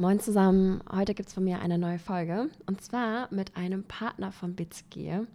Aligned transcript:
Moin 0.00 0.18
zusammen, 0.18 0.82
heute 0.90 1.12
gibt 1.12 1.28
es 1.28 1.34
von 1.34 1.44
mir 1.44 1.60
eine 1.60 1.76
neue 1.76 1.98
Folge 1.98 2.48
und 2.64 2.80
zwar 2.80 3.28
mit 3.30 3.54
einem 3.54 3.84
Partner 3.84 4.32
von 4.32 4.54
BCG. 4.54 5.26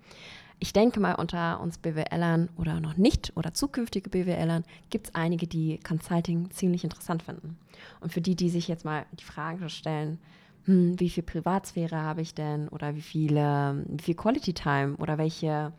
Ich 0.58 0.74
denke 0.74 1.00
mal, 1.00 1.14
unter 1.14 1.60
uns 1.60 1.78
BWLern 1.78 2.50
oder 2.58 2.80
noch 2.80 2.98
nicht 2.98 3.32
oder 3.36 3.54
zukünftige 3.54 4.10
BWLern 4.10 4.64
gibt 4.90 5.06
es 5.06 5.14
einige, 5.14 5.46
die 5.46 5.80
Consulting 5.88 6.50
ziemlich 6.50 6.84
interessant 6.84 7.22
finden. 7.22 7.60
Und 8.00 8.12
für 8.12 8.22
die, 8.22 8.36
die 8.36 8.50
sich 8.50 8.68
jetzt 8.68 8.86
mal 8.86 9.06
die 9.20 9.24
Frage 9.24 9.70
stellen, 9.70 10.18
hm, 10.64 11.00
wie 11.00 11.12
viel 11.12 11.22
Privatsphäre 11.22 12.02
habe 12.02 12.24
ich 12.24 12.34
denn 12.34 12.68
oder 12.70 12.96
wie, 12.96 13.04
viele, 13.04 13.86
wie 13.88 14.02
viel 14.02 14.16
Quality 14.16 14.54
Time 14.54 14.96
oder 14.98 15.20
welche 15.20 15.74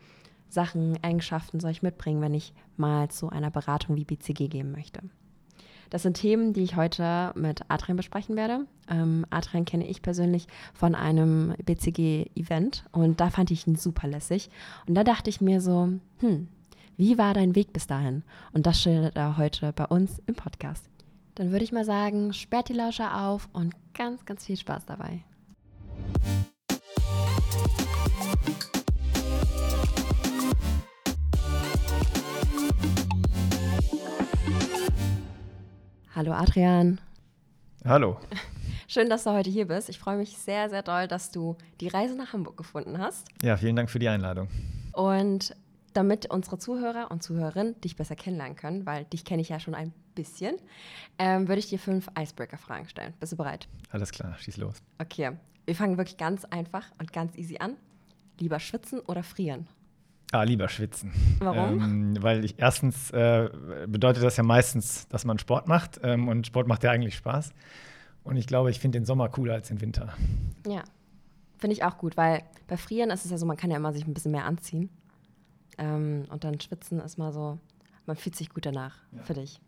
Sachen, 0.47 0.97
Eigenschaften 1.03 1.59
soll 1.59 1.71
ich 1.71 1.83
mitbringen, 1.83 2.21
wenn 2.21 2.33
ich 2.33 2.53
mal 2.77 3.09
zu 3.09 3.27
einer 3.27 3.51
Beratung 3.51 3.97
wie 3.97 4.05
BCG 4.05 4.47
gehen 4.47 4.71
möchte. 4.71 5.01
Das 5.89 6.03
sind 6.03 6.15
Themen, 6.15 6.53
die 6.53 6.63
ich 6.63 6.75
heute 6.75 7.31
mit 7.35 7.61
Adrian 7.69 7.97
besprechen 7.97 8.35
werde. 8.35 8.65
Ähm, 8.89 9.25
Adrian 9.29 9.65
kenne 9.65 9.87
ich 9.87 10.01
persönlich 10.01 10.47
von 10.73 10.95
einem 10.95 11.55
BCG-Event 11.63 12.85
und 12.91 13.19
da 13.19 13.29
fand 13.29 13.51
ich 13.51 13.67
ihn 13.67 13.75
super 13.75 14.07
lässig. 14.07 14.49
Und 14.87 14.95
da 14.95 15.03
dachte 15.03 15.29
ich 15.29 15.41
mir 15.41 15.61
so, 15.61 15.89
hm, 16.19 16.47
wie 16.97 17.17
war 17.17 17.33
dein 17.33 17.55
Weg 17.55 17.73
bis 17.73 17.87
dahin? 17.87 18.23
Und 18.53 18.65
das 18.65 18.81
schildert 18.81 19.15
er 19.15 19.37
heute 19.37 19.71
bei 19.73 19.85
uns 19.85 20.21
im 20.25 20.35
Podcast. 20.35 20.89
Dann 21.35 21.51
würde 21.51 21.63
ich 21.63 21.71
mal 21.71 21.85
sagen, 21.85 22.33
sperrt 22.33 22.69
die 22.69 22.73
Lauscher 22.73 23.25
auf 23.25 23.47
und 23.53 23.75
ganz, 23.93 24.25
ganz 24.25 24.45
viel 24.45 24.57
Spaß 24.57 24.85
dabei. 24.85 25.23
Hallo 36.17 36.31
Adrian. 36.31 36.99
Hallo. 37.85 38.17
Schön, 38.87 39.07
dass 39.07 39.25
du 39.25 39.33
heute 39.33 39.51
hier 39.51 39.67
bist. 39.67 39.87
Ich 39.87 39.99
freue 39.99 40.17
mich 40.17 40.35
sehr, 40.35 40.67
sehr 40.67 40.81
doll, 40.81 41.07
dass 41.07 41.29
du 41.29 41.55
die 41.79 41.89
Reise 41.89 42.15
nach 42.15 42.33
Hamburg 42.33 42.57
gefunden 42.57 42.97
hast. 42.97 43.27
Ja, 43.43 43.55
vielen 43.55 43.75
Dank 43.75 43.91
für 43.91 43.99
die 43.99 44.07
Einladung. 44.07 44.47
Und 44.93 45.55
damit 45.93 46.25
unsere 46.31 46.57
Zuhörer 46.57 47.11
und 47.11 47.21
Zuhörerinnen 47.21 47.79
dich 47.81 47.97
besser 47.97 48.15
kennenlernen 48.15 48.55
können, 48.55 48.87
weil 48.87 49.05
dich 49.05 49.25
kenne 49.25 49.43
ich 49.43 49.49
ja 49.49 49.59
schon 49.59 49.75
ein 49.75 49.93
bisschen, 50.15 50.55
ähm, 51.19 51.47
würde 51.47 51.59
ich 51.59 51.69
dir 51.69 51.77
fünf 51.77 52.09
Icebreaker-Fragen 52.19 52.89
stellen. 52.89 53.13
Bist 53.19 53.33
du 53.33 53.37
bereit? 53.37 53.67
Alles 53.91 54.11
klar, 54.11 54.35
schieß 54.39 54.57
los. 54.57 54.81
Okay, 54.97 55.33
wir 55.67 55.75
fangen 55.75 55.99
wirklich 55.99 56.17
ganz 56.17 56.45
einfach 56.45 56.87
und 56.97 57.13
ganz 57.13 57.37
easy 57.37 57.59
an. 57.59 57.75
Lieber 58.39 58.59
schwitzen 58.59 59.01
oder 59.01 59.21
frieren? 59.21 59.67
Ah, 60.31 60.43
lieber 60.43 60.67
schwitzen. 60.67 61.13
Warum? 61.39 61.81
Ähm, 61.81 62.17
weil 62.21 62.43
ich 62.43 62.55
erstens 62.57 63.11
äh, 63.11 63.49
bedeutet 63.87 64.23
das 64.23 64.35
ja 64.35 64.43
meistens, 64.43 65.07
dass 65.07 65.23
man 65.23 65.39
Sport 65.39 65.67
macht 65.67 66.01
ähm, 66.03 66.27
und 66.27 66.45
Sport 66.47 66.67
macht 66.67 66.83
ja 66.83 66.91
eigentlich 66.91 67.15
Spaß. 67.15 67.53
Und 68.23 68.35
ich 68.35 68.45
glaube, 68.45 68.69
ich 68.69 68.79
finde 68.79 68.99
den 68.99 69.05
Sommer 69.05 69.29
cooler 69.29 69.53
als 69.53 69.69
den 69.69 69.79
Winter. 69.79 70.13
Ja, 70.67 70.83
finde 71.57 71.75
ich 71.75 71.83
auch 71.85 71.97
gut, 71.97 72.17
weil 72.17 72.43
bei 72.67 72.75
Frieren 72.75 73.09
ist 73.09 73.23
es 73.23 73.31
ja 73.31 73.37
so, 73.37 73.45
man 73.45 73.55
kann 73.55 73.71
ja 73.71 73.77
immer 73.77 73.93
sich 73.93 74.05
ein 74.05 74.13
bisschen 74.13 74.33
mehr 74.33 74.43
anziehen. 74.43 74.89
Ähm, 75.77 76.25
und 76.29 76.43
dann 76.43 76.59
schwitzen 76.59 76.99
ist 76.99 77.17
mal 77.17 77.31
so, 77.31 77.57
man 78.05 78.17
fühlt 78.17 78.35
sich 78.35 78.49
gut 78.49 78.65
danach, 78.65 78.95
ja. 79.13 79.23
für 79.23 79.33
dich. 79.33 79.61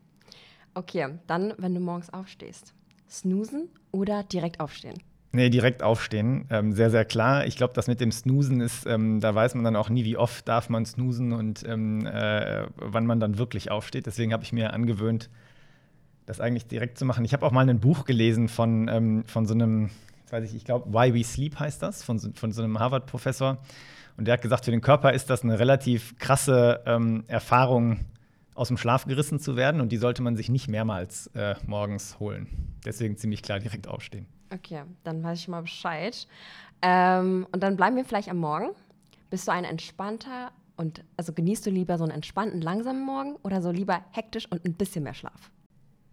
Okay, 0.73 1.19
dann, 1.27 1.53
wenn 1.57 1.73
du 1.73 1.79
morgens 1.79 2.09
aufstehst, 2.09 2.73
snoosen 3.09 3.69
oder 3.91 4.23
direkt 4.23 4.59
aufstehen? 4.59 5.01
Nee, 5.31 5.49
direkt 5.49 5.83
aufstehen. 5.83 6.45
Ähm, 6.49 6.73
sehr, 6.73 6.89
sehr 6.89 7.05
klar. 7.05 7.45
Ich 7.45 7.55
glaube, 7.55 7.73
das 7.75 7.87
mit 7.87 8.01
dem 8.01 8.11
Snoosen 8.11 8.61
ist, 8.61 8.87
ähm, 8.87 9.19
da 9.19 9.35
weiß 9.35 9.53
man 9.53 9.63
dann 9.63 9.75
auch 9.75 9.89
nie, 9.89 10.03
wie 10.03 10.17
oft 10.17 10.47
darf 10.47 10.69
man 10.69 10.85
snoosen 10.87 11.33
und 11.33 11.63
ähm, 11.67 12.05
äh, 12.07 12.65
wann 12.77 13.05
man 13.05 13.19
dann 13.19 13.37
wirklich 13.37 13.69
aufsteht. 13.69 14.07
Deswegen 14.07 14.33
habe 14.33 14.43
ich 14.43 14.53
mir 14.53 14.73
angewöhnt, 14.73 15.29
das 16.25 16.39
eigentlich 16.39 16.65
direkt 16.65 16.97
zu 16.97 17.05
machen. 17.05 17.25
Ich 17.25 17.33
habe 17.33 17.45
auch 17.45 17.51
mal 17.51 17.69
ein 17.69 17.79
Buch 17.79 18.05
gelesen 18.05 18.49
von, 18.49 18.87
ähm, 18.87 19.23
von 19.25 19.45
so 19.45 19.53
einem, 19.53 19.91
weiß 20.31 20.49
ich, 20.49 20.55
ich 20.55 20.65
glaube, 20.65 20.91
Why 20.91 21.13
We 21.13 21.23
Sleep 21.23 21.59
heißt 21.59 21.81
das, 21.83 22.01
von, 22.01 22.19
von 22.19 22.51
so 22.51 22.63
einem 22.63 22.79
Harvard-Professor. 22.79 23.59
Und 24.17 24.25
der 24.25 24.33
hat 24.33 24.41
gesagt, 24.41 24.65
für 24.65 24.71
den 24.71 24.81
Körper 24.81 25.13
ist 25.13 25.29
das 25.29 25.43
eine 25.43 25.59
relativ 25.59 26.17
krasse 26.17 26.81
ähm, 26.87 27.23
Erfahrung, 27.27 27.99
aus 28.55 28.67
dem 28.67 28.77
Schlaf 28.77 29.05
gerissen 29.05 29.39
zu 29.39 29.55
werden. 29.55 29.79
Und 29.79 29.91
die 29.91 29.97
sollte 29.97 30.21
man 30.21 30.35
sich 30.35 30.49
nicht 30.49 30.67
mehrmals 30.67 31.27
äh, 31.27 31.55
morgens 31.65 32.19
holen. 32.19 32.47
Deswegen 32.83 33.15
ziemlich 33.15 33.41
klar 33.41 33.59
direkt 33.59 33.87
aufstehen. 33.87 34.25
Okay, 34.53 34.83
dann 35.03 35.23
weiß 35.23 35.39
ich 35.39 35.47
mal 35.47 35.61
Bescheid. 35.61 36.27
Ähm, 36.81 37.47
und 37.51 37.61
dann 37.61 37.75
bleiben 37.75 37.95
wir 37.95 38.05
vielleicht 38.05 38.29
am 38.29 38.37
Morgen. 38.37 38.69
Bist 39.29 39.47
du 39.47 39.51
ein 39.51 39.63
entspannter 39.63 40.51
und 40.75 41.03
also 41.17 41.33
genießt 41.33 41.65
du 41.65 41.69
lieber 41.69 41.97
so 41.97 42.03
einen 42.03 42.13
entspannten, 42.13 42.61
langsamen 42.61 43.05
Morgen 43.05 43.35
oder 43.43 43.61
so 43.61 43.69
lieber 43.69 44.01
hektisch 44.11 44.47
und 44.49 44.65
ein 44.65 44.73
bisschen 44.73 45.03
mehr 45.03 45.13
Schlaf? 45.13 45.51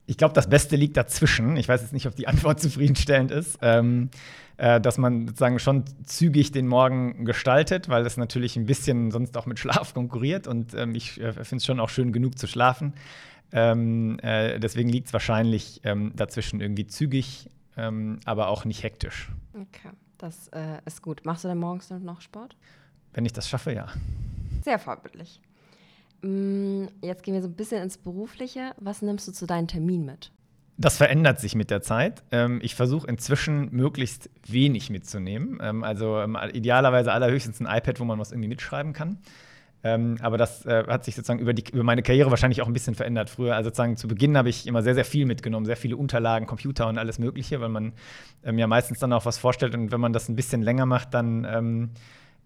Ich 0.09 0.17
glaube, 0.17 0.35
das 0.35 0.49
Beste 0.49 0.77
liegt 0.77 0.97
dazwischen. 0.97 1.57
Ich 1.57 1.69
weiß 1.69 1.83
jetzt 1.83 1.93
nicht, 1.93 2.07
ob 2.07 2.15
die 2.15 2.29
Antwort 2.29 2.61
zufriedenstellend 2.61 3.31
ist. 3.31 3.59
Ähm, 3.63 4.11
äh, 4.59 4.81
dass 4.81 4.99
man 4.99 5.27
sozusagen 5.27 5.59
schon 5.59 5.85
zügig 6.05 6.51
den 6.51 6.67
Morgen 6.67 7.25
gestaltet, 7.25 7.89
weil 7.89 8.07
es 8.07 8.17
natürlich 8.17 8.57
ein 8.57 8.67
bisschen 8.67 9.11
sonst 9.11 9.37
auch 9.37 9.47
mit 9.47 9.59
Schlaf 9.59 9.95
konkurriert. 9.95 10.47
Und 10.47 10.75
ähm, 10.75 10.95
ich 10.95 11.21
äh, 11.21 11.33
finde 11.33 11.57
es 11.57 11.67
schon 11.67 11.81
auch 11.81 11.91
schön 11.91 12.13
genug 12.13 12.39
zu 12.39 12.47
schlafen. 12.47 12.95
Ähm, 13.53 14.19
äh, 14.21 14.59
deswegen 14.59 14.89
liegt 14.89 15.09
es 15.09 15.13
wahrscheinlich 15.13 15.81
ähm, 15.85 16.13
dazwischen 16.17 16.61
irgendwie 16.61 16.87
zügig, 16.87 17.49
ähm, 17.77 18.21
aber 18.25 18.49
auch 18.49 18.65
nicht 18.65 18.83
hektisch. 18.83 19.31
Okay, 19.55 19.91
das 20.19 20.49
äh, 20.49 20.79
ist 20.85 21.03
gut. 21.03 21.25
Machst 21.25 21.45
du 21.45 21.49
denn 21.49 21.59
morgens 21.59 21.91
noch 21.91 22.21
Sport? 22.21 22.57
Wenn 23.13 23.25
ich 23.25 23.33
das 23.33 23.49
schaffe, 23.49 23.73
ja. 23.73 23.89
Sehr 24.63 24.79
vorbildlich. 24.79 25.41
Mm, 26.23 26.87
jetzt 27.03 27.23
gehen 27.23 27.35
wir 27.35 27.43
so 27.43 27.49
ein 27.49 27.55
bisschen 27.55 27.83
ins 27.83 27.99
Berufliche. 27.99 28.75
Was 28.79 29.03
nimmst 29.03 29.29
du 29.29 29.33
zu 29.33 29.47
deinen 29.47 29.69
Terminen 29.69 30.05
mit? 30.05 30.33
Das 30.79 30.99
verändert 30.99 31.41
sich 31.41 31.55
mit 31.55 31.71
der 31.71 31.81
Zeit. 31.81 32.23
Ähm, 32.31 32.61
ich 32.63 32.75
versuche 32.75 33.07
inzwischen 33.07 33.71
möglichst 33.75 34.29
wenig 34.47 34.91
mitzunehmen. 34.91 35.59
Ähm, 35.63 35.85
also 35.85 36.23
idealerweise 36.53 37.13
allerhöchstens 37.13 37.61
ein 37.61 37.67
iPad, 37.67 38.01
wo 38.01 38.05
man 38.05 38.19
was 38.19 38.33
irgendwie 38.33 38.49
mitschreiben 38.49 38.93
kann. 38.93 39.19
Ähm, 39.87 40.17
aber 40.21 40.37
das 40.37 40.67
äh, 40.67 40.85
hat 40.89 41.05
sich 41.05 41.15
sozusagen 41.15 41.39
über, 41.39 41.55
die, 41.55 41.63
über 41.73 41.85
meine 41.85 42.03
Karriere 42.03 42.31
wahrscheinlich 42.31 42.61
auch 42.61 42.67
ein 42.67 42.73
bisschen 42.73 42.97
verändert. 42.97 43.31
Früher, 43.31 43.55
also 43.55 43.69
sozusagen 43.69 43.97
zu 43.97 44.09
Beginn 44.09 44.37
habe 44.37 44.49
ich 44.49 44.67
immer 44.67 44.83
sehr, 44.83 44.95
sehr 44.95 45.05
viel 45.05 45.27
mitgenommen, 45.27 45.65
sehr 45.65 45.77
viele 45.77 45.97
Unterlagen, 45.97 46.47
Computer 46.47 46.89
und 46.89 46.99
alles 46.99 47.21
Mögliche, 47.21 47.61
weil 47.61 47.69
man 47.69 47.93
ähm, 48.43 48.59
ja 48.59 48.67
meistens 48.67 48.99
dann 48.99 49.13
auch 49.13 49.27
was 49.27 49.39
vorstellt 49.39 49.77
und 49.77 49.93
wenn 49.93 50.01
man 50.01 50.13
das 50.13 50.29
ein 50.29 50.35
bisschen 50.35 50.61
länger 50.63 50.87
macht, 50.87 51.15
dann 51.15 51.47
ähm, 51.49 51.91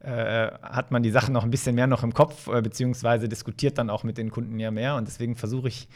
äh, 0.00 0.50
hat 0.62 0.90
man 0.90 1.02
die 1.02 1.10
Sachen 1.10 1.32
noch 1.32 1.44
ein 1.44 1.50
bisschen 1.50 1.74
mehr 1.74 1.86
noch 1.86 2.02
im 2.02 2.12
Kopf, 2.12 2.48
äh, 2.48 2.60
beziehungsweise 2.60 3.26
diskutiert 3.26 3.78
dann 3.78 3.88
auch 3.88 4.04
mit 4.04 4.18
den 4.18 4.30
Kunden 4.30 4.58
ja 4.58 4.70
mehr. 4.70 4.96
Und 4.96 5.08
deswegen 5.08 5.34
versuche 5.34 5.68
ich 5.68 5.88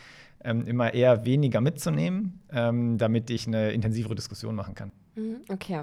ähm, 0.43 0.67
immer 0.67 0.95
eher 0.95 1.27
weniger 1.27 1.61
mitzunehmen, 1.61 2.41
ähm, 2.53 2.97
damit 2.97 3.29
ich 3.29 3.47
eine 3.47 3.73
intensivere 3.73 4.15
Diskussion 4.15 4.55
machen 4.55 4.75
kann. 4.75 4.93
Mhm, 5.15 5.43
okay, 5.51 5.83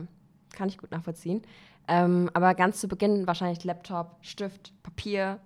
kann 0.53 0.69
ich 0.69 0.79
gut 0.79 0.89
nachvollziehen. 0.91 1.43
Ähm, 1.87 2.29
aber 2.33 2.55
ganz 2.55 2.79
zu 2.79 2.87
Beginn 2.87 3.27
wahrscheinlich 3.27 3.63
Laptop, 3.63 4.17
Stift, 4.21 4.71
Papier, 4.83 5.39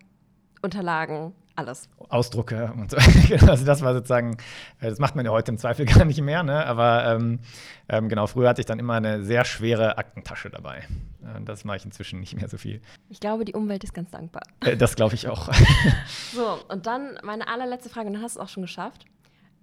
Unterlagen, 0.66 1.34
alles. 1.56 1.88
Ausdrucke 2.10 2.74
und 2.76 2.92
so. 2.92 2.98
also 3.48 3.66
das 3.66 3.82
war 3.82 3.94
sozusagen, 3.94 4.38
äh, 4.82 4.90
das 4.90 5.00
macht 5.00 5.16
man 5.16 5.26
ja 5.26 5.32
heute 5.32 5.52
im 5.52 5.58
Zweifel 5.58 5.86
gar 5.86 6.06
nicht 6.06 6.22
mehr, 6.22 6.44
ne? 6.44 6.66
aber 6.66 7.06
ähm, 7.06 7.40
ähm, 7.88 8.10
genau, 8.10 8.28
früher 8.28 8.50
hatte 8.50 8.62
ich 8.62 8.66
dann 8.66 8.80
immer 8.80 8.96
eine 8.96 9.24
sehr 9.24 9.46
schwere 9.46 9.98
Aktentasche 9.98 10.50
dabei. 10.50 10.80
Äh, 11.24 11.44
das 11.46 11.64
mache 11.64 11.78
ich 11.78 11.86
inzwischen 11.86 12.20
nicht 12.20 12.36
mehr 12.36 12.50
so 12.50 12.58
viel. 12.58 12.82
Ich 13.10 13.20
glaube, 13.20 13.46
die 13.46 13.54
Umwelt 13.54 13.84
ist 13.84 13.94
ganz 13.94 14.12
dankbar. 14.12 14.44
Äh, 14.62 14.76
das 14.76 14.96
glaube 14.96 15.16
ich 15.16 15.28
auch. 15.28 15.50
so, 16.34 16.60
und 16.68 16.86
dann 16.86 17.18
meine 17.24 17.48
allerletzte 17.48 17.90
Frage, 17.90 18.08
und 18.08 18.14
dann 18.14 18.24
hast 18.24 18.36
du 18.36 18.40
es 18.40 18.46
auch 18.46 18.50
schon 18.50 18.64
geschafft. 18.64 19.06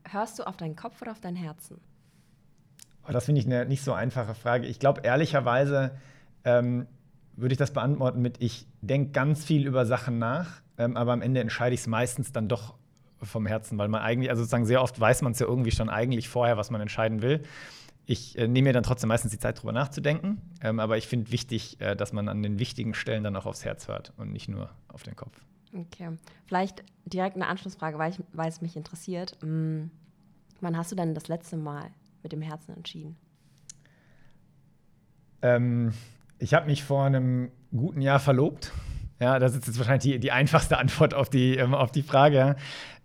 Hörst 0.09 0.39
du 0.39 0.45
auf 0.45 0.57
deinen 0.57 0.77
Kopf 0.77 1.01
oder 1.03 1.13
auf 1.13 1.21
dein 1.21 1.37
Herzen? 1.37 1.81
Oh, 3.09 3.13
das 3.13 3.27
finde 3.27 3.41
ich 3.41 3.47
eine 3.47 3.67
nicht 3.67 3.85
so 3.85 3.93
einfache 3.93 4.35
Frage. 4.35 4.67
Ich 4.67 4.79
glaube, 4.79 5.03
ehrlicherweise 5.03 5.93
ähm, 6.45 6.87
würde 7.37 7.53
ich 7.53 7.59
das 7.59 7.73
beantworten 7.73 8.23
mit, 8.23 8.41
ich 8.41 8.67
denke 8.81 9.11
ganz 9.11 9.45
viel 9.45 9.67
über 9.67 9.87
Sachen 9.87 10.19
nach 10.19 10.63
ähm, 10.83 10.97
aber 10.97 11.13
am 11.13 11.23
Ende 11.23 11.41
entscheide 11.41 11.75
ich 11.75 11.81
es 11.81 11.87
meistens 11.87 12.33
dann 12.33 12.49
doch 12.49 12.75
vom 13.23 13.47
Herzen, 13.47 13.79
weil 13.79 13.89
man 13.89 14.03
eigentlich, 14.03 14.31
also 14.31 14.43
sozusagen 14.43 14.67
sehr 14.67 14.83
oft 14.83 14.99
weiß 14.99 15.23
man 15.23 15.33
es 15.33 15.39
ja 15.39 15.47
irgendwie 15.47 15.71
schon 15.71 15.89
eigentlich 15.89 16.29
vorher, 16.29 16.57
was 16.57 16.71
man 16.71 16.81
entscheiden 16.81 17.23
will. 17.23 17.43
Ich 18.05 18.37
äh, 18.37 18.49
nehme 18.49 18.69
mir 18.69 18.73
dann 18.73 18.83
trotzdem 18.83 19.09
meistens 19.09 19.31
die 19.31 19.39
Zeit, 19.39 19.59
darüber 19.59 19.73
nachzudenken, 19.73 20.41
ähm, 20.61 20.81
aber 20.81 20.99
ich 20.99 21.07
finde 21.07 21.31
wichtig, 21.31 21.81
äh, 21.81 21.95
dass 21.95 22.13
man 22.13 22.29
an 22.29 22.43
den 22.43 22.59
wichtigen 22.59 22.95
Stellen 22.95 23.23
dann 23.23 23.37
auch 23.37 23.47
aufs 23.47 23.65
Herz 23.65 23.87
hört 23.87 24.13
und 24.17 24.33
nicht 24.33 24.49
nur 24.49 24.71
auf 24.89 25.05
den 25.05 25.15
Kopf. 25.15 25.39
Okay. 25.73 26.11
Vielleicht 26.47 26.83
direkt 27.07 27.37
eine 27.37 27.47
Anschlussfrage, 27.47 27.99
weil, 27.99 28.11
ich, 28.11 28.21
weil 28.33 28.49
es 28.49 28.61
mich 28.61 28.77
interessiert. 28.77 29.39
Hm. 29.41 29.91
Wann 30.61 30.77
hast 30.77 30.93
du 30.93 30.97
denn 30.97 31.15
das 31.15 31.29
letzte 31.29 31.57
Mal 31.57 31.91
mit 32.23 32.33
dem 32.33 32.43
Herzen 32.43 32.77
entschieden? 32.77 33.17
Ähm, 35.41 35.93
ich 36.39 36.55
habe 36.55 36.67
mich 36.67 36.85
vor 36.85 37.05
einem 37.05 37.51
guten 37.71 38.01
Jahr 38.01 38.21
verlobt 38.21 38.73
ja, 39.23 39.39
das 39.39 39.55
ist 39.55 39.69
jetzt 39.69 39.79
wahrscheinlich 39.79 40.03
die, 40.03 40.19
die 40.19 40.33
einfachste 40.33 40.79
Antwort 40.79 41.15
auf 41.15 41.31
die, 41.31 41.57
ähm, 41.57 41.75
auf 41.75 41.93
die 41.93 42.03
Frage. 42.03 42.57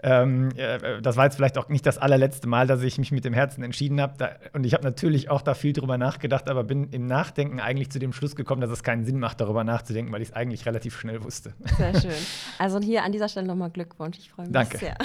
Ähm, 0.02 0.50
äh, 0.56 1.00
das 1.00 1.16
war 1.16 1.26
jetzt 1.26 1.36
vielleicht 1.36 1.60
auch 1.60 1.70
nicht 1.70 1.86
das 1.86 2.00
allerletzte 2.00 2.48
Mal, 2.48 2.66
dass 2.66 2.82
ich 2.82 2.98
mich 2.98 3.12
mit 3.12 3.24
dem 3.24 3.34
Herzen 3.34 3.64
entschieden 3.64 4.02
habe. 4.02 4.36
Und 4.54 4.66
ich 4.66 4.74
habe 4.74 4.84
natürlich 4.84 5.30
auch 5.30 5.44
da 5.44 5.54
viel 5.54 5.74
drüber 5.74 6.00
nachgedacht, 6.00 6.50
aber 6.50 6.64
bin 6.64 6.90
im 6.90 7.06
Nachdenken 7.06 7.60
eigentlich 7.60 7.92
zu 7.92 8.00
dem 8.00 8.14
Schluss 8.14 8.36
gekommen, 8.36 8.62
dass 8.62 8.72
es 8.72 8.82
keinen 8.82 9.06
Sinn 9.06 9.20
macht, 9.20 9.40
darüber 9.40 9.64
nachzudenken, 9.64 10.12
weil 10.12 10.24
ich 10.24 10.30
es 10.30 10.34
eigentlich 10.34 10.66
relativ 10.66 11.00
schnell 11.00 11.24
wusste. 11.24 11.54
Sehr 11.78 11.94
schön. 12.02 12.12
Also 12.60 12.80
hier 12.80 13.04
an 13.04 13.12
dieser 13.12 13.30
Stelle 13.30 13.46
nochmal 13.46 13.70
Glückwunsch. 13.70 14.18
Ich 14.18 14.32
freue 14.32 14.48
mich 14.48 14.54
Danke. 14.54 14.78
sehr. 14.78 14.98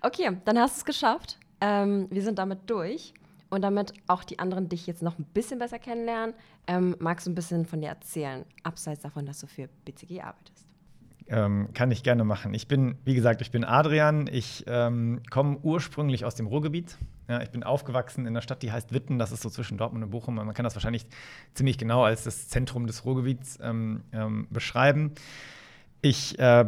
Okay, 0.00 0.30
dann 0.46 0.58
hast 0.58 0.76
du 0.76 0.78
es 0.78 0.84
geschafft. 0.86 1.38
Ähm, 1.60 2.06
wir 2.10 2.22
sind 2.22 2.38
damit 2.38 2.60
durch. 2.66 3.12
Und 3.54 3.62
damit 3.62 3.94
auch 4.08 4.24
die 4.24 4.40
anderen 4.40 4.68
dich 4.68 4.84
jetzt 4.88 5.00
noch 5.00 5.16
ein 5.16 5.24
bisschen 5.26 5.60
besser 5.60 5.78
kennenlernen, 5.78 6.34
ähm, 6.66 6.96
magst 6.98 7.24
du 7.24 7.30
ein 7.30 7.36
bisschen 7.36 7.66
von 7.66 7.80
dir 7.80 7.86
erzählen, 7.86 8.44
abseits 8.64 9.02
davon, 9.02 9.26
dass 9.26 9.38
du 9.38 9.46
für 9.46 9.68
BCG 9.84 10.22
arbeitest? 10.22 10.66
Ähm, 11.28 11.68
kann 11.72 11.92
ich 11.92 12.02
gerne 12.02 12.24
machen. 12.24 12.52
Ich 12.52 12.66
bin, 12.66 12.98
wie 13.04 13.14
gesagt, 13.14 13.40
ich 13.42 13.52
bin 13.52 13.62
Adrian. 13.62 14.26
Ich 14.26 14.64
ähm, 14.66 15.20
komme 15.30 15.58
ursprünglich 15.62 16.24
aus 16.24 16.34
dem 16.34 16.48
Ruhrgebiet. 16.48 16.98
Ja, 17.28 17.42
ich 17.42 17.50
bin 17.50 17.62
aufgewachsen 17.62 18.22
in 18.22 18.26
einer 18.26 18.42
Stadt, 18.42 18.60
die 18.64 18.72
heißt 18.72 18.92
Witten. 18.92 19.20
Das 19.20 19.30
ist 19.30 19.42
so 19.42 19.50
zwischen 19.50 19.78
Dortmund 19.78 20.02
und 20.04 20.10
Bochum. 20.10 20.34
Man 20.34 20.52
kann 20.52 20.64
das 20.64 20.74
wahrscheinlich 20.74 21.06
ziemlich 21.54 21.78
genau 21.78 22.02
als 22.02 22.24
das 22.24 22.48
Zentrum 22.48 22.88
des 22.88 23.04
Ruhrgebiets 23.04 23.60
ähm, 23.62 24.02
ähm 24.12 24.48
beschreiben. 24.50 25.12
Ich 26.02 26.40
äh, 26.40 26.64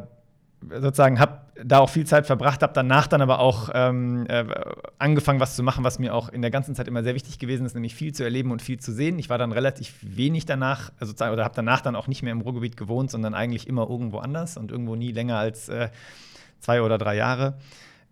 sozusagen 0.62 1.20
habe 1.20 1.40
da 1.62 1.78
auch 1.78 1.88
viel 1.88 2.06
Zeit 2.06 2.26
verbracht, 2.26 2.62
habe 2.62 2.72
danach 2.72 3.06
dann 3.06 3.22
aber 3.22 3.38
auch 3.38 3.70
ähm, 3.72 4.26
äh, 4.28 4.44
angefangen, 4.98 5.40
was 5.40 5.56
zu 5.56 5.62
machen, 5.62 5.84
was 5.84 5.98
mir 5.98 6.14
auch 6.14 6.28
in 6.28 6.42
der 6.42 6.50
ganzen 6.50 6.74
Zeit 6.74 6.88
immer 6.88 7.02
sehr 7.02 7.14
wichtig 7.14 7.38
gewesen 7.38 7.66
ist, 7.66 7.74
nämlich 7.74 7.94
viel 7.94 8.12
zu 8.12 8.24
erleben 8.24 8.50
und 8.50 8.62
viel 8.62 8.78
zu 8.78 8.92
sehen. 8.92 9.18
Ich 9.18 9.30
war 9.30 9.38
dann 9.38 9.52
relativ 9.52 9.94
wenig 10.02 10.44
danach, 10.44 10.90
also 10.98 11.12
sozusagen, 11.12 11.32
oder 11.32 11.44
habe 11.44 11.54
danach 11.54 11.80
dann 11.80 11.96
auch 11.96 12.08
nicht 12.08 12.22
mehr 12.22 12.32
im 12.32 12.40
Ruhrgebiet 12.40 12.76
gewohnt, 12.76 13.10
sondern 13.10 13.34
eigentlich 13.34 13.68
immer 13.68 13.88
irgendwo 13.88 14.18
anders 14.18 14.56
und 14.56 14.70
irgendwo 14.70 14.96
nie 14.96 15.12
länger 15.12 15.38
als 15.38 15.68
äh, 15.68 15.88
zwei 16.60 16.82
oder 16.82 16.98
drei 16.98 17.16
Jahre. 17.16 17.54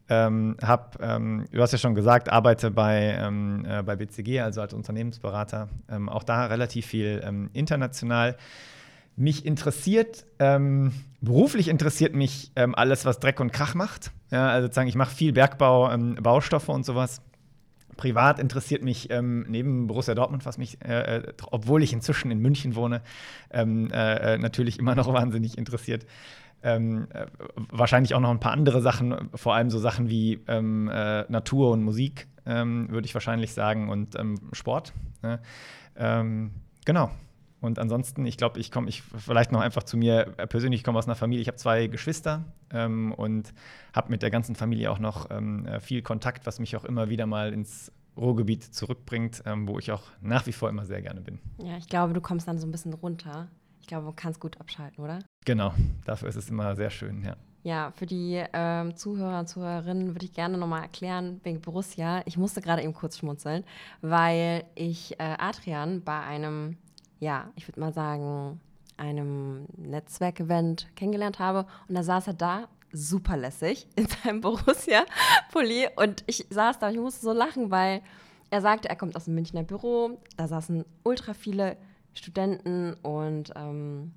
Ähm, 0.08 0.56
hab, 0.62 1.02
ähm, 1.02 1.46
du 1.50 1.62
hast 1.62 1.72
ja 1.72 1.78
schon 1.78 1.94
gesagt, 1.94 2.28
arbeite 2.30 2.70
bei, 2.70 3.16
ähm, 3.18 3.64
äh, 3.66 3.82
bei 3.82 3.96
BCG, 3.96 4.40
also 4.40 4.60
als 4.60 4.74
Unternehmensberater, 4.74 5.68
ähm, 5.90 6.10
auch 6.10 6.24
da 6.24 6.46
relativ 6.46 6.86
viel 6.86 7.22
ähm, 7.24 7.48
international. 7.54 8.36
Mich 9.16 9.46
interessiert, 9.46 10.24
ähm, 10.40 10.92
beruflich 11.20 11.68
interessiert 11.68 12.14
mich 12.14 12.50
ähm, 12.56 12.74
alles, 12.74 13.04
was 13.04 13.20
Dreck 13.20 13.38
und 13.40 13.52
Krach 13.52 13.74
macht. 13.74 14.10
Ja, 14.30 14.48
also 14.48 14.66
sozusagen, 14.66 14.88
ich 14.88 14.96
mache 14.96 15.14
viel 15.14 15.32
Bergbau, 15.32 15.90
ähm, 15.90 16.16
Baustoffe 16.16 16.68
und 16.68 16.84
sowas. 16.84 17.22
Privat 17.96 18.40
interessiert 18.40 18.82
mich 18.82 19.10
ähm, 19.10 19.46
neben 19.48 19.86
Borussia 19.86 20.14
Dortmund, 20.14 20.44
was 20.46 20.58
mich, 20.58 20.84
äh, 20.84 21.18
äh, 21.18 21.32
obwohl 21.50 21.82
ich 21.84 21.92
inzwischen 21.92 22.32
in 22.32 22.40
München 22.40 22.74
wohne, 22.74 23.02
ähm, 23.50 23.88
äh, 23.92 24.34
äh, 24.34 24.38
natürlich 24.38 24.80
immer 24.80 24.96
noch 24.96 25.06
wahnsinnig 25.12 25.56
interessiert. 25.56 26.06
Ähm, 26.64 27.06
äh, 27.12 27.26
wahrscheinlich 27.70 28.14
auch 28.14 28.20
noch 28.20 28.30
ein 28.30 28.40
paar 28.40 28.52
andere 28.52 28.80
Sachen, 28.82 29.30
vor 29.34 29.54
allem 29.54 29.70
so 29.70 29.78
Sachen 29.78 30.08
wie 30.08 30.40
ähm, 30.48 30.88
äh, 30.92 31.22
Natur 31.30 31.70
und 31.70 31.84
Musik, 31.84 32.26
ähm, 32.46 32.88
würde 32.90 33.06
ich 33.06 33.14
wahrscheinlich 33.14 33.52
sagen, 33.52 33.90
und 33.90 34.18
ähm, 34.18 34.40
Sport. 34.52 34.92
Ne? 35.22 35.40
Genau. 36.84 37.10
Und 37.64 37.78
ansonsten, 37.78 38.26
ich 38.26 38.36
glaube, 38.36 38.60
ich 38.60 38.70
komme, 38.70 38.90
ich 38.90 39.02
vielleicht 39.02 39.50
noch 39.50 39.60
einfach 39.60 39.82
zu 39.84 39.96
mir 39.96 40.24
persönlich, 40.48 40.80
ich 40.80 40.84
komme 40.84 40.98
aus 40.98 41.06
einer 41.06 41.14
Familie, 41.14 41.40
ich 41.40 41.48
habe 41.48 41.56
zwei 41.56 41.86
Geschwister 41.86 42.44
ähm, 42.70 43.12
und 43.12 43.54
habe 43.94 44.10
mit 44.10 44.20
der 44.20 44.30
ganzen 44.30 44.54
Familie 44.54 44.90
auch 44.90 44.98
noch 44.98 45.30
ähm, 45.30 45.66
äh, 45.66 45.80
viel 45.80 46.02
Kontakt, 46.02 46.46
was 46.46 46.60
mich 46.60 46.76
auch 46.76 46.84
immer 46.84 47.08
wieder 47.08 47.24
mal 47.24 47.54
ins 47.54 47.90
Ruhrgebiet 48.18 48.62
zurückbringt, 48.62 49.42
ähm, 49.46 49.66
wo 49.66 49.78
ich 49.78 49.90
auch 49.92 50.02
nach 50.20 50.46
wie 50.46 50.52
vor 50.52 50.68
immer 50.68 50.84
sehr 50.84 51.00
gerne 51.00 51.22
bin. 51.22 51.38
Ja, 51.56 51.78
ich 51.78 51.88
glaube, 51.88 52.12
du 52.12 52.20
kommst 52.20 52.46
dann 52.46 52.58
so 52.58 52.66
ein 52.66 52.70
bisschen 52.70 52.92
runter. 52.92 53.48
Ich 53.80 53.86
glaube, 53.86 54.06
du 54.06 54.12
kannst 54.14 54.40
gut 54.40 54.60
abschalten, 54.60 55.02
oder? 55.02 55.20
Genau, 55.46 55.72
dafür 56.04 56.28
ist 56.28 56.36
es 56.36 56.50
immer 56.50 56.76
sehr 56.76 56.90
schön, 56.90 57.22
ja. 57.22 57.36
Ja, 57.62 57.92
für 57.92 58.04
die 58.04 58.44
ähm, 58.52 58.94
Zuhörer 58.94 59.40
und 59.40 59.48
Zuhörerinnen 59.48 60.14
würde 60.14 60.26
ich 60.26 60.34
gerne 60.34 60.58
nochmal 60.58 60.82
erklären, 60.82 61.40
wegen 61.44 61.62
Borussia. 61.62 62.20
Ich 62.26 62.36
musste 62.36 62.60
gerade 62.60 62.82
eben 62.82 62.92
kurz 62.92 63.16
schmunzeln, 63.16 63.64
weil 64.02 64.64
ich 64.74 65.18
äh, 65.18 65.36
Adrian 65.38 66.04
bei 66.04 66.20
einem 66.20 66.76
ja, 67.20 67.50
ich 67.56 67.68
würde 67.68 67.80
mal 67.80 67.92
sagen, 67.92 68.60
einem 68.96 69.66
Netzwerkevent 69.76 70.88
kennengelernt 70.96 71.38
habe. 71.38 71.66
Und 71.88 71.94
da 71.94 72.02
saß 72.02 72.28
er 72.28 72.34
da, 72.34 72.68
super 72.92 73.36
lässig, 73.36 73.88
in 73.96 74.06
seinem 74.06 74.40
Borussia-Pulli. 74.40 75.88
Und 75.96 76.24
ich 76.26 76.46
saß 76.50 76.78
da 76.78 76.88
und 76.88 76.94
ich 76.94 77.00
musste 77.00 77.22
so 77.22 77.32
lachen, 77.32 77.70
weil 77.70 78.02
er 78.50 78.60
sagte, 78.60 78.88
er 78.88 78.96
kommt 78.96 79.16
aus 79.16 79.24
dem 79.24 79.34
Münchner 79.34 79.62
Büro. 79.62 80.20
Da 80.36 80.46
saßen 80.46 80.84
ultra 81.02 81.34
viele 81.34 81.76
Studenten 82.14 82.94
und 83.02 83.52
ähm, 83.56 84.12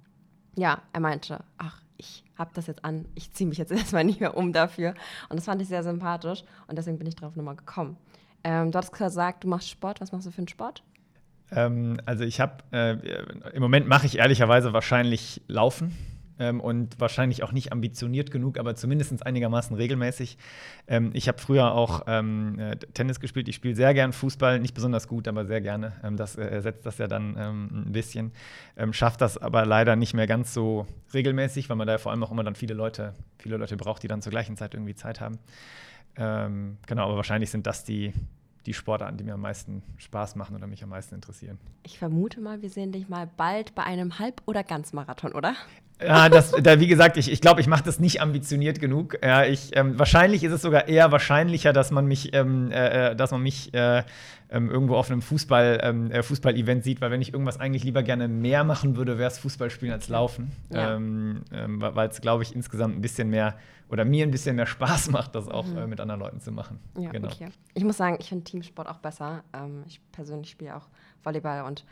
ja, 0.55 0.81
er 0.93 0.99
meinte, 0.99 1.43
ach, 1.57 1.81
ich 1.97 2.23
habe 2.37 2.51
das 2.53 2.67
jetzt 2.67 2.85
an, 2.85 3.05
ich 3.15 3.31
ziehe 3.33 3.47
mich 3.47 3.57
jetzt 3.57 3.71
erstmal 3.73 4.03
nicht 4.03 4.19
mehr 4.19 4.37
um 4.37 4.53
dafür. 4.53 4.93
Und 5.29 5.37
das 5.37 5.45
fand 5.45 5.61
ich 5.61 5.67
sehr 5.67 5.83
sympathisch 5.83 6.43
und 6.67 6.77
deswegen 6.77 6.99
bin 6.99 7.07
ich 7.07 7.15
drauf 7.15 7.35
nochmal 7.35 7.55
gekommen. 7.55 7.97
Ähm, 8.43 8.71
du 8.71 8.77
hast 8.77 8.91
gesagt, 8.91 9.43
du 9.43 9.47
machst 9.47 9.69
Sport. 9.69 9.99
Was 10.01 10.11
machst 10.11 10.27
du 10.27 10.31
für 10.31 10.37
einen 10.37 10.47
Sport? 10.47 10.83
Ähm, 11.51 11.99
also 12.05 12.23
ich 12.23 12.39
habe, 12.39 12.63
äh, 12.71 12.97
im 13.53 13.61
Moment 13.61 13.87
mache 13.87 14.05
ich 14.05 14.17
ehrlicherweise 14.17 14.73
wahrscheinlich 14.73 15.41
Laufen. 15.47 15.95
Ähm, 16.39 16.59
und 16.59 16.99
wahrscheinlich 16.99 17.41
auch 17.43 17.51
nicht 17.51 17.71
ambitioniert 17.71 18.29
genug, 18.29 18.59
aber 18.59 18.75
zumindest 18.75 19.25
einigermaßen 19.25 19.75
regelmäßig. 19.75 20.37
Ähm, 20.87 21.09
ich 21.13 21.27
habe 21.27 21.39
früher 21.39 21.71
auch 21.71 22.03
ähm, 22.05 22.59
äh, 22.59 22.75
Tennis 22.75 23.19
gespielt. 23.19 23.47
Ich 23.47 23.55
spiele 23.55 23.75
sehr 23.75 23.93
gern 23.95 24.13
Fußball, 24.13 24.59
nicht 24.59 24.75
besonders 24.75 25.07
gut, 25.07 25.27
aber 25.27 25.45
sehr 25.45 25.61
gerne. 25.61 25.93
Ähm, 26.03 26.15
das 26.15 26.35
ersetzt 26.35 26.85
das 26.85 26.99
ja 26.99 27.07
dann 27.07 27.35
ähm, 27.39 27.85
ein 27.87 27.91
bisschen. 27.91 28.31
Ähm, 28.75 28.93
schafft 28.93 29.21
das 29.21 29.39
aber 29.39 29.65
leider 29.65 29.95
nicht 29.95 30.13
mehr 30.13 30.27
ganz 30.27 30.53
so 30.53 30.85
regelmäßig, 31.13 31.69
weil 31.69 31.75
man 31.75 31.87
da 31.87 31.93
ja 31.93 31.97
vor 31.97 32.11
allem 32.11 32.23
auch 32.23 32.31
immer 32.31 32.43
dann 32.43 32.55
viele 32.55 32.75
Leute, 32.75 33.15
viele 33.39 33.57
Leute 33.57 33.75
braucht, 33.75 34.03
die 34.03 34.07
dann 34.07 34.21
zur 34.21 34.31
gleichen 34.31 34.57
Zeit 34.57 34.73
irgendwie 34.75 34.95
Zeit 34.95 35.21
haben. 35.21 35.39
genau, 36.15 37.05
aber 37.05 37.15
wahrscheinlich 37.15 37.51
sind 37.51 37.67
das 37.67 37.83
die, 37.83 38.11
die 38.67 38.73
Sportarten, 38.73 39.17
die 39.17 39.23
mir 39.23 39.33
am 39.33 39.41
meisten 39.41 39.81
Spaß 39.95 40.35
machen 40.35 40.55
oder 40.55 40.67
mich 40.67 40.83
am 40.83 40.89
meisten 40.89 41.15
interessieren. 41.15 41.57
Ich 41.83 41.97
vermute 41.97 42.41
mal, 42.41 42.61
wir 42.61 42.69
sehen 42.69 42.91
dich 42.91 43.07
mal 43.07 43.25
bald 43.25 43.73
bei 43.73 43.83
einem 43.83 44.19
Halb- 44.19 44.41
oder 44.45 44.63
Ganzmarathon, 44.63 45.31
oder? 45.31 45.55
Ja, 46.01 46.29
das, 46.29 46.51
da, 46.51 46.79
wie 46.79 46.87
gesagt, 46.87 47.17
ich, 47.17 47.31
ich 47.31 47.41
glaube, 47.41 47.61
ich 47.61 47.67
mache 47.67 47.83
das 47.83 47.99
nicht 47.99 48.21
ambitioniert 48.21 48.79
genug. 48.79 49.17
Ja, 49.23 49.45
ich, 49.45 49.75
ähm, 49.75 49.97
wahrscheinlich 49.97 50.43
ist 50.43 50.51
es 50.51 50.61
sogar 50.61 50.87
eher 50.87 51.11
wahrscheinlicher, 51.11 51.73
dass 51.73 51.89
man 51.91 52.05
mich, 52.05 52.33
ähm, 52.33 52.71
äh, 52.71 53.11
äh 53.11 53.15
dass 53.15 53.31
man 53.31 53.41
mich 53.41 53.73
äh, 53.73 54.03
ähm, 54.49 54.69
irgendwo 54.69 54.95
auf 54.95 55.09
einem 55.09 55.21
Fußball, 55.21 55.79
ähm, 55.81 56.11
äh, 56.11 56.21
Fußball-Event 56.21 56.83
sieht, 56.83 57.01
weil 57.01 57.11
wenn 57.11 57.21
ich 57.21 57.33
irgendwas 57.33 57.59
eigentlich 57.59 57.83
lieber 57.83 58.03
gerne 58.03 58.27
mehr 58.27 58.63
machen 58.63 58.95
würde, 58.95 59.17
wäre 59.17 59.29
es 59.29 59.39
Fußball 59.39 59.69
spielen 59.69 59.91
als 59.91 60.07
Laufen. 60.07 60.51
Ja. 60.69 60.95
Ähm, 60.95 61.41
ähm, 61.51 61.81
weil 61.81 62.09
es, 62.09 62.21
glaube 62.21 62.43
ich, 62.43 62.55
insgesamt 62.55 62.95
ein 62.95 63.01
bisschen 63.01 63.29
mehr 63.29 63.57
oder 63.89 64.05
mir 64.05 64.25
ein 64.25 64.31
bisschen 64.31 64.55
mehr 64.55 64.67
Spaß 64.67 65.09
macht, 65.11 65.33
das 65.33 65.47
auch 65.47 65.65
mhm. 65.65 65.77
äh, 65.77 65.87
mit 65.87 65.99
anderen 65.99 66.21
Leuten 66.21 66.39
zu 66.39 66.51
machen. 66.51 66.79
Ja, 66.97 67.09
genau. 67.09 67.27
okay. 67.27 67.49
Ich 67.73 67.83
muss 67.83 67.97
sagen, 67.97 68.17
ich 68.19 68.29
finde 68.29 68.43
Teamsport 68.43 68.87
auch 68.87 68.99
besser. 68.99 69.43
Ich 69.87 69.99
persönlich 70.11 70.51
spiele 70.51 70.75
auch 70.75 70.87
Volleyball 71.23 71.65
und 71.65 71.85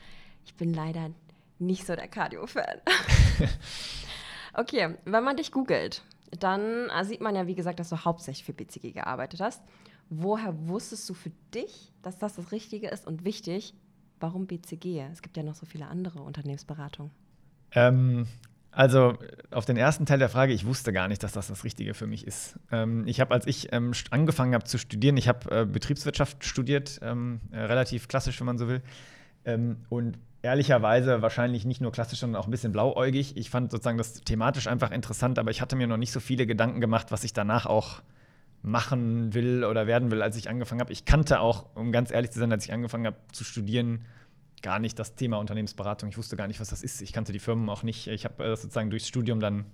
ich 0.46 0.54
bin 0.56 0.74
leider 0.74 1.10
nicht 1.58 1.86
so 1.86 1.96
der 1.96 2.08
Cardio-Fan. 2.08 2.82
okay, 4.54 4.96
wenn 5.06 5.24
man 5.24 5.38
dich 5.38 5.52
googelt, 5.52 6.04
dann 6.40 6.90
äh, 6.90 7.04
sieht 7.04 7.22
man 7.22 7.36
ja, 7.36 7.48
wie 7.48 7.56
gesagt, 7.56 7.80
dass 7.80 7.90
du 7.90 8.04
hauptsächlich 8.04 8.46
für 8.46 8.54
BCG 8.54 8.94
gearbeitet 8.94 9.42
hast. 9.42 9.62
Woher 10.10 10.54
wusstest 10.68 11.10
du 11.10 11.14
für 11.14 11.32
dich, 11.54 11.92
dass 12.04 12.18
das 12.18 12.36
das 12.36 12.52
Richtige 12.52 12.90
ist 12.90 13.08
und 13.08 13.26
wichtig? 13.26 13.74
Warum 14.20 14.46
BCG? 14.48 15.06
Es 15.12 15.22
gibt 15.22 15.36
ja 15.38 15.44
noch 15.44 15.56
so 15.56 15.66
viele 15.66 15.88
andere 15.88 16.22
Unternehmensberatungen. 16.22 17.12
Ähm, 17.72 18.28
also 18.72 19.18
auf 19.52 19.66
den 19.66 19.78
ersten 19.78 20.06
Teil 20.06 20.20
der 20.20 20.30
Frage, 20.30 20.54
ich 20.54 20.66
wusste 20.66 20.92
gar 20.92 21.08
nicht, 21.08 21.24
dass 21.24 21.32
das 21.32 21.48
das 21.48 21.64
Richtige 21.64 21.94
für 21.94 22.08
mich 22.08 22.28
ist. 22.28 22.60
Ähm, 22.72 23.08
ich 23.08 23.20
habe, 23.22 23.34
als 23.34 23.48
ich 23.48 23.72
ähm, 23.72 23.94
angefangen 24.12 24.54
habe 24.54 24.66
zu 24.66 24.78
studieren, 24.78 25.18
ich 25.18 25.28
habe 25.28 25.62
äh, 25.62 25.66
Betriebswirtschaft 25.66 26.44
studiert, 26.44 27.00
ähm, 27.02 27.40
äh, 27.52 27.60
relativ 27.60 28.08
klassisch, 28.08 28.40
wenn 28.40 28.48
man 28.48 28.58
so 28.58 28.68
will. 28.68 28.82
Ähm, 29.46 29.78
und 29.90 30.18
ehrlicherweise 30.46 31.24
wahrscheinlich 31.24 31.66
nicht 31.66 31.82
nur 31.82 31.92
klassisch, 31.92 32.20
sondern 32.20 32.40
auch 32.40 32.48
ein 32.48 32.52
bisschen 32.52 32.72
blauäugig. 32.72 33.36
Ich 33.36 33.50
fand 33.50 33.72
sozusagen 33.72 33.98
das 33.98 34.22
thematisch 34.22 34.68
einfach 34.68 34.92
interessant, 34.92 35.40
aber 35.40 35.50
ich 35.50 35.60
hatte 35.60 35.76
mir 35.76 35.88
noch 35.88 35.98
nicht 35.98 36.12
so 36.12 36.20
viele 36.20 36.46
Gedanken 36.46 36.82
gemacht, 36.82 37.08
was 37.12 37.24
ich 37.24 37.34
danach 37.34 37.66
auch 37.66 38.04
machen 38.62 39.34
will 39.34 39.64
oder 39.64 39.88
werden 39.88 40.12
will, 40.12 40.22
als 40.22 40.38
ich 40.38 40.48
angefangen 40.48 40.82
habe. 40.82 40.94
Ich 40.94 41.04
kannte 41.04 41.40
auch, 41.40 41.76
um 41.76 41.92
ganz 41.92 42.12
ehrlich 42.12 42.32
zu 42.32 42.40
sein, 42.40 42.52
als 42.52 42.66
ich 42.66 42.74
angefangen 42.74 43.08
habe 43.08 43.18
zu 43.32 43.44
studieren, 43.44 44.06
gar 44.62 44.78
nicht 44.78 45.00
das 45.00 45.16
Thema 45.16 45.38
Unternehmensberatung. 45.38 46.10
Ich 46.10 46.18
wusste 46.18 46.36
gar 46.36 46.48
nicht, 46.48 46.60
was 46.60 46.70
das 46.70 46.84
ist. 46.84 47.02
Ich 47.02 47.12
kannte 47.12 47.32
die 47.32 47.40
Firmen 47.40 47.68
auch 47.70 47.82
nicht. 47.82 48.08
Ich 48.08 48.24
habe 48.24 48.44
das 48.44 48.62
sozusagen 48.62 48.92
durchs 48.92 49.08
Studium 49.08 49.40
dann 49.40 49.66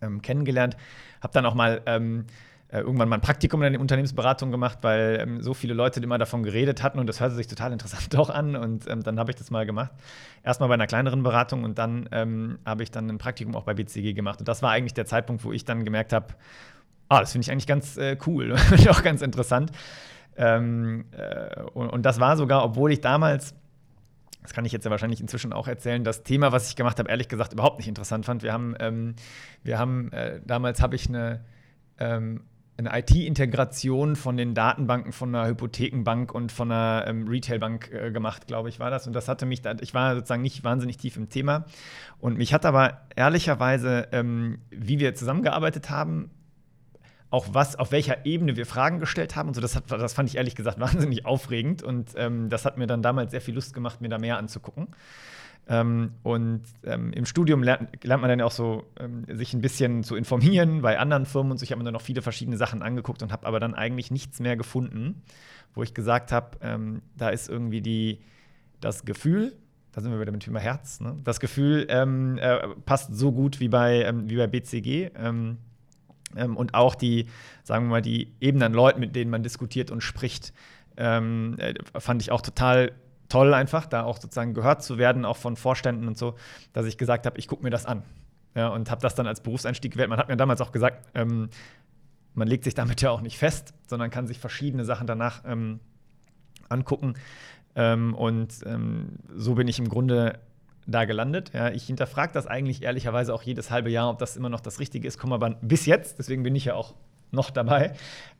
ähm, 0.00 0.22
kennengelernt. 0.22 0.76
Habe 1.20 1.32
dann 1.32 1.46
auch 1.46 1.54
mal 1.54 1.82
ähm, 1.86 2.26
äh, 2.72 2.80
irgendwann 2.80 3.08
mal 3.08 3.16
ein 3.16 3.20
Praktikum 3.20 3.62
in 3.62 3.72
der 3.72 3.80
Unternehmensberatung 3.80 4.50
gemacht, 4.50 4.78
weil 4.82 5.18
ähm, 5.20 5.42
so 5.42 5.54
viele 5.54 5.74
Leute 5.74 6.00
immer 6.00 6.18
davon 6.18 6.42
geredet 6.42 6.82
hatten 6.82 6.98
und 6.98 7.08
das 7.08 7.20
hörte 7.20 7.34
sich 7.34 7.48
total 7.48 7.72
interessant 7.74 8.14
auch 8.16 8.30
an. 8.30 8.54
Und 8.54 8.88
ähm, 8.88 9.02
dann 9.02 9.18
habe 9.18 9.30
ich 9.30 9.36
das 9.36 9.50
mal 9.50 9.66
gemacht. 9.66 9.90
Erstmal 10.44 10.68
bei 10.68 10.74
einer 10.74 10.86
kleineren 10.86 11.22
Beratung 11.22 11.64
und 11.64 11.78
dann 11.78 12.08
ähm, 12.12 12.58
habe 12.64 12.82
ich 12.82 12.90
dann 12.90 13.08
ein 13.08 13.18
Praktikum 13.18 13.56
auch 13.56 13.64
bei 13.64 13.74
BCG 13.74 14.14
gemacht. 14.14 14.38
Und 14.38 14.48
das 14.48 14.62
war 14.62 14.70
eigentlich 14.70 14.94
der 14.94 15.06
Zeitpunkt, 15.06 15.44
wo 15.44 15.52
ich 15.52 15.64
dann 15.64 15.84
gemerkt 15.84 16.12
habe, 16.12 16.28
ah, 17.08 17.20
das 17.20 17.32
finde 17.32 17.44
ich 17.44 17.50
eigentlich 17.50 17.66
ganz 17.66 17.96
äh, 17.96 18.16
cool 18.26 18.52
und 18.70 18.88
auch 18.88 19.02
ganz 19.02 19.20
interessant. 19.20 19.72
Ähm, 20.36 21.06
äh, 21.10 21.62
und, 21.74 21.90
und, 21.90 22.06
das 22.06 22.20
war 22.20 22.36
sogar, 22.36 22.64
obwohl 22.64 22.92
ich 22.92 23.00
damals, 23.00 23.54
das 24.42 24.54
kann 24.54 24.64
ich 24.64 24.72
jetzt 24.72 24.84
ja 24.84 24.90
wahrscheinlich 24.92 25.20
inzwischen 25.20 25.52
auch 25.52 25.66
erzählen, 25.66 26.04
das 26.04 26.22
Thema, 26.22 26.52
was 26.52 26.68
ich 26.68 26.76
gemacht 26.76 26.98
habe, 27.00 27.10
ehrlich 27.10 27.28
gesagt 27.28 27.52
überhaupt 27.52 27.78
nicht 27.78 27.88
interessant 27.88 28.24
fand. 28.24 28.42
Wir 28.44 28.52
haben, 28.52 28.74
ähm, 28.78 29.16
wir 29.64 29.78
haben 29.78 30.12
äh, 30.12 30.40
damals 30.46 30.80
habe 30.80 30.94
ich 30.94 31.08
eine, 31.08 31.44
ähm, 31.98 32.44
eine 32.86 32.98
IT-Integration 32.98 34.16
von 34.16 34.36
den 34.36 34.54
Datenbanken 34.54 35.12
von 35.12 35.34
einer 35.34 35.46
Hypothekenbank 35.46 36.34
und 36.34 36.52
von 36.52 36.72
einer 36.72 37.06
ähm, 37.06 37.28
Retailbank 37.28 37.90
äh, 37.92 38.10
gemacht, 38.10 38.46
glaube 38.46 38.68
ich, 38.68 38.80
war 38.80 38.90
das. 38.90 39.06
Und 39.06 39.12
das 39.12 39.28
hatte 39.28 39.46
mich, 39.46 39.62
ich 39.80 39.94
war 39.94 40.14
sozusagen 40.14 40.42
nicht 40.42 40.64
wahnsinnig 40.64 40.96
tief 40.96 41.16
im 41.16 41.28
Thema. 41.28 41.66
Und 42.18 42.38
mich 42.38 42.52
hat 42.54 42.64
aber 42.64 43.02
ehrlicherweise, 43.16 44.08
ähm, 44.12 44.58
wie 44.70 44.98
wir 44.98 45.14
zusammengearbeitet 45.14 45.90
haben, 45.90 46.30
auch 47.30 47.46
was, 47.52 47.76
auf 47.76 47.92
welcher 47.92 48.26
Ebene 48.26 48.56
wir 48.56 48.66
Fragen 48.66 48.98
gestellt 48.98 49.36
haben 49.36 49.48
und 49.48 49.54
so, 49.54 49.60
das, 49.60 49.76
hat, 49.76 49.90
das 49.90 50.14
fand 50.14 50.28
ich 50.28 50.36
ehrlich 50.36 50.56
gesagt 50.56 50.80
wahnsinnig 50.80 51.26
aufregend 51.26 51.82
und 51.82 52.12
ähm, 52.16 52.48
das 52.48 52.64
hat 52.64 52.76
mir 52.76 52.86
dann 52.86 53.02
damals 53.02 53.30
sehr 53.30 53.40
viel 53.40 53.54
Lust 53.54 53.74
gemacht, 53.74 54.00
mir 54.00 54.08
da 54.08 54.18
mehr 54.18 54.38
anzugucken. 54.38 54.88
Ähm, 55.68 56.14
und 56.24 56.62
ähm, 56.84 57.12
im 57.12 57.26
Studium 57.26 57.62
lernt, 57.62 58.04
lernt, 58.04 58.20
man 58.20 58.28
dann 58.28 58.40
auch 58.40 58.50
so, 58.50 58.84
ähm, 58.98 59.24
sich 59.28 59.54
ein 59.54 59.60
bisschen 59.60 60.02
zu 60.02 60.16
informieren 60.16 60.82
bei 60.82 60.98
anderen 60.98 61.26
Firmen 61.26 61.52
und 61.52 61.58
so. 61.58 61.64
Ich 61.64 61.70
habe 61.70 61.78
mir 61.78 61.84
dann 61.84 61.94
noch 61.94 62.02
viele 62.02 62.22
verschiedene 62.22 62.56
Sachen 62.56 62.82
angeguckt 62.82 63.22
und 63.22 63.30
habe 63.30 63.46
aber 63.46 63.60
dann 63.60 63.74
eigentlich 63.74 64.10
nichts 64.10 64.40
mehr 64.40 64.56
gefunden, 64.56 65.22
wo 65.74 65.82
ich 65.82 65.94
gesagt 65.94 66.32
habe, 66.32 66.58
ähm, 66.60 67.02
da 67.16 67.28
ist 67.28 67.48
irgendwie 67.48 67.82
die, 67.82 68.20
das 68.80 69.04
Gefühl, 69.04 69.56
da 69.92 70.00
sind 70.00 70.10
wir 70.10 70.20
wieder 70.20 70.32
mit 70.32 70.42
dem 70.42 70.46
Thema 70.46 70.60
Herz, 70.60 71.00
ne? 71.00 71.16
das 71.22 71.38
Gefühl 71.38 71.86
ähm, 71.88 72.38
äh, 72.38 72.68
passt 72.84 73.14
so 73.14 73.30
gut 73.30 73.60
wie 73.60 73.68
bei, 73.68 74.02
ähm, 74.02 74.28
wie 74.28 74.36
bei 74.36 74.46
BCG. 74.46 75.10
und 76.34 76.74
auch 76.74 76.94
die, 76.94 77.26
sagen 77.64 77.86
wir 77.86 77.90
mal, 77.90 78.02
die 78.02 78.32
Ebene 78.40 78.66
an 78.66 78.72
Leuten, 78.72 79.00
mit 79.00 79.14
denen 79.14 79.30
man 79.30 79.42
diskutiert 79.42 79.90
und 79.90 80.00
spricht, 80.00 80.52
äh, 80.96 81.74
fand 81.98 82.22
ich 82.22 82.32
auch 82.32 82.42
total 82.42 82.92
toll 83.30 83.54
einfach, 83.54 83.86
da 83.86 84.02
auch 84.02 84.18
sozusagen 84.18 84.52
gehört 84.52 84.82
zu 84.82 84.98
werden, 84.98 85.24
auch 85.24 85.38
von 85.38 85.56
Vorständen 85.56 86.06
und 86.06 86.18
so, 86.18 86.34
dass 86.74 86.84
ich 86.84 86.98
gesagt 86.98 87.24
habe, 87.24 87.38
ich 87.38 87.48
gucke 87.48 87.62
mir 87.62 87.70
das 87.70 87.86
an. 87.86 88.02
Ja, 88.54 88.68
und 88.68 88.90
habe 88.90 89.00
das 89.00 89.14
dann 89.14 89.26
als 89.26 89.40
Berufseinstieg 89.40 89.92
gewählt. 89.92 90.10
Man 90.10 90.18
hat 90.18 90.28
mir 90.28 90.36
damals 90.36 90.60
auch 90.60 90.72
gesagt, 90.72 91.08
ähm, 91.14 91.48
man 92.34 92.48
legt 92.48 92.64
sich 92.64 92.74
damit 92.74 93.00
ja 93.00 93.10
auch 93.10 93.20
nicht 93.20 93.38
fest, 93.38 93.72
sondern 93.86 94.10
kann 94.10 94.26
sich 94.26 94.38
verschiedene 94.38 94.84
Sachen 94.84 95.06
danach 95.06 95.42
ähm, 95.46 95.80
angucken. 96.68 97.14
Ähm, 97.76 98.14
und 98.14 98.54
ähm, 98.66 99.16
so 99.34 99.54
bin 99.54 99.68
ich 99.68 99.78
im 99.78 99.88
Grunde 99.88 100.40
da 100.86 101.04
gelandet. 101.04 101.52
Ja, 101.54 101.70
ich 101.70 101.84
hinterfrage 101.84 102.32
das 102.32 102.48
eigentlich 102.48 102.82
ehrlicherweise 102.82 103.32
auch 103.32 103.42
jedes 103.42 103.70
halbe 103.70 103.90
Jahr, 103.90 104.10
ob 104.10 104.18
das 104.18 104.36
immer 104.36 104.48
noch 104.48 104.60
das 104.60 104.80
Richtige 104.80 105.06
ist, 105.06 105.18
komme 105.18 105.36
aber 105.36 105.50
bis 105.62 105.86
jetzt, 105.86 106.18
deswegen 106.18 106.42
bin 106.42 106.56
ich 106.56 106.64
ja 106.64 106.74
auch 106.74 106.94
noch 107.32 107.50
dabei, 107.50 107.92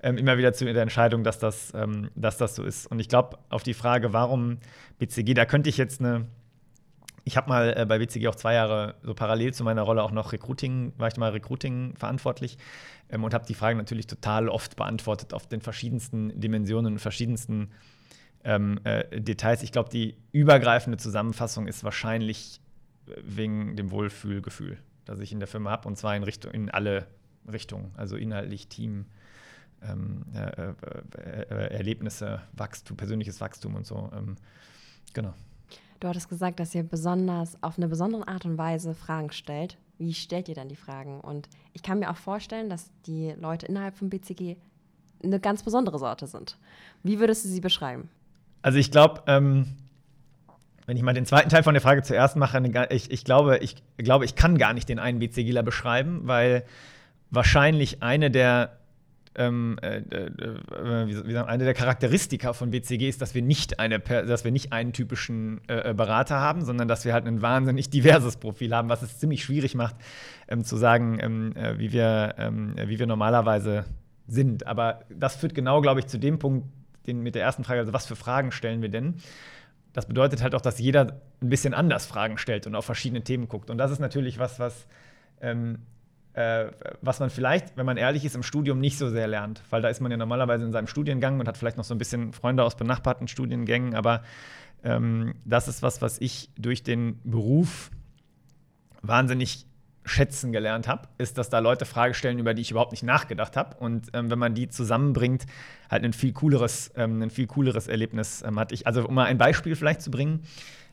ähm, 0.02 0.18
immer 0.18 0.38
wieder 0.38 0.52
zu 0.52 0.64
der 0.64 0.82
Entscheidung, 0.82 1.24
dass 1.24 1.38
das, 1.38 1.72
ähm, 1.74 2.10
dass 2.14 2.38
das 2.38 2.54
so 2.54 2.64
ist. 2.64 2.86
Und 2.86 3.00
ich 3.00 3.08
glaube, 3.08 3.38
auf 3.48 3.62
die 3.62 3.74
Frage, 3.74 4.12
warum 4.12 4.58
BCG, 4.98 5.34
da 5.34 5.44
könnte 5.44 5.70
ich 5.70 5.76
jetzt 5.76 6.00
eine, 6.00 6.26
ich 7.24 7.36
habe 7.36 7.48
mal 7.48 7.74
äh, 7.76 7.86
bei 7.86 7.98
BCG 7.98 8.28
auch 8.28 8.34
zwei 8.34 8.54
Jahre 8.54 8.96
so 9.02 9.14
parallel 9.14 9.54
zu 9.54 9.64
meiner 9.64 9.82
Rolle 9.82 10.02
auch 10.02 10.12
noch 10.12 10.32
Recruiting, 10.32 10.92
war 10.96 11.08
ich 11.08 11.16
mal 11.16 11.30
Recruiting 11.30 11.94
verantwortlich 11.96 12.58
ähm, 13.10 13.24
und 13.24 13.34
habe 13.34 13.46
die 13.46 13.54
Frage 13.54 13.76
natürlich 13.76 14.06
total 14.06 14.48
oft 14.48 14.76
beantwortet 14.76 15.34
auf 15.34 15.46
den 15.46 15.60
verschiedensten 15.60 16.38
Dimensionen 16.40 16.94
und 16.94 16.98
verschiedensten 16.98 17.70
ähm, 18.44 18.80
äh, 18.84 19.20
Details. 19.20 19.62
Ich 19.62 19.72
glaube, 19.72 19.90
die 19.90 20.16
übergreifende 20.32 20.96
Zusammenfassung 20.96 21.66
ist 21.66 21.84
wahrscheinlich 21.84 22.60
äh, 23.06 23.12
wegen 23.22 23.76
dem 23.76 23.90
Wohlfühlgefühl, 23.90 24.78
das 25.04 25.20
ich 25.20 25.32
in 25.32 25.40
der 25.40 25.48
Firma 25.48 25.70
habe 25.70 25.88
und 25.88 25.96
zwar 25.96 26.16
in 26.16 26.22
Richtung 26.22 26.52
in 26.52 26.70
alle 26.70 27.06
Richtung, 27.50 27.92
also 27.96 28.16
inhaltlich 28.16 28.68
Team, 28.68 29.06
ähm, 29.82 30.24
äh, 30.34 30.40
äh, 30.40 30.72
äh, 31.16 31.74
Erlebnisse, 31.74 32.40
Wachstum, 32.52 32.96
persönliches 32.96 33.40
Wachstum 33.40 33.74
und 33.74 33.86
so. 33.86 34.10
Ähm, 34.14 34.36
genau. 35.14 35.34
Du 36.00 36.08
hattest 36.08 36.28
gesagt, 36.28 36.60
dass 36.60 36.74
ihr 36.74 36.82
besonders 36.82 37.62
auf 37.62 37.76
eine 37.76 37.88
besondere 37.88 38.26
Art 38.26 38.44
und 38.44 38.56
Weise 38.56 38.94
Fragen 38.94 39.30
stellt. 39.32 39.76
Wie 39.98 40.14
stellt 40.14 40.48
ihr 40.48 40.54
dann 40.54 40.68
die 40.68 40.76
Fragen? 40.76 41.20
Und 41.20 41.48
ich 41.74 41.82
kann 41.82 41.98
mir 41.98 42.10
auch 42.10 42.16
vorstellen, 42.16 42.70
dass 42.70 42.90
die 43.06 43.34
Leute 43.38 43.66
innerhalb 43.66 43.96
von 43.96 44.08
BCG 44.08 44.56
eine 45.22 45.40
ganz 45.40 45.62
besondere 45.62 45.98
Sorte 45.98 46.26
sind. 46.26 46.56
Wie 47.02 47.20
würdest 47.20 47.44
du 47.44 47.48
sie 47.48 47.60
beschreiben? 47.60 48.08
Also 48.62 48.78
ich 48.78 48.90
glaube, 48.90 49.22
ähm, 49.26 49.66
wenn 50.86 50.96
ich 50.96 51.02
mal 51.02 51.12
den 51.12 51.26
zweiten 51.26 51.50
Teil 51.50 51.62
von 51.62 51.74
der 51.74 51.82
Frage 51.82 52.02
zuerst 52.02 52.36
mache, 52.36 52.62
ich, 52.90 53.10
ich, 53.10 53.24
glaube, 53.24 53.58
ich 53.58 53.76
glaube, 53.98 54.24
ich 54.24 54.34
kann 54.34 54.56
gar 54.56 54.72
nicht 54.72 54.88
den 54.88 54.98
einen 54.98 55.18
BCGler 55.18 55.62
beschreiben, 55.62 56.22
weil 56.24 56.64
wahrscheinlich 57.30 58.02
eine 58.02 58.30
der 58.30 58.80
ähm, 59.36 59.78
äh, 59.80 59.98
äh, 59.98 61.06
wie, 61.06 61.26
wie 61.26 61.32
sagen, 61.32 61.48
eine 61.48 61.64
der 61.64 61.74
Charakteristika 61.74 62.52
von 62.52 62.70
BCG 62.70 63.08
ist, 63.08 63.22
dass 63.22 63.34
wir 63.34 63.42
nicht, 63.42 63.78
eine, 63.78 64.00
dass 64.00 64.44
wir 64.44 64.50
nicht 64.50 64.72
einen 64.72 64.92
typischen 64.92 65.60
äh, 65.68 65.94
Berater 65.94 66.40
haben, 66.40 66.64
sondern 66.64 66.88
dass 66.88 67.04
wir 67.04 67.12
halt 67.12 67.26
ein 67.26 67.40
wahnsinnig 67.40 67.90
diverses 67.90 68.36
Profil 68.36 68.74
haben, 68.74 68.88
was 68.88 69.02
es 69.02 69.18
ziemlich 69.18 69.44
schwierig 69.44 69.74
macht, 69.74 69.94
ähm, 70.48 70.64
zu 70.64 70.76
sagen, 70.76 71.18
ähm, 71.20 71.56
äh, 71.56 71.78
wie, 71.78 71.92
wir, 71.92 72.34
ähm, 72.38 72.74
wie 72.86 72.98
wir 72.98 73.06
normalerweise 73.06 73.84
sind. 74.26 74.66
Aber 74.66 75.00
das 75.08 75.36
führt 75.36 75.54
genau, 75.54 75.80
glaube 75.80 76.00
ich, 76.00 76.06
zu 76.06 76.18
dem 76.18 76.38
Punkt, 76.38 76.66
den, 77.06 77.22
mit 77.22 77.34
der 77.34 77.42
ersten 77.42 77.62
Frage, 77.62 77.80
also 77.80 77.92
was 77.92 78.06
für 78.06 78.16
Fragen 78.16 78.50
stellen 78.50 78.82
wir 78.82 78.88
denn? 78.88 79.14
Das 79.92 80.06
bedeutet 80.06 80.42
halt 80.42 80.54
auch, 80.54 80.60
dass 80.60 80.78
jeder 80.78 81.20
ein 81.40 81.48
bisschen 81.48 81.74
anders 81.74 82.06
Fragen 82.06 82.36
stellt 82.36 82.66
und 82.66 82.74
auf 82.74 82.84
verschiedene 82.84 83.22
Themen 83.22 83.48
guckt. 83.48 83.70
Und 83.70 83.78
das 83.78 83.90
ist 83.90 84.00
natürlich 84.00 84.38
was, 84.38 84.58
was 84.58 84.86
ähm, 85.40 85.78
äh, 86.34 86.66
was 87.00 87.20
man 87.20 87.30
vielleicht, 87.30 87.76
wenn 87.76 87.86
man 87.86 87.96
ehrlich 87.96 88.24
ist, 88.24 88.36
im 88.36 88.42
Studium 88.42 88.78
nicht 88.78 88.98
so 88.98 89.08
sehr 89.08 89.26
lernt. 89.26 89.62
Weil 89.70 89.82
da 89.82 89.88
ist 89.88 90.00
man 90.00 90.10
ja 90.10 90.16
normalerweise 90.16 90.64
in 90.64 90.72
seinem 90.72 90.86
Studiengang 90.86 91.40
und 91.40 91.48
hat 91.48 91.56
vielleicht 91.56 91.76
noch 91.76 91.84
so 91.84 91.94
ein 91.94 91.98
bisschen 91.98 92.32
Freunde 92.32 92.62
aus 92.62 92.76
benachbarten 92.76 93.28
Studiengängen. 93.28 93.94
Aber 93.94 94.22
ähm, 94.84 95.34
das 95.44 95.68
ist 95.68 95.82
was, 95.82 96.02
was 96.02 96.20
ich 96.20 96.50
durch 96.56 96.82
den 96.82 97.20
Beruf 97.24 97.90
wahnsinnig 99.02 99.66
schätzen 100.04 100.50
gelernt 100.52 100.88
habe, 100.88 101.08
ist, 101.18 101.38
dass 101.38 101.50
da 101.50 101.58
Leute 101.58 101.84
Fragen 101.84 102.14
stellen, 102.14 102.38
über 102.38 102.54
die 102.54 102.62
ich 102.62 102.70
überhaupt 102.70 102.92
nicht 102.92 103.02
nachgedacht 103.02 103.56
habe. 103.56 103.76
Und 103.76 104.08
ähm, 104.12 104.30
wenn 104.30 104.38
man 104.38 104.54
die 104.54 104.68
zusammenbringt, 104.68 105.46
halt 105.90 106.04
ein 106.04 106.12
viel 106.12 106.32
cooleres, 106.32 106.90
ähm, 106.96 107.22
ein 107.22 107.30
viel 107.30 107.46
cooleres 107.46 107.86
Erlebnis 107.86 108.42
ähm, 108.42 108.58
hatte 108.58 108.74
ich. 108.74 108.86
Also 108.86 109.06
um 109.06 109.14
mal 109.14 109.26
ein 109.26 109.38
Beispiel 109.38 109.76
vielleicht 109.76 110.02
zu 110.02 110.10
bringen, 110.10 110.42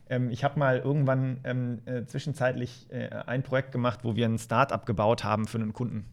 ähm, 0.09 0.29
ich 0.29 0.43
habe 0.43 0.59
mal 0.59 0.79
irgendwann 0.79 1.39
ähm, 1.43 1.79
äh, 1.85 2.05
zwischenzeitlich 2.05 2.87
äh, 2.89 3.09
ein 3.25 3.43
Projekt 3.43 3.71
gemacht, 3.71 3.99
wo 4.03 4.15
wir 4.15 4.25
ein 4.25 4.37
Startup 4.37 4.85
gebaut 4.85 5.23
haben 5.23 5.47
für 5.47 5.57
einen 5.57 5.73
Kunden. 5.73 6.05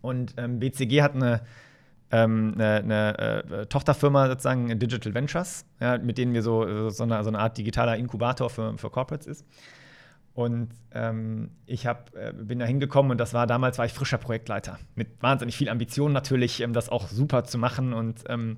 Und 0.00 0.34
ähm, 0.36 0.58
BCG 0.58 1.02
hat 1.02 1.14
eine, 1.14 1.42
ähm, 2.10 2.52
eine, 2.54 2.76
eine 2.76 3.44
äh, 3.44 3.66
Tochterfirma 3.66 4.28
sozusagen, 4.28 4.78
Digital 4.78 5.14
Ventures, 5.14 5.64
ja, 5.80 5.98
mit 5.98 6.18
denen 6.18 6.34
wir 6.34 6.42
so, 6.42 6.90
so, 6.90 7.04
eine, 7.04 7.22
so 7.22 7.30
eine 7.30 7.38
Art 7.38 7.56
digitaler 7.56 7.96
Inkubator 7.96 8.50
für, 8.50 8.76
für 8.78 8.90
Corporates 8.90 9.26
ist. 9.26 9.46
Und 10.34 10.70
ähm, 10.92 11.50
ich 11.66 11.86
hab, 11.86 12.14
äh, 12.16 12.32
bin 12.32 12.58
da 12.58 12.64
hingekommen 12.64 13.12
und 13.12 13.18
das 13.18 13.34
war 13.34 13.46
damals 13.46 13.76
war 13.76 13.84
ich 13.84 13.92
frischer 13.92 14.16
Projektleiter 14.16 14.78
mit 14.94 15.22
wahnsinnig 15.22 15.56
viel 15.56 15.68
Ambition 15.68 16.12
natürlich, 16.12 16.60
ähm, 16.62 16.72
das 16.72 16.88
auch 16.88 17.08
super 17.08 17.44
zu 17.44 17.58
machen 17.58 17.92
und 17.92 18.24
ähm, 18.28 18.56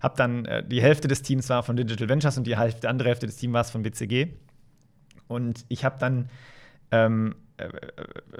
habe 0.00 0.16
dann, 0.16 0.44
äh, 0.44 0.66
die 0.66 0.82
Hälfte 0.82 1.08
des 1.08 1.22
Teams 1.22 1.48
war 1.48 1.62
von 1.62 1.76
Digital 1.76 2.08
Ventures 2.08 2.38
und 2.38 2.46
die, 2.46 2.58
Hälfte, 2.58 2.88
andere 2.88 3.08
Hälfte 3.08 3.26
des 3.26 3.36
Teams 3.36 3.54
war 3.54 3.64
von 3.64 3.82
BCG. 3.82 4.28
Und 5.26 5.64
ich 5.68 5.84
habe 5.84 5.96
dann 5.98 6.30
ähm, 6.90 7.34
äh, 7.58 7.68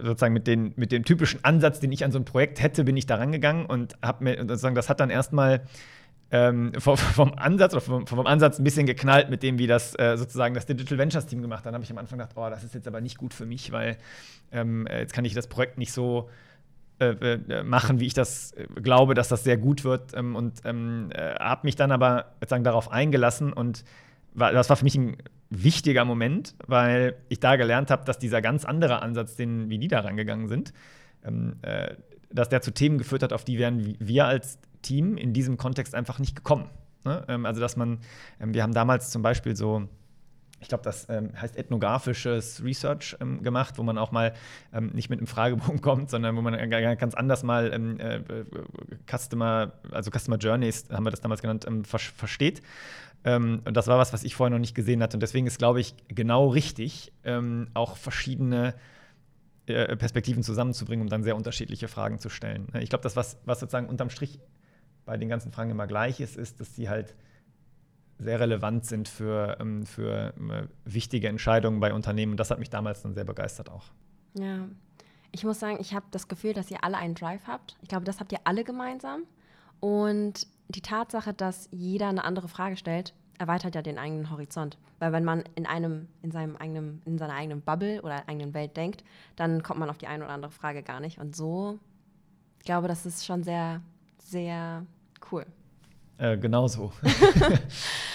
sozusagen 0.03 0.33
mit, 0.33 0.47
den, 0.47 0.73
mit 0.77 0.93
dem 0.93 1.05
typischen 1.05 1.45
Ansatz, 1.45 1.81
den 1.81 1.93
ich 1.93 2.05
an 2.05 2.12
so 2.12 2.19
ein 2.19 2.25
Projekt 2.25 2.62
hätte, 2.62 2.85
bin 2.85 2.97
ich 2.97 3.07
da 3.07 3.17
rangegangen 3.17 3.67
und 3.67 3.97
habe 4.03 4.25
mir 4.25 4.37
sozusagen, 4.38 4.75
das 4.75 4.88
hat 4.88 5.00
dann 5.00 5.11
erstmal 5.11 5.62
ähm, 6.31 6.73
vom, 6.79 6.97
vom, 6.97 7.35
Ansatz 7.35 7.73
oder 7.73 7.81
vom, 7.81 8.07
vom, 8.07 8.27
Ansatz 8.27 8.59
ein 8.59 8.65
bisschen 8.65 8.87
geknallt 8.87 9.31
mit 9.31 9.43
dem, 9.43 9.59
wie 9.59 9.67
das 9.67 9.99
äh, 9.99 10.17
sozusagen 10.17 10.55
das 10.55 10.67
Digital 10.67 10.99
Ventures 10.99 11.27
Team 11.27 11.43
gemacht 11.43 11.61
hat. 11.61 11.67
Dann 11.67 11.75
habe 11.75 11.85
ich 11.85 11.91
am 11.91 11.99
Anfang 11.99 12.19
gedacht, 12.19 12.37
oh, 12.37 12.49
das 12.49 12.65
ist 12.65 12.75
jetzt 12.75 12.87
aber 12.87 13.00
nicht 13.00 13.19
gut 13.19 13.35
für 13.35 13.47
mich, 13.47 13.73
weil 13.73 13.97
ähm, 14.53 14.87
jetzt 14.91 15.15
kann 15.15 15.25
ich 15.25 15.35
das 15.35 15.47
Projekt 15.47 15.79
nicht 15.79 15.93
so 15.93 16.29
äh, 17.00 17.11
äh, 17.11 17.62
machen, 17.62 18.00
wie 18.00 18.07
ich 18.07 18.14
das 18.14 18.52
äh, 18.52 18.67
glaube, 18.81 19.14
dass 19.14 19.28
das 19.28 19.45
sehr 19.45 19.57
gut 19.57 19.85
wird. 19.85 20.17
Ähm, 20.17 20.35
und 20.35 20.62
ähm, 20.64 21.11
äh, 21.12 21.35
habe 21.37 21.67
mich 21.67 21.76
dann 21.76 21.93
aber 21.93 22.33
sozusagen 22.40 22.64
darauf 22.64 22.90
eingelassen 22.90 23.52
und 23.52 23.85
war, 24.35 24.52
das 24.52 24.69
war 24.69 24.76
für 24.76 24.85
mich 24.85 24.97
ein 24.97 25.17
wichtiger 25.50 26.05
Moment, 26.05 26.55
weil 26.67 27.17
ich 27.28 27.40
da 27.40 27.57
gelernt 27.57 27.90
habe, 27.90 28.05
dass 28.05 28.19
dieser 28.19 28.43
ganz 28.43 28.64
andere 28.64 29.00
Ansatz, 29.00 29.37
den 29.37 29.71
wie 29.71 29.78
die 29.78 29.88
da 29.88 30.00
rangegangen 30.00 30.49
sind, 30.49 30.73
ähm, 31.25 31.57
äh, 31.62 31.95
dass 32.31 32.49
der 32.49 32.61
zu 32.61 32.73
Themen 32.73 32.99
geführt 32.99 33.23
hat, 33.23 33.33
auf 33.33 33.45
die 33.45 33.59
wären 33.59 33.97
wir 33.99 34.26
als 34.26 34.59
Team 34.83 35.17
in 35.17 35.33
diesem 35.33 35.57
Kontext 35.57 35.95
einfach 35.95 36.19
nicht 36.19 36.37
gekommen. 36.37 36.69
Ne? 37.05 37.25
Ähm, 37.28 37.47
also 37.47 37.61
dass 37.61 37.76
man, 37.76 38.00
ähm, 38.40 38.55
wir 38.55 38.62
haben 38.62 38.75
damals 38.75 39.11
zum 39.11 39.23
Beispiel 39.23 39.57
so 39.57 39.88
ich 40.61 40.69
glaube, 40.69 40.85
das 40.85 41.09
ähm, 41.09 41.31
heißt 41.41 41.57
ethnografisches 41.57 42.62
Research 42.65 43.17
ähm, 43.21 43.43
gemacht, 43.43 43.79
wo 43.79 43.83
man 43.83 43.99
auch 43.99 44.11
mal 44.11 44.35
ähm, 44.73 44.91
nicht 44.93 45.11
mit 45.11 45.21
einem 45.21 45.27
Fragebogen 45.27 45.81
kommt, 45.83 46.11
sondern 46.11 46.37
wo 46.37 46.43
man 46.43 46.55
ganz 46.71 47.15
anders 47.15 47.43
mal 47.43 47.73
ähm, 47.73 48.00
äh, 48.00 48.21
Customer, 49.07 49.73
also 49.91 50.11
Customer 50.11 50.37
Journeys, 50.37 50.87
haben 50.91 51.05
wir 51.05 51.11
das 51.11 51.21
damals 51.21 51.43
genannt, 51.43 51.65
ähm, 51.67 51.85
ver 51.85 51.99
versteht. 51.99 52.62
Ähm, 53.25 53.62
und 53.65 53.77
das 53.77 53.87
war 53.87 53.99
was, 53.99 54.12
was 54.12 54.25
ich 54.25 54.35
vorher 54.35 54.50
noch 54.50 54.61
nicht 54.61 54.75
gesehen 54.75 55.03
hatte. 55.03 55.17
Und 55.17 55.21
deswegen 55.21 55.47
ist, 55.47 55.59
glaube 55.59 55.81
ich, 55.81 55.95
genau 56.09 56.49
richtig, 56.49 57.12
auch 57.75 57.97
verschiedene 57.97 58.75
äh, 59.69 59.97
Perspektiven 59.97 60.43
zusammenzubringen, 60.43 61.03
um 61.03 61.11
dann 61.11 61.23
sehr 61.23 61.37
unterschiedliche 61.37 61.88
Fragen 61.88 62.19
zu 62.19 62.31
stellen. 62.31 62.69
Ich 62.81 62.88
glaube, 62.88 63.03
das, 63.03 63.17
was, 63.17 63.38
was 63.45 63.61
sozusagen 63.61 63.88
unterm 63.88 64.09
Strich 64.09 64.41
bei 65.05 65.19
den 65.19 65.29
ganzen 65.29 65.53
Fragen 65.53 65.71
immer 65.71 65.87
gleich 65.87 66.21
ist, 66.21 66.37
ist, 66.37 66.61
dass 66.61 66.75
sie 66.75 66.88
halt 66.88 67.15
sehr 68.19 68.41
relevant 68.41 68.85
sind 68.85 69.09
für, 69.09 69.57
ähm, 69.61 69.87
für 69.87 70.35
äh, 70.37 70.67
wichtige 70.85 71.29
Entscheidungen 71.29 71.81
bei 71.81 71.93
Unternehmen. 71.93 72.33
Und 72.33 72.41
das 72.41 72.51
hat 72.51 72.59
mich 72.59 72.71
damals 72.71 73.03
dann 73.03 73.15
sehr 73.15 73.25
begeistert 73.25 73.71
auch. 73.71 73.85
Ja, 74.35 74.69
ich 75.31 75.45
muss 75.45 75.61
sagen, 75.61 75.79
ich 75.81 75.95
habe 75.95 76.07
das 76.11 76.29
Gefühl, 76.29 76.53
dass 76.53 76.71
ihr 76.71 76.83
alle 76.83 76.97
einen 76.97 77.15
Drive 77.15 77.47
habt. 77.47 77.77
Ich 77.83 77.89
glaube, 77.89 78.05
das 78.05 78.21
habt 78.21 78.33
ihr 78.33 78.41
alle 78.45 78.65
gemeinsam. 78.65 79.23
Und 79.81 80.47
die 80.69 80.83
Tatsache, 80.83 81.33
dass 81.33 81.69
jeder 81.71 82.09
eine 82.09 82.25
andere 82.25 82.49
Frage 82.49 82.77
stellt, 82.77 83.15
erweitert 83.39 83.75
ja 83.75 83.83
den 83.83 83.99
eigenen 83.99 84.31
Horizont. 84.31 84.79
Weil 84.99 85.13
wenn 85.13 85.25
man 85.25 85.45
in 85.55 85.67
einem, 85.67 86.09
in 86.23 86.33
seinem 86.33 86.57
eigenen, 86.57 87.03
in 87.05 87.19
seiner 87.19 87.35
eigenen 87.35 87.63
Bubble 87.63 88.03
oder 88.03 88.29
eigenen 88.29 88.53
Welt 88.53 88.77
denkt, 88.77 89.05
dann 89.37 89.63
kommt 89.63 89.79
man 89.79 89.91
auf 89.91 89.99
die 89.99 90.09
eine 90.09 90.25
oder 90.25 90.33
andere 90.33 90.51
Frage 90.51 90.83
gar 90.83 90.99
nicht. 91.01 91.19
Und 91.19 91.37
so 91.37 91.79
Ich 92.59 92.65
glaube, 92.65 92.89
das 92.89 93.07
ist 93.07 93.25
schon 93.25 93.45
sehr, 93.45 93.81
sehr 94.19 94.85
cool. 95.31 95.47
Äh, 96.17 96.37
genauso. 96.37 96.93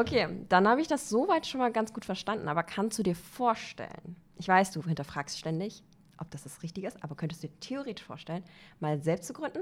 okay, 0.00 0.28
dann 0.48 0.66
habe 0.66 0.80
ich 0.80 0.88
das 0.88 1.08
soweit 1.08 1.46
schon 1.46 1.60
mal 1.60 1.72
ganz 1.72 1.92
gut 1.92 2.04
verstanden. 2.04 2.48
Aber 2.48 2.62
kannst 2.62 2.98
du 2.98 3.02
dir 3.02 3.14
vorstellen, 3.14 4.16
ich 4.36 4.48
weiß, 4.48 4.72
du 4.72 4.82
hinterfragst 4.82 5.38
ständig, 5.38 5.82
ob 6.18 6.30
das 6.30 6.42
das 6.42 6.62
Richtige 6.62 6.86
ist, 6.86 7.02
aber 7.02 7.14
könntest 7.14 7.42
du 7.42 7.48
dir 7.48 7.60
theoretisch 7.60 8.04
vorstellen, 8.04 8.44
mal 8.78 9.02
selbst 9.02 9.26
zu 9.26 9.32
gründen, 9.32 9.60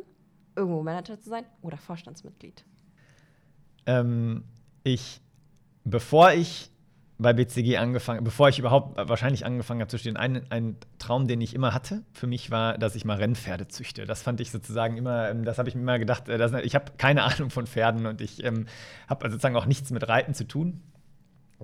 irgendwo 0.57 0.83
Manager 0.83 1.21
zu 1.21 1.29
sein 1.29 1.45
oder 1.63 1.77
Vorstandsmitglied? 1.77 2.65
Ähm, 3.87 4.45
ich, 4.83 5.21
bevor 5.85 6.33
ich 6.33 6.71
bei 7.19 7.33
BCG 7.33 7.79
angefangen, 7.79 8.23
bevor 8.23 8.49
ich 8.49 8.61
überhaupt 8.61 8.97
wahrscheinlich 8.97 9.45
angefangen 9.45 9.81
habe 9.81 9.91
zu 9.91 9.99
studieren, 9.99 10.17
ein, 10.17 10.47
ein 10.51 10.77
Traum, 11.01 11.27
den 11.27 11.41
ich 11.41 11.53
immer 11.53 11.75
hatte, 11.75 12.05
für 12.13 12.29
mich 12.29 12.53
war, 12.53 12.79
dass 12.79 12.95
ich 12.95 13.05
mal 13.05 13.17
Rennpferde 13.17 13.67
züchte. 13.67 14.07
Das 14.07 14.23
fand 14.23 14.41
ich 14.41 14.53
sozusagen 14.53 14.97
immer, 14.97 15.29
ähm, 15.29 15.45
das 15.45 15.59
habe 15.59 15.69
ich 15.69 15.75
mir 15.75 15.83
immer 15.83 15.99
gedacht, 15.99 16.29
äh, 16.29 16.39
dass, 16.39 16.53
ich 16.53 16.77
habe 16.77 16.93
keine 16.97 17.25
Ahnung 17.25 17.51
von 17.51 17.67
Pferden 17.67 18.07
und 18.07 18.21
ich 18.21 18.45
ähm, 18.45 18.67
habe 19.09 19.25
also 19.25 19.35
sozusagen 19.35 19.57
auch 19.57 19.67
nichts 19.67 19.91
mit 19.91 20.09
Reiten 20.09 20.33
zu 20.33 20.47
tun. 20.47 20.81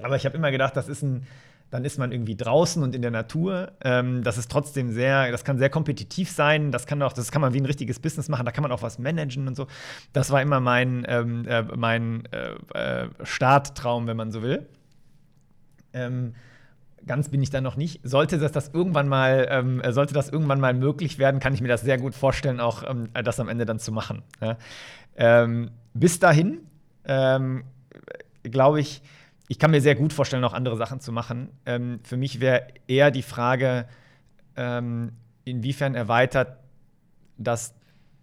Aber 0.02 0.16
ich 0.16 0.26
habe 0.26 0.37
immer 0.37 0.50
gedacht, 0.50 0.76
das 0.76 0.88
ist 0.88 1.02
ein, 1.02 1.25
dann 1.70 1.84
ist 1.84 1.99
man 1.99 2.11
irgendwie 2.11 2.37
draußen 2.37 2.82
und 2.82 2.92
in 2.92 3.02
der 3.02 3.12
Natur. 3.12 3.73
Ähm, 3.80 4.25
das 4.25 4.38
ist 4.38 4.50
trotzdem 4.50 4.90
sehr, 4.90 5.30
das 5.30 5.44
kann 5.44 5.58
sehr 5.58 5.70
kompetitiv 5.70 6.30
sein. 6.30 6.73
Das 6.73 6.87
kann 6.87 7.00
auch, 7.00 7.12
das 7.12 7.30
kann 7.30 7.40
man 7.40 7.54
wie 7.54 7.61
ein 7.61 7.66
richtiges 7.66 8.00
Business 8.00 8.28
machen. 8.28 8.44
Da 8.44 8.50
kann 8.50 8.62
man 8.62 8.73
auch 8.73 8.82
was 8.82 8.99
managen 8.99 9.46
und 9.46 9.54
so. 9.54 9.68
Das 10.12 10.32
war 10.32 10.42
immer 10.42 10.58
mein, 10.58 11.06
ähm, 11.08 11.46
äh, 11.46 11.62
mein 11.62 12.25
äh, 12.32 13.04
äh 13.04 13.08
Starttraum, 13.23 14.08
wenn 14.08 14.16
man 14.16 14.32
so 14.32 14.42
will. 14.42 14.66
Ähm, 15.95 16.35
ganz 17.07 17.29
bin 17.29 17.43
ich 17.43 17.51
da 17.51 17.61
noch 17.61 17.77
nicht. 17.77 18.01
Sollte 18.03 18.39
das, 18.39 18.53
das 18.53 18.69
irgendwann 18.69 19.09
mal, 19.09 19.47
ähm, 19.51 19.83
sollte 19.91 20.15
das 20.15 20.29
irgendwann 20.29 20.61
mal 20.61 20.75
möglich 20.75 21.19
werden, 21.19 21.41
kann 21.41 21.55
ich 21.55 21.61
mir 21.61 21.69
das 21.69 21.83
sehr 21.83 21.99
gut 21.99 22.15
vorstellen, 22.15 22.61
auch 22.61 22.83
ähm, 22.89 23.09
das 23.13 23.41
am 23.41 23.49
Ende 23.49 23.67
dann 23.67 23.79
zu 23.79 23.93
machen. 23.93 24.23
Ja? 24.41 24.57
Ähm, 25.17 25.71
bis 25.93 26.19
dahin 26.19 26.61
ähm, 27.05 27.65
glaube 28.43 28.81
ich, 28.81 29.03
ich 29.49 29.59
kann 29.59 29.71
mir 29.71 29.81
sehr 29.81 29.95
gut 29.95 30.13
vorstellen, 30.13 30.45
auch 30.45 30.55
andere 30.55 30.77
Sachen 30.77 31.01
zu 31.01 31.13
machen. 31.13 31.51
Ähm, 31.67 32.01
für 32.03 32.17
mich 32.17 32.41
wäre 32.41 32.67
eher 32.87 33.11
die 33.11 33.23
Frage, 33.23 33.87
ähm, 34.57 35.13
inwiefern 35.45 35.95
erweitert 35.95 36.59
das 37.37 37.75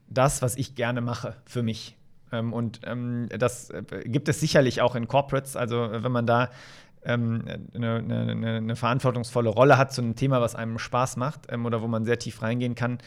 das, 0.08 0.42
was 0.42 0.58
ich 0.58 0.76
gerne 0.76 1.00
mache, 1.00 1.36
für 1.46 1.64
mich. 1.64 1.96
und 2.32 2.82
das 3.38 3.70
äh, 3.70 3.84
gibt 4.06 4.28
es 4.28 4.42
sicherlich 4.42 4.82
auch 4.82 4.96
in 4.96 5.08
Corporates. 5.08 5.56
Also 5.56 5.88
wenn 5.90 6.12
man 6.12 6.26
da 6.26 6.50
ähm, 7.04 7.44
eine, 7.74 7.96
eine, 7.96 8.58
eine, 8.58 8.76
verantwortungsvolle 8.76 9.50
Rolle 9.50 9.78
hat 9.78 9.92
zu 9.94 10.02
einem 10.02 10.16
Thema, 10.16 10.42
was 10.42 10.56
einem 10.56 10.78
Spaß 10.78 11.18
macht 11.18 11.48
ähm, 11.50 11.66
oder 11.66 11.82
wo 11.82 11.88
man 11.88 12.06
sehr 12.06 12.20
tief 12.20 12.42
reingehen 12.42 12.76
kann, 12.76 13.00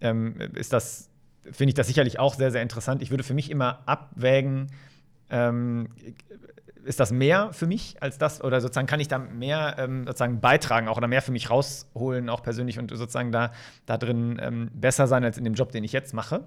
ähm, 0.00 0.36
ist 0.54 0.72
das, 0.72 1.10
finde 1.44 1.70
ich 1.70 1.74
das 1.74 1.86
sicherlich 1.86 2.18
auch 2.18 2.34
sehr, 2.34 2.50
sehr 2.50 2.62
interessant. 2.62 3.02
Ich 3.02 3.10
würde 3.10 3.24
für 3.24 3.34
mich 3.34 3.50
immer 3.50 3.80
abwägen, 3.86 4.68
ähm, 5.30 5.88
ist 6.84 7.00
das 7.00 7.12
mehr 7.12 7.52
für 7.52 7.66
mich 7.66 7.96
als 8.00 8.18
das 8.18 8.42
oder 8.42 8.60
sozusagen 8.60 8.86
kann 8.86 9.00
ich 9.00 9.08
da 9.08 9.18
mehr 9.18 9.76
ähm, 9.78 10.04
sozusagen 10.06 10.40
beitragen 10.40 10.88
auch 10.88 10.96
oder 10.96 11.06
mehr 11.06 11.22
für 11.22 11.32
mich 11.32 11.48
rausholen, 11.48 12.28
auch 12.28 12.42
persönlich 12.42 12.78
und 12.78 12.90
sozusagen 12.90 13.32
da, 13.32 13.52
da 13.86 13.96
drin 13.96 14.38
ähm, 14.42 14.70
besser 14.74 15.06
sein 15.06 15.24
als 15.24 15.38
in 15.38 15.44
dem 15.44 15.54
Job, 15.54 15.70
den 15.72 15.84
ich 15.84 15.92
jetzt 15.92 16.12
mache. 16.12 16.44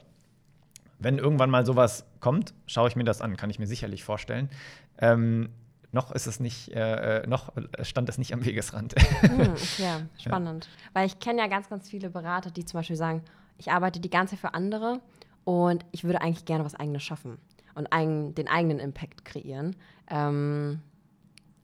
Wenn 0.99 1.17
irgendwann 1.17 1.49
mal 1.49 1.65
sowas 1.65 2.05
kommt, 2.19 2.53
schaue 2.67 2.87
ich 2.87 2.95
mir 2.95 3.03
das 3.03 3.21
an, 3.21 3.37
kann 3.37 3.49
ich 3.49 3.59
mir 3.59 3.67
sicherlich 3.67 4.03
vorstellen. 4.03 4.49
Ähm, 4.97 5.49
noch 5.95 6.11
ist 6.11 6.27
es 6.27 6.39
nicht, 6.39 6.73
äh, 6.73 7.21
äh 7.21 7.27
noch 7.27 7.53
stand 7.81 8.09
es 8.09 8.17
nicht 8.19 8.33
am 8.33 8.45
Wegesrand. 8.45 8.93
Hm, 9.21 9.55
ja, 9.77 10.01
spannend. 10.21 10.65
Ja. 10.65 10.89
Weil 10.93 11.07
ich 11.07 11.19
kenne 11.19 11.39
ja 11.39 11.47
ganz, 11.47 11.69
ganz 11.69 11.89
viele 11.89 12.09
Berater, 12.09 12.51
die 12.51 12.65
zum 12.65 12.79
Beispiel 12.79 12.97
sagen, 12.97 13.23
ich 13.57 13.71
arbeite 13.71 13.99
die 13.99 14.09
ganze 14.09 14.35
Zeit 14.35 14.41
für 14.41 14.53
andere 14.53 14.99
und 15.45 15.85
ich 15.91 16.03
würde 16.03 16.21
eigentlich 16.21 16.45
gerne 16.45 16.65
was 16.65 16.75
eigenes 16.75 17.01
schaffen 17.01 17.37
und 17.75 17.91
eigen, 17.91 18.35
den 18.35 18.47
eigenen 18.47 18.79
Impact 18.79 19.23
kreieren. 19.23 19.75
Ähm, 20.09 20.81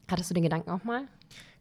hattest 0.10 0.30
du 0.30 0.34
den 0.34 0.44
Gedanken 0.44 0.72
auch 0.72 0.84
mal? 0.86 1.04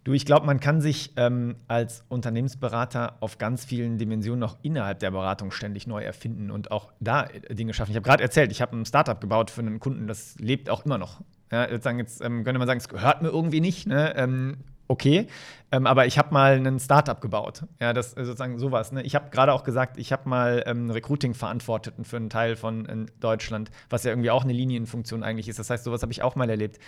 Du, 0.04 0.12
ich 0.12 0.24
glaube, 0.24 0.46
man 0.46 0.60
kann 0.60 0.80
sich 0.80 1.12
ähm, 1.16 1.56
als 1.68 2.04
Unternehmensberater 2.08 3.16
auf 3.20 3.36
ganz 3.36 3.64
vielen 3.64 3.98
Dimensionen 3.98 4.40
noch 4.40 4.56
innerhalb 4.62 5.00
der 5.00 5.10
Beratung 5.10 5.50
ständig 5.50 5.86
neu 5.86 6.02
erfinden 6.02 6.50
und 6.50 6.70
auch 6.70 6.92
da 7.00 7.24
Dinge 7.50 7.74
schaffen. 7.74 7.90
Ich 7.90 7.96
habe 7.96 8.06
gerade 8.06 8.22
erzählt, 8.22 8.50
ich 8.52 8.62
habe 8.62 8.76
ein 8.76 8.86
Startup 8.86 9.20
gebaut 9.20 9.50
für 9.50 9.60
einen 9.60 9.80
Kunden, 9.80 10.06
das 10.06 10.38
lebt 10.38 10.70
auch 10.70 10.86
immer 10.86 10.98
noch. 10.98 11.20
Ja, 11.52 11.68
jetzt, 11.68 11.84
sagen, 11.84 11.98
jetzt 11.98 12.20
ähm, 12.22 12.44
könnte 12.44 12.58
man 12.58 12.68
sagen, 12.68 12.78
es 12.78 12.88
gehört 12.88 13.22
mir 13.22 13.28
irgendwie 13.28 13.60
nicht. 13.60 13.86
Ne? 13.86 14.14
Ähm, 14.16 14.58
okay, 14.86 15.26
ähm, 15.72 15.86
aber 15.86 16.06
ich 16.06 16.16
habe 16.16 16.32
mal 16.32 16.64
ein 16.64 16.78
Startup 16.78 17.20
gebaut. 17.20 17.64
Ja, 17.80 17.92
das 17.92 18.08
ist 18.08 18.26
sozusagen 18.26 18.58
sowas. 18.58 18.92
Ne? 18.92 19.02
Ich 19.02 19.16
habe 19.16 19.30
gerade 19.30 19.52
auch 19.52 19.64
gesagt, 19.64 19.98
ich 19.98 20.12
habe 20.12 20.28
mal 20.28 20.62
ähm, 20.66 20.90
Recruiting 20.90 21.34
verantwortet 21.34 21.94
für 22.02 22.16
einen 22.16 22.30
Teil 22.30 22.54
von 22.54 23.08
Deutschland, 23.18 23.70
was 23.88 24.04
ja 24.04 24.12
irgendwie 24.12 24.30
auch 24.30 24.44
eine 24.44 24.52
Linienfunktion 24.52 25.24
eigentlich 25.24 25.48
ist. 25.48 25.58
Das 25.58 25.70
heißt, 25.70 25.84
sowas 25.84 26.02
habe 26.02 26.12
ich 26.12 26.22
auch 26.22 26.36
mal 26.36 26.48
erlebt. 26.48 26.78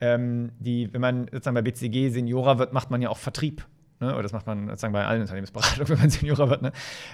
Ähm, 0.00 0.50
die, 0.58 0.92
wenn 0.92 1.00
man 1.00 1.28
sozusagen 1.30 1.54
bei 1.54 1.62
BCG 1.62 2.10
Seniora 2.10 2.58
wird, 2.58 2.72
macht 2.72 2.90
man 2.90 3.02
ja 3.02 3.08
auch 3.08 3.18
Vertrieb. 3.18 3.64
Ne? 4.00 4.12
Oder 4.12 4.24
das 4.24 4.32
macht 4.32 4.48
man 4.48 4.66
sozusagen 4.66 4.92
bei 4.92 5.06
allen 5.06 5.20
Unternehmensberatungen, 5.20 5.88
wenn 5.88 5.98
man 5.98 6.10
Seniora 6.10 6.50
wird. 6.50 6.62
Ne? 6.62 6.72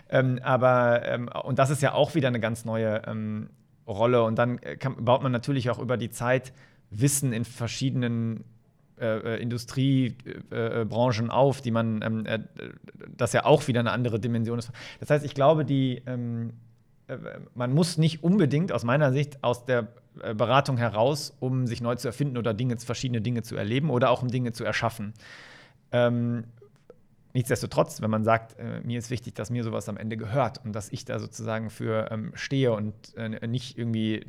Ähm, 0.09 0.41
aber, 0.43 1.07
ähm, 1.07 1.29
und 1.45 1.59
das 1.59 1.69
ist 1.69 1.83
ja 1.83 1.93
auch 1.93 2.15
wieder 2.15 2.29
eine 2.29 2.41
ganz 2.41 2.65
neue 2.65 3.03
Rolle. 3.89 4.23
Und 4.23 4.39
dann 4.39 4.59
äh, 4.59 4.77
kann, 4.77 5.05
baut 5.05 5.23
man 5.23 5.33
natürlich 5.33 5.71
auch 5.71 5.79
über 5.79 5.97
die 5.97 6.11
Zeit 6.11 6.53
Wissen 6.91 7.33
in 7.33 7.45
verschiedenen 7.45 8.45
äh, 8.99 9.37
äh 9.37 9.43
Industriebranchen 9.43 11.29
äh, 11.29 11.33
auf, 11.33 11.61
die 11.61 11.71
man, 11.71 12.03
ähm, 12.03 12.27
äh, 12.27 12.41
das 13.17 13.33
ja 13.33 13.45
auch 13.45 13.69
wieder 13.69 13.81
eine 13.81 13.93
andere 13.93 14.19
Dimension 14.19 14.59
ist. 14.59 14.71
Das 15.01 15.11
heißt, 15.11 15.25
ich 15.25 15.35
glaube, 15.35 15.65
die, 15.65 16.03
ähm, 16.07 16.53
äh, 17.07 17.17
man 17.55 17.73
muss 17.73 17.99
nicht 17.99 18.23
unbedingt 18.23 18.73
aus 18.73 18.85
meiner 18.85 19.13
Sicht 19.13 19.43
aus 19.43 19.65
der 19.65 19.89
äh, 20.23 20.35
Beratung 20.35 20.77
heraus, 20.77 21.37
um 21.41 21.67
sich 21.67 21.81
neu 21.81 21.95
zu 21.97 22.09
erfinden 22.09 22.37
oder 22.37 22.55
Dinge, 22.55 22.79
verschiedene 22.79 23.21
Dinge 23.21 23.43
zu 23.43 23.57
erleben 23.57 23.91
oder 23.91 24.11
auch 24.11 24.23
um 24.23 24.29
Dinge 24.29 24.53
zu 24.53 24.65
erschaffen. 24.65 25.15
Ähm, 25.93 26.45
Nichtsdestotrotz, 27.35 28.01
wenn 28.01 28.11
man 28.11 28.25
sagt, 28.25 28.59
äh, 28.59 28.81
mir 28.81 28.99
ist 28.99 29.11
wichtig, 29.11 29.35
dass 29.35 29.51
mir 29.51 29.63
sowas 29.63 29.89
am 29.89 29.99
Ende 29.99 30.17
gehört 30.17 30.65
und 30.65 30.73
dass 30.73 30.91
ich 30.91 31.05
da 31.05 31.19
sozusagen 31.19 31.69
für 31.69 32.11
ähm, 32.11 32.33
stehe 32.35 32.73
und 32.73 32.95
äh, 33.17 33.47
nicht 33.47 33.77
irgendwie 33.77 34.25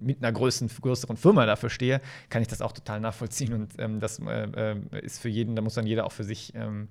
mit 0.00 0.18
einer 0.18 0.32
größeren, 0.32 0.68
größeren 0.80 1.16
Firma 1.16 1.46
dafür 1.46 1.70
stehe, 1.70 2.00
kann 2.28 2.42
ich 2.42 2.48
das 2.48 2.60
auch 2.60 2.72
total 2.72 3.00
nachvollziehen. 3.00 3.52
Und 3.52 3.74
ähm, 3.78 4.00
das 4.00 4.18
äh, 4.18 4.72
äh 4.72 5.00
ist 5.00 5.20
für 5.20 5.28
jeden, 5.28 5.54
da 5.54 5.62
muss 5.62 5.74
dann 5.74 5.86
jeder 5.86 6.04
auch 6.06 6.12
für 6.12 6.24
sich 6.24 6.52
ähm, 6.56 6.88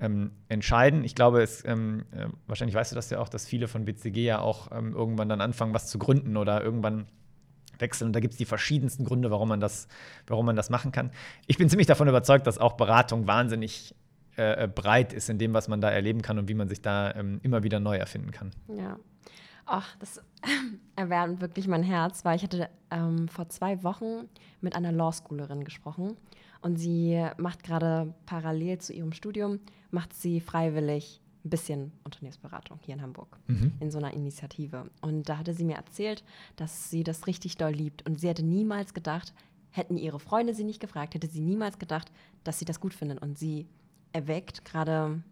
ähm 0.00 0.30
entscheiden. 0.48 1.04
Ich 1.04 1.14
glaube, 1.14 1.42
es, 1.42 1.62
ähm, 1.66 2.04
äh, 2.12 2.26
wahrscheinlich 2.46 2.74
weißt 2.74 2.92
du 2.92 2.96
das 2.96 3.10
ja 3.10 3.18
auch, 3.18 3.28
dass 3.28 3.46
viele 3.46 3.68
von 3.68 3.84
BCG 3.84 4.24
ja 4.24 4.40
auch 4.40 4.72
ähm, 4.72 4.94
irgendwann 4.94 5.28
dann 5.28 5.42
anfangen, 5.42 5.74
was 5.74 5.88
zu 5.88 5.98
gründen 5.98 6.38
oder 6.38 6.62
irgendwann 6.62 7.06
wechseln. 7.78 8.06
Und 8.08 8.12
da 8.14 8.20
gibt 8.20 8.32
es 8.32 8.38
die 8.38 8.46
verschiedensten 8.46 9.04
Gründe, 9.04 9.30
warum 9.30 9.48
man, 9.48 9.60
das, 9.60 9.86
warum 10.26 10.46
man 10.46 10.56
das 10.56 10.70
machen 10.70 10.92
kann. 10.92 11.10
Ich 11.46 11.58
bin 11.58 11.68
ziemlich 11.68 11.86
davon 11.86 12.08
überzeugt, 12.08 12.46
dass 12.46 12.58
auch 12.58 12.72
Beratung 12.74 13.26
wahnsinnig 13.26 13.94
äh, 14.36 14.64
äh, 14.64 14.68
breit 14.68 15.12
ist 15.12 15.30
in 15.30 15.38
dem, 15.38 15.54
was 15.54 15.68
man 15.68 15.80
da 15.80 15.90
erleben 15.90 16.22
kann 16.22 16.38
und 16.38 16.48
wie 16.48 16.54
man 16.54 16.68
sich 16.68 16.82
da 16.82 17.14
ähm, 17.14 17.40
immer 17.42 17.62
wieder 17.62 17.80
neu 17.80 17.96
erfinden 17.96 18.30
kann. 18.30 18.50
Ja. 18.68 18.98
Ach, 19.66 19.96
das 19.98 20.20
erwärmt 20.96 21.40
wirklich 21.40 21.68
mein 21.68 21.82
Herz, 21.82 22.24
weil 22.24 22.36
ich 22.36 22.42
hatte 22.42 22.68
ähm, 22.90 23.28
vor 23.28 23.48
zwei 23.48 23.82
Wochen 23.82 24.28
mit 24.60 24.76
einer 24.76 24.92
Law-Schoolerin 24.92 25.64
gesprochen 25.64 26.16
und 26.60 26.76
sie 26.76 27.24
macht 27.36 27.62
gerade 27.62 28.12
parallel 28.26 28.78
zu 28.78 28.92
ihrem 28.92 29.12
Studium, 29.12 29.60
macht 29.90 30.12
sie 30.14 30.40
freiwillig 30.40 31.20
ein 31.44 31.50
bisschen 31.50 31.92
Unternehmensberatung 32.04 32.78
hier 32.82 32.94
in 32.94 33.02
Hamburg 33.02 33.38
mhm. 33.46 33.72
in 33.80 33.90
so 33.90 33.98
einer 33.98 34.14
Initiative. 34.14 34.90
Und 35.02 35.28
da 35.28 35.38
hatte 35.38 35.52
sie 35.52 35.64
mir 35.64 35.76
erzählt, 35.76 36.24
dass 36.56 36.90
sie 36.90 37.04
das 37.04 37.26
richtig 37.26 37.56
doll 37.56 37.72
liebt 37.72 38.06
und 38.08 38.18
sie 38.18 38.28
hätte 38.28 38.44
niemals 38.44 38.94
gedacht, 38.94 39.34
hätten 39.70 39.96
ihre 39.96 40.20
Freunde 40.20 40.54
sie 40.54 40.64
nicht 40.64 40.80
gefragt, 40.80 41.14
hätte 41.14 41.26
sie 41.26 41.40
niemals 41.40 41.78
gedacht, 41.78 42.10
dass 42.44 42.58
sie 42.58 42.64
das 42.64 42.80
gut 42.80 42.94
finden 42.94 43.18
und 43.18 43.38
sie 43.38 43.66
erweckt, 44.14 44.64
gerade 44.64 45.22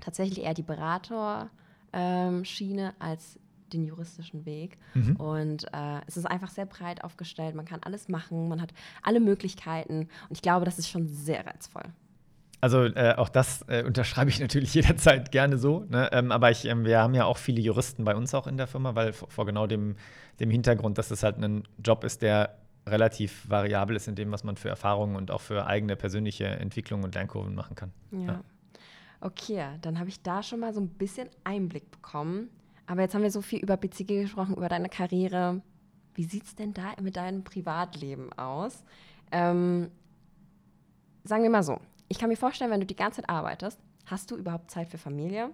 tatsächlich 0.00 0.42
eher 0.42 0.54
die 0.54 0.62
Beraterschiene 0.62 1.50
ähm, 1.92 2.92
als 2.98 3.38
den 3.72 3.84
juristischen 3.84 4.46
Weg. 4.46 4.78
Mhm. 4.94 5.16
Und 5.16 5.64
äh, 5.72 6.00
es 6.06 6.16
ist 6.16 6.26
einfach 6.26 6.50
sehr 6.50 6.66
breit 6.66 7.02
aufgestellt. 7.04 7.54
Man 7.54 7.64
kann 7.64 7.80
alles 7.82 8.08
machen, 8.08 8.48
man 8.48 8.60
hat 8.62 8.72
alle 9.02 9.20
Möglichkeiten. 9.20 10.08
Und 10.28 10.32
ich 10.32 10.42
glaube, 10.42 10.64
das 10.64 10.78
ist 10.78 10.88
schon 10.88 11.08
sehr 11.08 11.46
reizvoll. 11.46 11.84
Also 12.60 12.84
äh, 12.84 13.14
auch 13.16 13.28
das 13.28 13.62
äh, 13.68 13.82
unterschreibe 13.84 14.30
ich 14.30 14.40
natürlich 14.40 14.74
jederzeit 14.74 15.30
gerne 15.32 15.58
so. 15.58 15.84
Ne? 15.88 16.08
Ähm, 16.12 16.32
aber 16.32 16.50
ich, 16.50 16.64
ähm, 16.64 16.84
wir 16.84 17.00
haben 17.00 17.14
ja 17.14 17.24
auch 17.24 17.38
viele 17.38 17.60
Juristen 17.60 18.04
bei 18.04 18.14
uns 18.14 18.34
auch 18.34 18.46
in 18.46 18.56
der 18.56 18.66
Firma, 18.66 18.94
weil 18.94 19.12
vor, 19.12 19.30
vor 19.30 19.46
genau 19.46 19.66
dem, 19.66 19.96
dem 20.40 20.50
Hintergrund, 20.50 20.98
dass 20.98 21.10
es 21.10 21.22
halt 21.22 21.42
ein 21.42 21.64
Job 21.84 22.04
ist, 22.04 22.22
der 22.22 22.56
relativ 22.86 23.48
variabel 23.48 23.96
ist 23.96 24.08
in 24.08 24.14
dem, 24.14 24.30
was 24.32 24.44
man 24.44 24.56
für 24.56 24.68
Erfahrungen 24.68 25.16
und 25.16 25.30
auch 25.30 25.40
für 25.40 25.66
eigene 25.66 25.96
persönliche 25.96 26.46
Entwicklung 26.46 27.02
und 27.02 27.14
Lernkurven 27.14 27.54
machen 27.54 27.74
kann. 27.74 27.92
Ja. 28.12 28.18
ja. 28.18 28.40
Okay, 29.20 29.64
dann 29.82 29.98
habe 29.98 30.08
ich 30.08 30.22
da 30.22 30.42
schon 30.42 30.60
mal 30.60 30.72
so 30.72 30.80
ein 30.80 30.88
bisschen 30.88 31.28
Einblick 31.44 31.90
bekommen. 31.90 32.50
Aber 32.86 33.02
jetzt 33.02 33.14
haben 33.14 33.22
wir 33.22 33.30
so 33.30 33.42
viel 33.42 33.58
über 33.58 33.76
BCG 33.76 34.22
gesprochen, 34.22 34.54
über 34.54 34.68
deine 34.68 34.88
Karriere. 34.88 35.62
Wie 36.14 36.24
sieht 36.24 36.44
es 36.44 36.54
denn 36.54 36.72
da 36.72 36.94
mit 37.02 37.16
deinem 37.16 37.42
Privatleben 37.42 38.32
aus? 38.34 38.84
Ähm, 39.32 39.90
sagen 41.24 41.42
wir 41.42 41.50
mal 41.50 41.64
so, 41.64 41.80
ich 42.08 42.18
kann 42.18 42.28
mir 42.28 42.36
vorstellen, 42.36 42.70
wenn 42.70 42.80
du 42.80 42.86
die 42.86 42.96
ganze 42.96 43.20
Zeit 43.20 43.28
arbeitest, 43.28 43.80
hast 44.04 44.30
du 44.30 44.36
überhaupt 44.36 44.70
Zeit 44.70 44.88
für 44.88 44.98
Familie? 44.98 45.50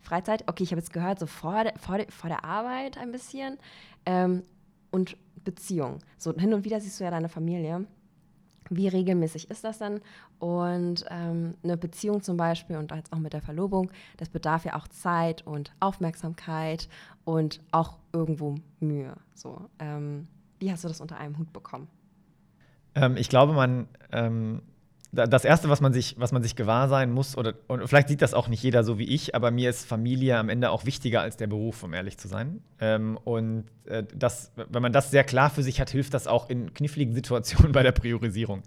Freizeit, 0.00 0.44
okay, 0.46 0.62
ich 0.62 0.70
habe 0.70 0.80
jetzt 0.80 0.92
gehört, 0.92 1.18
so 1.18 1.26
vor 1.26 1.64
der, 1.64 1.74
vor, 1.76 1.98
der, 1.98 2.06
vor 2.10 2.30
der 2.30 2.44
Arbeit 2.44 2.96
ein 2.98 3.10
bisschen 3.10 3.58
ähm, 4.06 4.44
und 4.90 5.16
Beziehung. 5.44 5.98
So 6.16 6.34
hin 6.34 6.54
und 6.54 6.64
wieder 6.64 6.80
siehst 6.80 7.00
du 7.00 7.04
ja 7.04 7.10
deine 7.10 7.28
Familie. 7.28 7.86
Wie 8.70 8.88
regelmäßig 8.88 9.50
ist 9.50 9.64
das 9.64 9.78
dann? 9.78 10.00
Und 10.38 11.04
ähm, 11.10 11.54
eine 11.62 11.76
Beziehung 11.76 12.22
zum 12.22 12.36
Beispiel 12.36 12.76
und 12.76 12.92
jetzt 12.92 13.12
auch 13.12 13.18
mit 13.18 13.32
der 13.32 13.40
Verlobung, 13.40 13.90
das 14.18 14.28
bedarf 14.28 14.64
ja 14.64 14.76
auch 14.76 14.88
Zeit 14.88 15.46
und 15.46 15.72
Aufmerksamkeit 15.80 16.88
und 17.24 17.60
auch 17.70 17.98
irgendwo 18.12 18.56
Mühe. 18.80 19.14
So, 19.34 19.68
ähm, 19.78 20.28
wie 20.58 20.70
hast 20.70 20.84
du 20.84 20.88
das 20.88 21.00
unter 21.00 21.16
einem 21.16 21.38
Hut 21.38 21.52
bekommen? 21.52 21.88
Ähm, 22.94 23.16
ich 23.16 23.28
glaube, 23.28 23.52
man 23.52 23.88
ähm, 24.12 24.62
das 25.10 25.44
Erste, 25.44 25.68
was 25.68 25.80
man 25.80 25.92
sich, 25.92 26.16
was 26.18 26.32
man 26.32 26.42
sich 26.42 26.54
gewahr 26.54 26.88
sein 26.88 27.10
muss, 27.10 27.36
oder 27.36 27.54
und 27.66 27.86
vielleicht 27.88 28.08
sieht 28.08 28.20
das 28.20 28.34
auch 28.34 28.48
nicht 28.48 28.62
jeder 28.62 28.84
so 28.84 28.98
wie 28.98 29.08
ich, 29.08 29.34
aber 29.34 29.50
mir 29.50 29.70
ist 29.70 29.86
Familie 29.86 30.36
am 30.36 30.48
Ende 30.48 30.70
auch 30.70 30.84
wichtiger 30.84 31.22
als 31.22 31.36
der 31.36 31.46
Beruf, 31.46 31.82
um 31.82 31.94
ehrlich 31.94 32.18
zu 32.18 32.28
sein. 32.28 32.60
Ähm, 32.78 33.18
und 33.24 33.64
äh, 33.86 34.04
das, 34.14 34.52
wenn 34.56 34.82
man 34.82 34.92
das 34.92 35.10
sehr 35.10 35.24
klar 35.24 35.48
für 35.50 35.62
sich 35.62 35.80
hat, 35.80 35.90
hilft 35.90 36.12
das 36.12 36.26
auch 36.26 36.50
in 36.50 36.74
kniffligen 36.74 37.14
Situationen 37.14 37.72
bei 37.72 37.82
der 37.82 37.92
Priorisierung. 37.92 38.62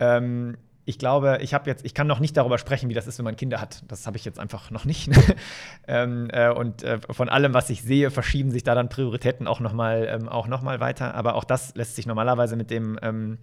Ähm, 0.00 0.56
ich 0.88 0.98
glaube, 0.98 1.40
ich 1.42 1.52
habe 1.52 1.68
jetzt, 1.68 1.84
ich 1.84 1.92
kann 1.92 2.06
noch 2.06 2.18
nicht 2.18 2.34
darüber 2.34 2.56
sprechen, 2.56 2.88
wie 2.88 2.94
das 2.94 3.06
ist, 3.06 3.18
wenn 3.18 3.24
man 3.26 3.36
Kinder 3.36 3.60
hat. 3.60 3.84
Das 3.88 4.06
habe 4.06 4.16
ich 4.16 4.24
jetzt 4.24 4.38
einfach 4.38 4.70
noch 4.70 4.86
nicht. 4.86 5.10
ähm, 5.86 6.30
äh, 6.32 6.48
und 6.48 6.82
äh, 6.82 6.98
von 7.10 7.28
allem, 7.28 7.52
was 7.52 7.68
ich 7.68 7.82
sehe, 7.82 8.10
verschieben 8.10 8.50
sich 8.50 8.64
da 8.64 8.74
dann 8.74 8.88
Prioritäten 8.88 9.46
auch 9.46 9.60
nochmal 9.60 10.08
ähm, 10.08 10.24
noch 10.24 10.64
weiter. 10.64 11.14
Aber 11.14 11.34
auch 11.34 11.44
das 11.44 11.74
lässt 11.74 11.94
sich 11.94 12.06
normalerweise 12.06 12.56
mit 12.56 12.70
dem 12.70 12.98
ähm, 13.02 13.36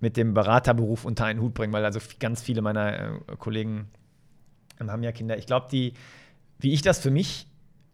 mit 0.00 0.16
dem 0.16 0.34
Beraterberuf 0.34 1.04
unter 1.04 1.24
einen 1.24 1.40
Hut 1.40 1.54
bringen, 1.54 1.72
weil 1.72 1.84
also 1.84 2.00
ganz 2.20 2.42
viele 2.42 2.62
meiner 2.62 2.98
äh, 2.98 3.36
Kollegen 3.38 3.88
ähm, 4.80 4.90
haben 4.90 5.02
ja 5.02 5.12
Kinder. 5.12 5.36
Ich 5.38 5.46
glaube, 5.46 5.66
die, 5.70 5.94
wie 6.58 6.72
ich 6.72 6.82
das 6.82 7.00
für 7.00 7.10
mich 7.10 7.46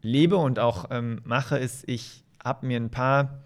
lebe 0.02 0.36
und 0.36 0.58
auch 0.58 0.86
ähm, 0.90 1.20
mache, 1.24 1.58
ist, 1.58 1.88
ich 1.88 2.24
habe 2.42 2.66
mir 2.66 2.78
ein 2.78 2.90
paar 2.90 3.44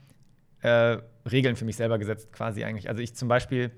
äh, 0.61 0.99
Regeln 1.31 1.57
für 1.57 1.65
mich 1.65 1.77
selber 1.77 1.99
gesetzt, 1.99 2.33
quasi 2.33 2.65
eigentlich. 2.65 2.89
Also 2.89 3.01
ich 3.01 3.15
zum 3.15 3.29
Beispiel 3.29 3.71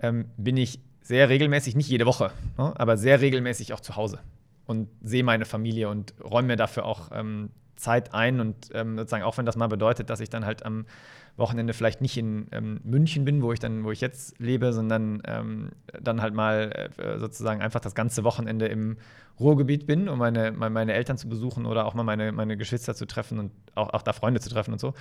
ähm, 0.00 0.26
bin 0.36 0.56
ich 0.56 0.80
sehr 1.02 1.28
regelmäßig, 1.28 1.76
nicht 1.76 1.88
jede 1.88 2.06
Woche, 2.06 2.30
ne, 2.56 2.72
aber 2.76 2.96
sehr 2.96 3.20
regelmäßig 3.20 3.74
auch 3.74 3.80
zu 3.80 3.96
Hause 3.96 4.20
und 4.64 4.88
sehe 5.02 5.22
meine 5.22 5.44
Familie 5.44 5.90
und 5.90 6.14
räume 6.22 6.48
mir 6.48 6.56
dafür 6.56 6.86
auch 6.86 7.10
ähm, 7.12 7.50
Zeit 7.76 8.14
ein 8.14 8.40
und 8.40 8.70
ähm, 8.72 8.96
sozusagen 8.96 9.24
auch 9.24 9.36
wenn 9.36 9.44
das 9.44 9.56
mal 9.56 9.66
bedeutet, 9.66 10.08
dass 10.08 10.20
ich 10.20 10.30
dann 10.30 10.46
halt 10.46 10.64
am 10.64 10.86
Wochenende 11.36 11.72
vielleicht 11.72 12.00
nicht 12.00 12.16
in 12.16 12.46
ähm, 12.52 12.80
München 12.84 13.24
bin, 13.24 13.42
wo 13.42 13.52
ich 13.52 13.58
dann, 13.58 13.84
wo 13.84 13.90
ich 13.90 14.00
jetzt 14.00 14.38
lebe, 14.38 14.72
sondern 14.72 15.20
ähm, 15.26 15.72
dann 16.00 16.22
halt 16.22 16.32
mal 16.32 16.90
äh, 16.96 17.18
sozusagen 17.18 17.60
einfach 17.60 17.80
das 17.80 17.94
ganze 17.94 18.22
Wochenende 18.22 18.66
im 18.66 18.96
Ruhrgebiet 19.40 19.86
bin, 19.86 20.08
um 20.08 20.18
meine, 20.18 20.52
meine 20.52 20.92
Eltern 20.92 21.18
zu 21.18 21.28
besuchen 21.28 21.66
oder 21.66 21.86
auch 21.86 21.94
mal 21.94 22.04
meine, 22.04 22.30
meine 22.30 22.56
Geschwister 22.56 22.94
zu 22.94 23.04
treffen 23.06 23.38
und 23.40 23.52
auch, 23.74 23.92
auch 23.92 24.02
da 24.02 24.12
Freunde 24.12 24.40
zu 24.40 24.48
treffen 24.48 24.72
und 24.72 24.78
so. 24.78 24.94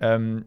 Ähm, 0.00 0.46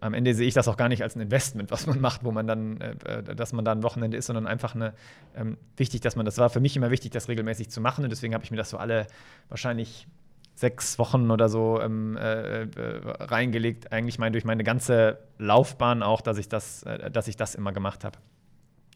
am 0.00 0.14
Ende 0.14 0.34
sehe 0.34 0.48
ich 0.48 0.54
das 0.54 0.68
auch 0.68 0.76
gar 0.76 0.88
nicht 0.88 1.02
als 1.02 1.16
ein 1.16 1.20
Investment, 1.20 1.70
was 1.70 1.86
man 1.86 2.00
macht, 2.00 2.24
wo 2.24 2.32
man 2.32 2.46
dann, 2.46 2.80
äh, 2.80 2.96
äh 3.04 3.34
dass 3.34 3.52
man 3.52 3.64
da 3.64 3.72
ein 3.72 3.82
Wochenende 3.82 4.16
ist, 4.16 4.26
sondern 4.26 4.46
einfach 4.46 4.74
eine, 4.74 4.92
ähm, 5.34 5.56
wichtig, 5.76 6.02
dass 6.02 6.16
man, 6.16 6.26
das 6.26 6.36
war 6.36 6.50
für 6.50 6.60
mich 6.60 6.76
immer 6.76 6.90
wichtig, 6.90 7.12
das 7.12 7.28
regelmäßig 7.28 7.70
zu 7.70 7.80
machen 7.80 8.04
und 8.04 8.10
deswegen 8.10 8.34
habe 8.34 8.44
ich 8.44 8.50
mir 8.50 8.56
das 8.58 8.70
so 8.70 8.76
alle 8.76 9.06
wahrscheinlich 9.48 10.06
sechs 10.54 10.98
Wochen 10.98 11.30
oder 11.30 11.48
so 11.48 11.80
ähm, 11.80 12.16
äh, 12.16 12.62
äh, 12.62 12.68
reingelegt, 13.04 13.92
eigentlich 13.92 14.18
mein, 14.18 14.32
durch 14.32 14.44
meine 14.44 14.64
ganze 14.64 15.18
Laufbahn 15.38 16.02
auch, 16.02 16.20
dass 16.20 16.38
ich 16.38 16.48
das, 16.48 16.82
äh, 16.84 17.10
dass 17.10 17.28
ich 17.28 17.36
das 17.36 17.54
immer 17.54 17.72
gemacht 17.72 18.04
habe. 18.04 18.18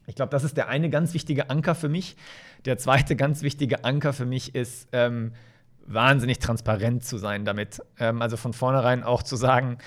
Ich 0.05 0.15
glaube, 0.15 0.29
das 0.29 0.43
ist 0.43 0.55
der 0.55 0.69
eine 0.69 0.89
ganz 0.89 1.13
wichtige 1.13 1.49
Anker 1.49 1.75
für 1.75 1.89
mich. 1.89 2.15
Der 2.65 2.77
zweite 2.77 3.15
ganz 3.15 3.41
wichtige 3.41 3.83
Anker 3.83 4.13
für 4.13 4.25
mich 4.25 4.55
ist, 4.55 4.87
ähm, 4.93 5.33
wahnsinnig 5.85 6.39
transparent 6.39 7.03
zu 7.03 7.17
sein 7.17 7.45
damit. 7.45 7.81
Ähm, 7.99 8.21
also 8.21 8.37
von 8.37 8.53
vornherein 8.53 9.03
auch 9.03 9.23
zu 9.23 9.35
sagen, 9.35 9.77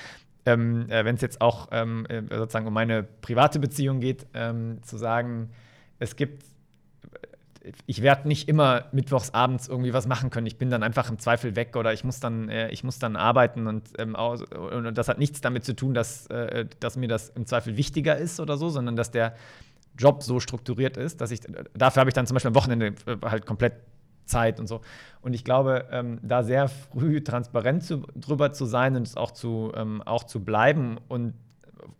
ähm, 0.47 0.91
äh, 0.91 1.05
wenn 1.05 1.15
es 1.15 1.21
jetzt 1.21 1.41
auch 1.41 1.69
ähm, 1.71 2.07
äh, 2.07 2.23
sozusagen 2.37 2.67
um 2.67 2.75
meine 2.75 3.03
private 3.03 3.59
Beziehung 3.59 4.01
geht, 4.01 4.27
ähm, 4.35 4.83
zu 4.83 4.97
sagen, 4.97 5.51
es 5.99 6.17
gibt 6.17 6.45
ich 7.87 8.03
werde 8.03 8.27
nicht 8.27 8.49
immer 8.49 8.85
mittwochs 8.93 9.31
abends 9.31 9.69
irgendwie 9.69 9.93
was 9.93 10.07
machen 10.07 10.31
können. 10.31 10.47
Ich 10.47 10.57
bin 10.57 10.71
dann 10.71 10.83
einfach 10.83 11.11
im 11.11 11.19
Zweifel 11.19 11.57
weg 11.57 11.77
oder 11.77 11.93
ich 11.93 12.05
muss 12.05 12.21
dann, 12.21 12.49
äh, 12.49 12.71
ich 12.71 12.85
muss 12.85 12.99
dann 12.99 13.17
arbeiten 13.17 13.67
und, 13.67 13.91
ähm, 13.99 14.15
und, 14.15 14.97
das 14.97 15.09
hat 15.09 15.19
nichts 15.19 15.41
damit 15.41 15.65
zu 15.65 15.75
tun, 15.75 15.93
dass, 15.93 16.27
äh, 16.29 16.67
dass 16.81 16.97
mir 16.97 17.09
das 17.09 17.29
im 17.31 17.47
Zweifel 17.47 17.77
wichtiger 17.77 18.17
ist 18.17 18.41
oder 18.41 18.57
so, 18.57 18.71
sondern 18.71 18.97
dass 18.97 19.11
der 19.11 19.35
Job 19.99 20.23
so 20.23 20.41
strukturiert 20.41 20.97
ist, 20.97 21.21
dass 21.21 21.31
ich 21.31 21.41
dafür 21.75 22.01
habe 22.01 22.11
ich 22.11 22.15
dann 22.15 22.27
zum 22.27 22.35
Beispiel 22.35 22.49
am 22.49 22.55
Wochenende 22.55 22.95
äh, 23.07 23.17
halt 23.23 23.45
komplett 23.45 23.75
Zeit 24.25 24.59
und 24.61 24.67
so. 24.67 24.81
Und 25.21 25.35
ich 25.35 25.45
glaube, 25.45 25.87
ähm, 25.91 26.19
da 26.23 26.43
sehr 26.43 26.69
früh 26.69 27.23
transparent 27.23 27.85
zu, 27.85 28.07
drüber 28.15 28.53
zu 28.53 28.65
sein 28.65 28.97
und 28.97 29.07
es 29.07 29.17
auch 29.17 29.33
zu, 29.33 29.73
ähm, 29.75 30.03
auch 30.03 30.25
zu 30.25 30.43
bleiben 30.43 30.99
und 31.09 31.35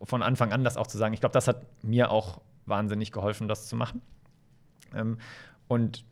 von 0.03 0.23
Anfang 0.23 0.53
an 0.53 0.65
das 0.65 0.77
auch 0.77 0.87
zu 0.87 0.97
sagen, 0.97 1.13
ich 1.13 1.21
glaube, 1.21 1.33
das 1.33 1.49
hat 1.49 1.67
mir 1.83 2.11
auch 2.11 2.41
wahnsinnig 2.67 3.13
geholfen, 3.13 3.49
das 3.49 3.67
zu 3.67 3.77
machen. 3.77 4.01
Ähm, 4.95 5.19
und 5.69 6.05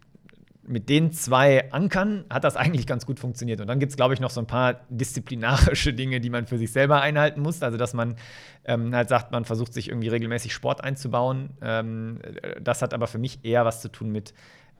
mit 0.69 0.89
den 0.89 1.13
zwei 1.13 1.73
Ankern 1.73 2.25
hat 2.29 2.45
das 2.45 2.57
eigentlich 2.57 2.87
ganz 2.87 3.07
gut 3.07 3.19
funktioniert. 3.19 3.61
Und 3.61 3.67
dann 3.69 3.81
gibt 3.81 3.91
es, 3.91 3.97
glaube 3.97 4.15
ich, 4.15 4.21
noch 4.21 4.31
so 4.31 4.41
ein 4.41 4.47
paar 4.47 4.81
disziplinarische 4.91 5.95
Dinge, 5.95 6.21
die 6.21 6.31
man 6.31 6.47
für 6.47 6.59
sich 6.59 6.71
selber 6.73 7.01
einhalten 7.01 7.41
muss. 7.41 7.63
Also, 7.63 7.79
dass 7.79 7.95
man 7.95 8.17
ähm, 8.65 8.95
halt 8.95 9.09
sagt, 9.09 9.33
man 9.33 9.45
versucht 9.45 9.73
sich 9.73 9.89
irgendwie 9.89 10.09
regelmäßig 10.09 10.53
Sport 10.53 10.85
einzubauen. 10.85 11.51
Ähm, 11.63 12.21
das 12.61 12.83
hat 12.83 12.93
aber 12.93 13.07
für 13.07 13.19
mich 13.19 13.45
eher 13.45 13.65
was 13.65 13.81
zu 13.81 13.89
tun 13.89 14.11
mit, 14.11 14.35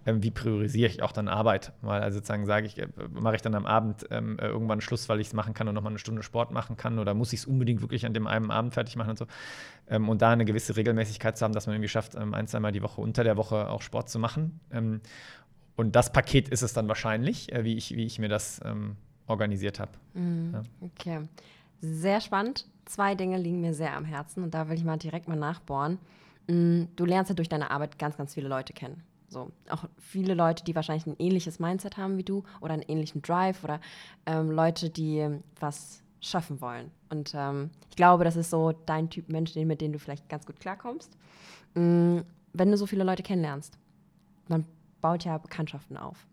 wie 0.05 0.31
priorisiere 0.31 0.91
ich 0.91 1.03
auch 1.03 1.13
dann 1.13 1.29
Arbeit. 1.29 1.73
Weil 1.83 2.01
also 2.01 2.19
sozusagen 2.19 2.47
sage 2.47 2.67
ich, 2.67 2.79
äh, 2.79 2.89
mache 3.11 3.37
ich 3.37 3.43
dann 3.43 3.55
am 3.55 3.67
Abend 3.67 4.07
ähm, 4.11 4.39
äh, 4.39 4.47
irgendwann 4.47 4.81
Schluss, 4.81 5.09
weil 5.09 5.21
ich 5.21 5.29
es 5.29 5.33
machen 5.35 5.55
kann 5.55 5.69
und 5.69 5.75
nochmal 5.75 5.93
eine 5.93 5.99
Stunde 5.99 6.23
Sport 6.23 6.51
machen 6.51 6.77
kann 6.77 6.99
oder 6.99 7.15
muss 7.15 7.33
ich 7.33 7.41
es 7.41 7.47
unbedingt 7.47 7.81
wirklich 7.81 8.07
an 8.07 8.15
dem 8.15 8.27
einen 8.27 8.51
Abend 8.51 8.75
fertig 8.75 8.97
machen 8.97 9.11
und 9.11 9.19
so. 9.19 9.27
Ähm, 9.89 10.09
und 10.09 10.23
da 10.23 10.31
eine 10.31 10.45
gewisse 10.45 10.77
Regelmäßigkeit 10.77 11.37
zu 11.37 11.45
haben, 11.45 11.53
dass 11.53 11.67
man 11.67 11.77
irgendwie 11.77 11.89
schafft, 11.89 12.15
ähm, 12.15 12.35
ein, 12.35 12.47
zweimal 12.47 12.73
die 12.73 12.83
Woche 12.83 13.01
unter 13.01 13.25
der 13.25 13.37
Woche 13.37 13.69
auch 13.69 13.83
Sport 13.83 14.09
zu 14.09 14.19
machen. 14.19 14.61
Ähm, 14.71 15.01
und 15.77 15.95
das 15.95 16.13
Paket 16.13 16.49
ist 16.49 16.63
es 16.63 16.73
dann 16.73 16.89
wahrscheinlich, 16.89 17.53
äh, 17.53 17.65
wie, 17.65 17.77
ich, 17.77 17.95
wie 17.95 18.05
ich 18.05 18.19
mir 18.19 18.29
das 18.29 18.61
ähm, 18.65 18.97
organisiert 19.27 19.79
habe. 19.79 19.93
Mhm. 20.15 20.51
Ja. 20.53 20.63
Okay. 20.81 21.29
Sehr 21.81 22.21
spannend. 22.21 22.67
Zwei 22.87 23.15
Dinge 23.15 23.39
liegen 23.39 23.61
mir 23.61 23.75
sehr 23.75 23.95
am 23.97 24.05
Herzen 24.05 24.43
und 24.43 24.55
da 24.55 24.69
will 24.69 24.77
ich 24.77 24.85
mal 24.85 24.97
direkt 24.97 25.29
mal 25.29 25.37
nachbohren. 25.37 25.99
Mm, 26.49 26.85
du 26.97 27.05
lernst 27.05 27.29
ja 27.29 27.35
durch 27.35 27.49
deine 27.49 27.71
Arbeit 27.71 27.99
ganz, 27.99 28.17
ganz 28.17 28.35
viele 28.35 28.49
Leute 28.49 28.73
kennen. 28.73 29.03
So, 29.29 29.51
auch 29.69 29.85
viele 29.99 30.35
Leute, 30.35 30.65
die 30.65 30.75
wahrscheinlich 30.75 31.07
ein 31.07 31.17
ähnliches 31.19 31.59
Mindset 31.59 31.97
haben 31.97 32.17
wie 32.17 32.25
du 32.25 32.45
oder 32.61 32.73
einen 32.73 32.83
ähnlichen 32.83 33.21
Drive 33.21 33.63
oder 33.63 33.81
ähm, 34.27 34.51
Leute, 34.51 34.89
die 34.89 35.39
was 35.61 36.03
schaffen 36.21 36.61
wollen. 36.61 36.91
Und 37.11 37.33
ähm, 37.35 37.71
ich 37.91 37.97
glaube, 37.97 38.25
das 38.25 38.37
ist 38.37 38.51
so 38.51 38.73
dein 38.87 39.11
Typ 39.11 39.29
Mensch, 39.29 39.55
mit 39.55 39.81
dem 39.81 39.93
du 39.93 39.99
vielleicht 39.99 40.29
ganz 40.29 40.47
gut 40.47 40.59
klarkommst. 40.61 41.17
Mhm, 41.75 42.25
wenn 42.53 42.71
du 42.71 42.77
so 42.77 42.87
viele 42.87 43.05
Leute 43.05 43.23
kennenlernst, 43.23 43.79
man 44.49 44.65
baut 45.01 45.25
ja 45.25 45.39
Bekanntschaften 45.39 45.97
auf. 45.97 46.27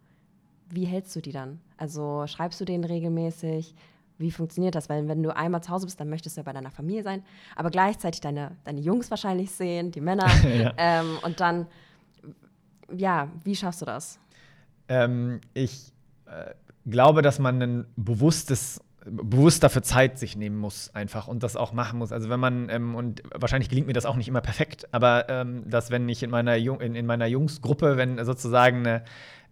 Wie 0.69 0.85
hältst 0.85 1.15
du 1.15 1.21
die 1.21 1.31
dann? 1.31 1.59
Also 1.77 2.25
schreibst 2.27 2.59
du 2.59 2.65
denen 2.65 2.83
regelmäßig? 2.83 3.75
Wie 4.17 4.31
funktioniert 4.31 4.75
das? 4.75 4.89
Weil 4.89 5.07
wenn 5.07 5.21
du 5.21 5.35
einmal 5.35 5.61
zu 5.61 5.69
Hause 5.69 5.85
bist, 5.85 5.99
dann 5.99 6.09
möchtest 6.09 6.37
du 6.37 6.39
ja 6.39 6.43
bei 6.43 6.53
deiner 6.53 6.71
Familie 6.71 7.03
sein, 7.03 7.23
aber 7.55 7.69
gleichzeitig 7.69 8.21
deine, 8.21 8.55
deine 8.63 8.79
Jungs 8.79 9.11
wahrscheinlich 9.11 9.51
sehen, 9.51 9.91
die 9.91 10.01
Männer. 10.01 10.27
ja. 10.55 10.73
ähm, 10.77 11.19
und 11.21 11.39
dann 11.41 11.67
ja, 12.95 13.29
wie 13.43 13.55
schaffst 13.55 13.81
du 13.81 13.85
das? 13.85 14.19
Ähm, 14.87 15.41
ich 15.53 15.91
äh, 16.25 16.53
glaube, 16.85 17.21
dass 17.21 17.39
man 17.39 17.61
ein 17.61 17.85
bewusstes 17.95 18.81
bewusst 19.07 19.63
dafür 19.63 19.83
Zeit 19.83 20.17
sich 20.17 20.35
nehmen 20.35 20.57
muss 20.57 20.89
einfach 20.95 21.27
und 21.27 21.43
das 21.43 21.55
auch 21.55 21.73
machen 21.73 21.99
muss. 21.99 22.11
Also 22.11 22.29
wenn 22.29 22.39
man, 22.39 22.69
ähm, 22.69 22.95
und 22.95 23.21
wahrscheinlich 23.33 23.69
gelingt 23.69 23.87
mir 23.87 23.93
das 23.93 24.05
auch 24.05 24.15
nicht 24.15 24.27
immer 24.27 24.41
perfekt, 24.41 24.87
aber 24.91 25.29
ähm, 25.29 25.69
dass 25.69 25.91
wenn 25.91 26.09
ich 26.09 26.23
in 26.23 26.31
meiner, 26.31 26.55
Jung, 26.55 26.81
in, 26.81 26.95
in 26.95 27.05
meiner 27.05 27.27
Jungsgruppe, 27.27 27.97
wenn 27.97 28.23
sozusagen 28.25 28.79
eine 28.79 29.03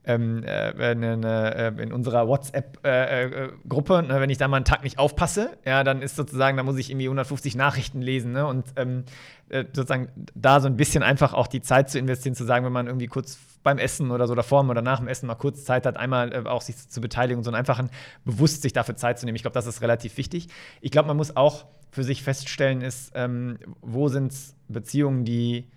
ähm, 0.05 0.43
äh, 0.43 0.73
eine, 0.77 1.55
äh, 1.55 1.81
in 1.81 1.93
unserer 1.93 2.27
WhatsApp-Gruppe, 2.27 3.93
äh, 3.93 3.99
äh 3.99 4.01
ne, 4.01 4.19
wenn 4.19 4.29
ich 4.29 4.37
da 4.37 4.47
mal 4.47 4.57
einen 4.57 4.65
Tag 4.65 4.83
nicht 4.83 4.99
aufpasse, 4.99 5.57
ja, 5.65 5.83
dann 5.83 6.01
ist 6.01 6.15
sozusagen, 6.15 6.57
da 6.57 6.63
muss 6.63 6.77
ich 6.77 6.89
irgendwie 6.89 7.05
150 7.05 7.55
Nachrichten 7.55 8.01
lesen 8.01 8.33
ne, 8.33 8.45
und 8.45 8.65
ähm, 8.75 9.05
äh, 9.49 9.63
sozusagen 9.65 10.09
da 10.35 10.59
so 10.59 10.67
ein 10.67 10.75
bisschen 10.75 11.03
einfach 11.03 11.33
auch 11.33 11.47
die 11.47 11.61
Zeit 11.61 11.89
zu 11.89 11.99
investieren, 11.99 12.35
zu 12.35 12.43
sagen, 12.43 12.65
wenn 12.65 12.73
man 12.73 12.87
irgendwie 12.87 13.07
kurz 13.07 13.37
beim 13.63 13.77
Essen 13.77 14.11
oder 14.11 14.27
so 14.27 14.35
davor 14.35 14.67
oder 14.69 14.81
nach 14.81 14.99
dem 14.99 15.07
Essen 15.07 15.27
mal 15.27 15.35
kurz 15.35 15.63
Zeit 15.63 15.85
hat, 15.85 15.95
einmal 15.97 16.33
äh, 16.33 16.49
auch 16.49 16.61
sich 16.61 16.89
zu 16.89 16.99
beteiligen 16.99 17.37
und 17.37 17.43
so 17.43 17.51
einfach 17.51 17.79
ein, 17.79 17.89
bewusst 18.25 18.61
sich 18.61 18.73
dafür 18.73 18.97
Zeit 18.97 19.19
zu 19.19 19.25
nehmen. 19.25 19.37
Ich 19.37 19.43
glaube, 19.43 19.55
das 19.55 19.67
ist 19.67 19.81
relativ 19.81 20.17
wichtig. 20.17 20.49
Ich 20.81 20.91
glaube, 20.91 21.07
man 21.07 21.17
muss 21.17 21.35
auch 21.37 21.65
für 21.91 22.03
sich 22.03 22.23
feststellen, 22.23 22.81
ist, 22.81 23.11
ähm, 23.15 23.57
wo 23.81 24.09
sind 24.09 24.33
Beziehungen, 24.67 25.23
die 25.23 25.69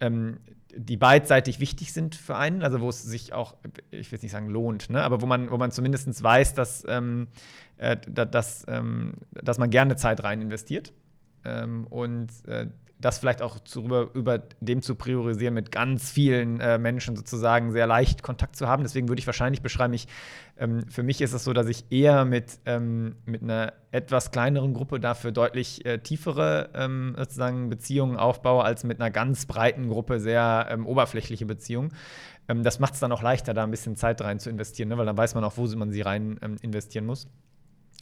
ähm, 0.00 0.38
die 0.74 0.96
beidseitig 0.96 1.60
wichtig 1.60 1.92
sind 1.92 2.14
für 2.14 2.36
einen, 2.36 2.62
also 2.62 2.80
wo 2.80 2.88
es 2.88 3.02
sich 3.02 3.32
auch, 3.32 3.56
ich 3.90 4.10
will 4.10 4.16
jetzt 4.16 4.22
nicht 4.22 4.32
sagen 4.32 4.48
lohnt, 4.48 4.90
ne, 4.90 5.02
aber 5.02 5.22
wo 5.22 5.26
man, 5.26 5.50
wo 5.50 5.56
man 5.56 5.70
zumindest 5.70 6.22
weiß, 6.22 6.54
dass, 6.54 6.84
ähm, 6.88 7.28
äh, 7.78 7.96
dass, 8.06 8.64
ähm, 8.68 9.14
dass 9.32 9.58
man 9.58 9.70
gerne 9.70 9.96
Zeit 9.96 10.22
rein 10.22 10.42
investiert. 10.42 10.92
Ähm, 11.44 11.86
und 11.88 12.28
äh, 12.46 12.66
das 13.00 13.18
vielleicht 13.18 13.42
auch 13.42 13.60
zu, 13.60 13.84
über, 13.84 14.10
über 14.14 14.42
dem 14.60 14.82
zu 14.82 14.96
priorisieren, 14.96 15.54
mit 15.54 15.70
ganz 15.70 16.10
vielen 16.10 16.60
äh, 16.60 16.78
Menschen 16.78 17.14
sozusagen 17.16 17.70
sehr 17.70 17.86
leicht 17.86 18.22
Kontakt 18.22 18.56
zu 18.56 18.66
haben. 18.66 18.82
Deswegen 18.82 19.08
würde 19.08 19.20
ich 19.20 19.26
wahrscheinlich 19.26 19.62
beschreiben, 19.62 19.94
ich, 19.94 20.08
ähm, 20.56 20.88
für 20.88 21.02
mich 21.02 21.20
ist 21.20 21.32
es 21.32 21.44
so, 21.44 21.52
dass 21.52 21.68
ich 21.68 21.84
eher 21.90 22.24
mit, 22.24 22.58
ähm, 22.66 23.16
mit 23.24 23.42
einer 23.42 23.72
etwas 23.92 24.32
kleineren 24.32 24.74
Gruppe 24.74 24.98
dafür 24.98 25.30
deutlich 25.30 25.86
äh, 25.86 25.98
tiefere 25.98 26.70
ähm, 26.74 27.14
sozusagen 27.16 27.68
Beziehungen 27.68 28.16
aufbaue, 28.16 28.64
als 28.64 28.82
mit 28.82 29.00
einer 29.00 29.10
ganz 29.10 29.46
breiten 29.46 29.88
Gruppe 29.88 30.18
sehr 30.18 30.66
ähm, 30.70 30.84
oberflächliche 30.84 31.46
Beziehungen. 31.46 31.92
Ähm, 32.48 32.64
das 32.64 32.80
macht 32.80 32.94
es 32.94 33.00
dann 33.00 33.12
auch 33.12 33.22
leichter, 33.22 33.54
da 33.54 33.62
ein 33.62 33.70
bisschen 33.70 33.94
Zeit 33.94 34.20
rein 34.22 34.40
zu 34.40 34.50
investieren, 34.50 34.88
ne? 34.88 34.98
weil 34.98 35.06
dann 35.06 35.16
weiß 35.16 35.34
man 35.36 35.44
auch, 35.44 35.56
wo 35.56 35.66
man 35.76 35.92
sie 35.92 36.00
rein 36.00 36.38
ähm, 36.42 36.56
investieren 36.62 37.06
muss. 37.06 37.28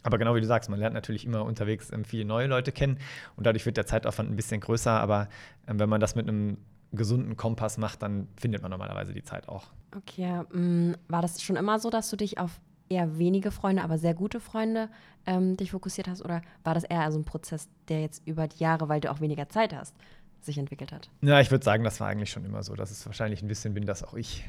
Aber 0.03 0.19
genau 0.19 0.35
wie 0.35 0.41
du 0.41 0.47
sagst, 0.47 0.71
man 0.71 0.79
lernt 0.79 0.95
natürlich 0.95 1.25
immer 1.25 1.45
unterwegs 1.45 1.91
ähm, 1.93 2.05
viele 2.05 2.25
neue 2.25 2.47
Leute 2.47 2.73
kennen 2.73 2.99
und 3.37 3.47
dadurch 3.47 3.67
wird 3.67 3.77
der 3.77 3.87
Zeitaufwand 3.87 4.31
ein 4.31 4.37
bisschen 4.37 4.61
größer. 4.61 4.93
Aber 4.93 5.29
ähm, 5.67 5.79
wenn 5.79 5.89
man 5.89 6.01
das 6.01 6.15
mit 6.15 6.29
einem 6.29 6.59
gesunden 6.93 7.37
Kompass 7.37 7.79
macht, 7.79 8.03
dann 8.03 8.29
findet 8.37 8.63
man 8.63 8.71
normalerweise 8.71 9.13
die 9.13 9.25
Zeit 9.25 9.49
auch. 9.49 9.65
Okay, 9.97 10.43
ähm, 10.55 10.97
war 11.09 11.23
das 11.23 11.43
schon 11.43 11.57
immer 11.57 11.79
so, 11.79 11.91
dass 11.91 12.09
du 12.11 12.17
dich 12.17 12.39
auf 12.39 12.61
eher 12.89 13.19
wenige 13.19 13.51
Freunde, 13.51 13.83
aber 13.83 13.99
sehr 13.99 14.15
gute 14.15 14.41
Freunde 14.41 14.89
ähm, 15.27 15.57
dich 15.57 15.73
fokussiert 15.73 16.09
hast? 16.09 16.23
Oder 16.23 16.43
war 16.65 16.75
das 16.75 16.85
eher 16.85 17.11
so 17.11 17.19
ein 17.19 17.25
Prozess, 17.25 17.69
der 17.89 18.01
jetzt 18.01 18.27
über 18.27 18.47
die 18.49 18.59
Jahre, 18.59 18.89
weil 18.89 19.01
du 19.01 19.11
auch 19.11 19.21
weniger 19.21 19.49
Zeit 19.49 19.75
hast, 19.75 19.95
sich 20.41 20.59
entwickelt 20.59 20.93
hat? 20.93 21.11
Ja, 21.23 21.41
ich 21.41 21.51
würde 21.51 21.65
sagen, 21.65 21.85
das 21.85 22.01
war 22.01 22.09
eigentlich 22.09 22.31
schon 22.31 22.45
immer 22.45 22.63
so. 22.63 22.75
Das 22.75 22.91
ist 22.91 23.05
wahrscheinlich 23.07 23.43
ein 23.43 23.49
bisschen 23.49 23.75
bin 23.75 23.87
das 23.87 24.03
auch 24.03 24.15
ich. 24.15 24.45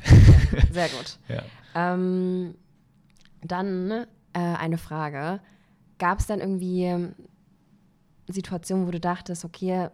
sehr 0.72 0.90
gut. 0.90 1.20
ja. 1.28 1.44
ähm, 1.76 2.56
dann 3.42 3.88
ne, 3.88 4.08
äh, 4.38 4.56
eine 4.58 4.78
Frage. 4.78 5.40
Gab 5.98 6.20
es 6.20 6.28
dann 6.28 6.40
irgendwie 6.40 7.10
Situationen, 8.28 8.86
wo 8.86 8.92
du 8.92 9.00
dachtest, 9.00 9.44
okay, 9.46 9.90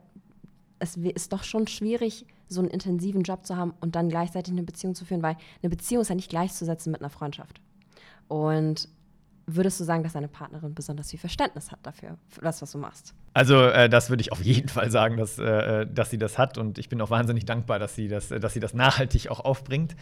es 0.80 0.98
ist 0.98 1.32
doch 1.32 1.44
schon 1.44 1.68
schwierig, 1.68 2.26
so 2.50 2.60
einen 2.60 2.70
intensiven 2.70 3.24
Job 3.24 3.46
zu 3.46 3.56
haben 3.56 3.74
und 3.80 3.96
dann 3.96 4.10
gleichzeitig 4.10 4.52
eine 4.52 4.64
Beziehung 4.64 4.96
zu 4.96 5.06
führen, 5.06 5.24
weil 5.24 5.38
eine 5.62 5.70
Beziehung 5.70 6.02
ist 6.02 6.10
ja 6.10 6.16
nicht 6.16 6.30
gleichzusetzen 6.30 6.92
mit 6.92 7.00
einer 7.00 7.10
Freundschaft. 7.10 7.62
Und 8.28 8.90
würdest 9.46 9.80
du 9.80 9.86
sagen, 9.86 10.04
dass 10.04 10.14
deine 10.14 10.28
Partnerin 10.28 10.74
besonders 10.74 11.10
viel 11.10 11.20
Verständnis 11.20 11.72
hat 11.72 11.80
dafür, 11.84 12.18
für 12.28 12.42
das, 12.42 12.62
was 12.62 12.72
du 12.72 12.80
machst? 12.80 13.14
Also, 13.34 13.62
äh, 13.62 13.88
das 13.88 14.10
würde 14.10 14.22
ich 14.22 14.34
auf 14.34 14.42
jeden 14.42 14.68
Fall 14.68 14.92
sagen, 14.92 15.16
dass, 15.16 15.40
äh, 15.40 15.88
dass 15.88 16.10
sie 16.10 16.18
das 16.18 16.38
hat. 16.38 16.58
Und 16.58 16.78
ich 16.78 16.90
bin 16.90 17.00
auch 17.02 17.10
wahnsinnig 17.10 17.46
dankbar, 17.46 17.80
dass 17.80 17.96
sie 17.96 18.10
das, 18.10 18.28
dass 18.28 18.54
sie 18.54 18.60
das 18.60 18.74
nachhaltig 18.74 19.30
auch 19.30 19.40
aufbringt. 19.40 19.96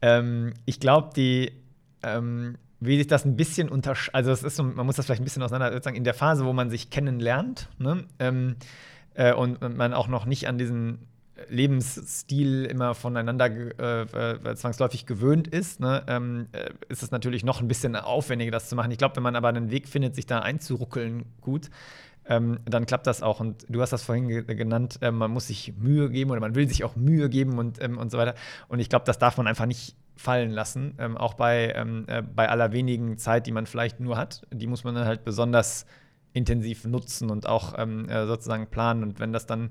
Ähm, 0.00 0.54
ich 0.64 0.80
glaube, 0.80 1.10
die, 1.14 1.52
ähm, 2.02 2.56
wie 2.86 2.98
sich 2.98 3.06
das 3.06 3.24
ein 3.24 3.36
bisschen 3.36 3.68
unterscheidet, 3.68 4.14
also 4.14 4.32
es 4.32 4.42
ist 4.42 4.56
so, 4.56 4.62
man 4.62 4.86
muss 4.86 4.96
das 4.96 5.06
vielleicht 5.06 5.22
ein 5.22 5.24
bisschen 5.24 5.42
auseinander 5.42 5.72
sozusagen 5.72 5.96
in 5.96 6.04
der 6.04 6.14
Phase, 6.14 6.44
wo 6.44 6.52
man 6.52 6.70
sich 6.70 6.90
kennenlernt 6.90 7.68
ne? 7.78 8.04
ähm, 8.18 8.56
äh, 9.14 9.32
und 9.32 9.60
man 9.76 9.92
auch 9.94 10.08
noch 10.08 10.26
nicht 10.26 10.48
an 10.48 10.58
diesen 10.58 11.06
Lebensstil 11.48 12.64
immer 12.64 12.94
voneinander 12.94 13.46
äh, 13.46 14.02
äh, 14.02 14.54
zwangsläufig 14.54 15.06
gewöhnt 15.06 15.48
ist, 15.48 15.80
ne? 15.80 16.02
ähm, 16.06 16.46
äh, 16.52 16.70
ist 16.88 17.02
es 17.02 17.10
natürlich 17.10 17.44
noch 17.44 17.60
ein 17.60 17.68
bisschen 17.68 17.96
aufwendiger, 17.96 18.50
das 18.50 18.68
zu 18.68 18.76
machen. 18.76 18.90
Ich 18.90 18.98
glaube, 18.98 19.16
wenn 19.16 19.22
man 19.22 19.36
aber 19.36 19.48
einen 19.48 19.70
Weg 19.70 19.88
findet, 19.88 20.14
sich 20.14 20.26
da 20.26 20.40
einzuruckeln, 20.40 21.24
gut, 21.40 21.70
ähm, 22.26 22.60
dann 22.64 22.86
klappt 22.86 23.06
das 23.06 23.22
auch. 23.22 23.40
Und 23.40 23.66
du 23.68 23.82
hast 23.82 23.92
das 23.92 24.02
vorhin 24.02 24.28
ge 24.28 24.42
genannt, 24.54 24.98
äh, 25.02 25.10
man 25.10 25.30
muss 25.30 25.48
sich 25.48 25.74
Mühe 25.76 26.10
geben 26.10 26.30
oder 26.30 26.40
man 26.40 26.54
will 26.54 26.68
sich 26.68 26.84
auch 26.84 26.96
Mühe 26.96 27.28
geben 27.28 27.58
und, 27.58 27.82
ähm, 27.82 27.98
und 27.98 28.10
so 28.10 28.18
weiter. 28.18 28.34
Und 28.68 28.78
ich 28.78 28.88
glaube, 28.88 29.04
das 29.04 29.18
darf 29.18 29.36
man 29.36 29.46
einfach 29.46 29.66
nicht 29.66 29.96
fallen 30.16 30.50
lassen. 30.50 30.94
Ähm, 30.98 31.16
auch 31.16 31.34
bei, 31.34 31.72
ähm, 31.74 32.04
äh, 32.06 32.22
bei 32.22 32.48
aller 32.48 32.72
wenigen 32.72 33.18
Zeit, 33.18 33.46
die 33.46 33.52
man 33.52 33.66
vielleicht 33.66 34.00
nur 34.00 34.16
hat, 34.16 34.46
die 34.52 34.66
muss 34.66 34.84
man 34.84 34.94
dann 34.94 35.06
halt 35.06 35.24
besonders 35.24 35.86
intensiv 36.32 36.84
nutzen 36.84 37.30
und 37.30 37.46
auch 37.46 37.74
ähm, 37.78 38.08
äh, 38.08 38.26
sozusagen 38.26 38.68
planen. 38.68 39.02
Und 39.02 39.20
wenn 39.20 39.32
das 39.32 39.46
dann 39.46 39.70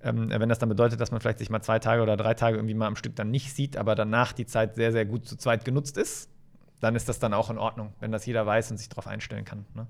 ähm, 0.00 0.30
wenn 0.30 0.48
das 0.48 0.58
dann 0.58 0.68
bedeutet, 0.68 1.00
dass 1.00 1.10
man 1.10 1.20
vielleicht 1.20 1.38
sich 1.38 1.50
mal 1.50 1.60
zwei 1.60 1.78
Tage 1.78 2.02
oder 2.02 2.16
drei 2.16 2.34
Tage 2.34 2.56
irgendwie 2.56 2.74
mal 2.74 2.86
am 2.86 2.96
Stück 2.96 3.16
dann 3.16 3.30
nicht 3.30 3.52
sieht, 3.52 3.76
aber 3.76 3.94
danach 3.94 4.32
die 4.32 4.46
Zeit 4.46 4.76
sehr, 4.76 4.92
sehr 4.92 5.04
gut 5.04 5.26
zu 5.26 5.36
zweit 5.36 5.64
genutzt 5.64 5.96
ist, 5.96 6.30
dann 6.80 6.94
ist 6.94 7.08
das 7.08 7.18
dann 7.18 7.34
auch 7.34 7.50
in 7.50 7.58
Ordnung, 7.58 7.92
wenn 7.98 8.12
das 8.12 8.24
jeder 8.24 8.46
weiß 8.46 8.70
und 8.70 8.76
sich 8.76 8.88
darauf 8.88 9.08
einstellen 9.08 9.44
kann. 9.44 9.64
Ne? 9.74 9.86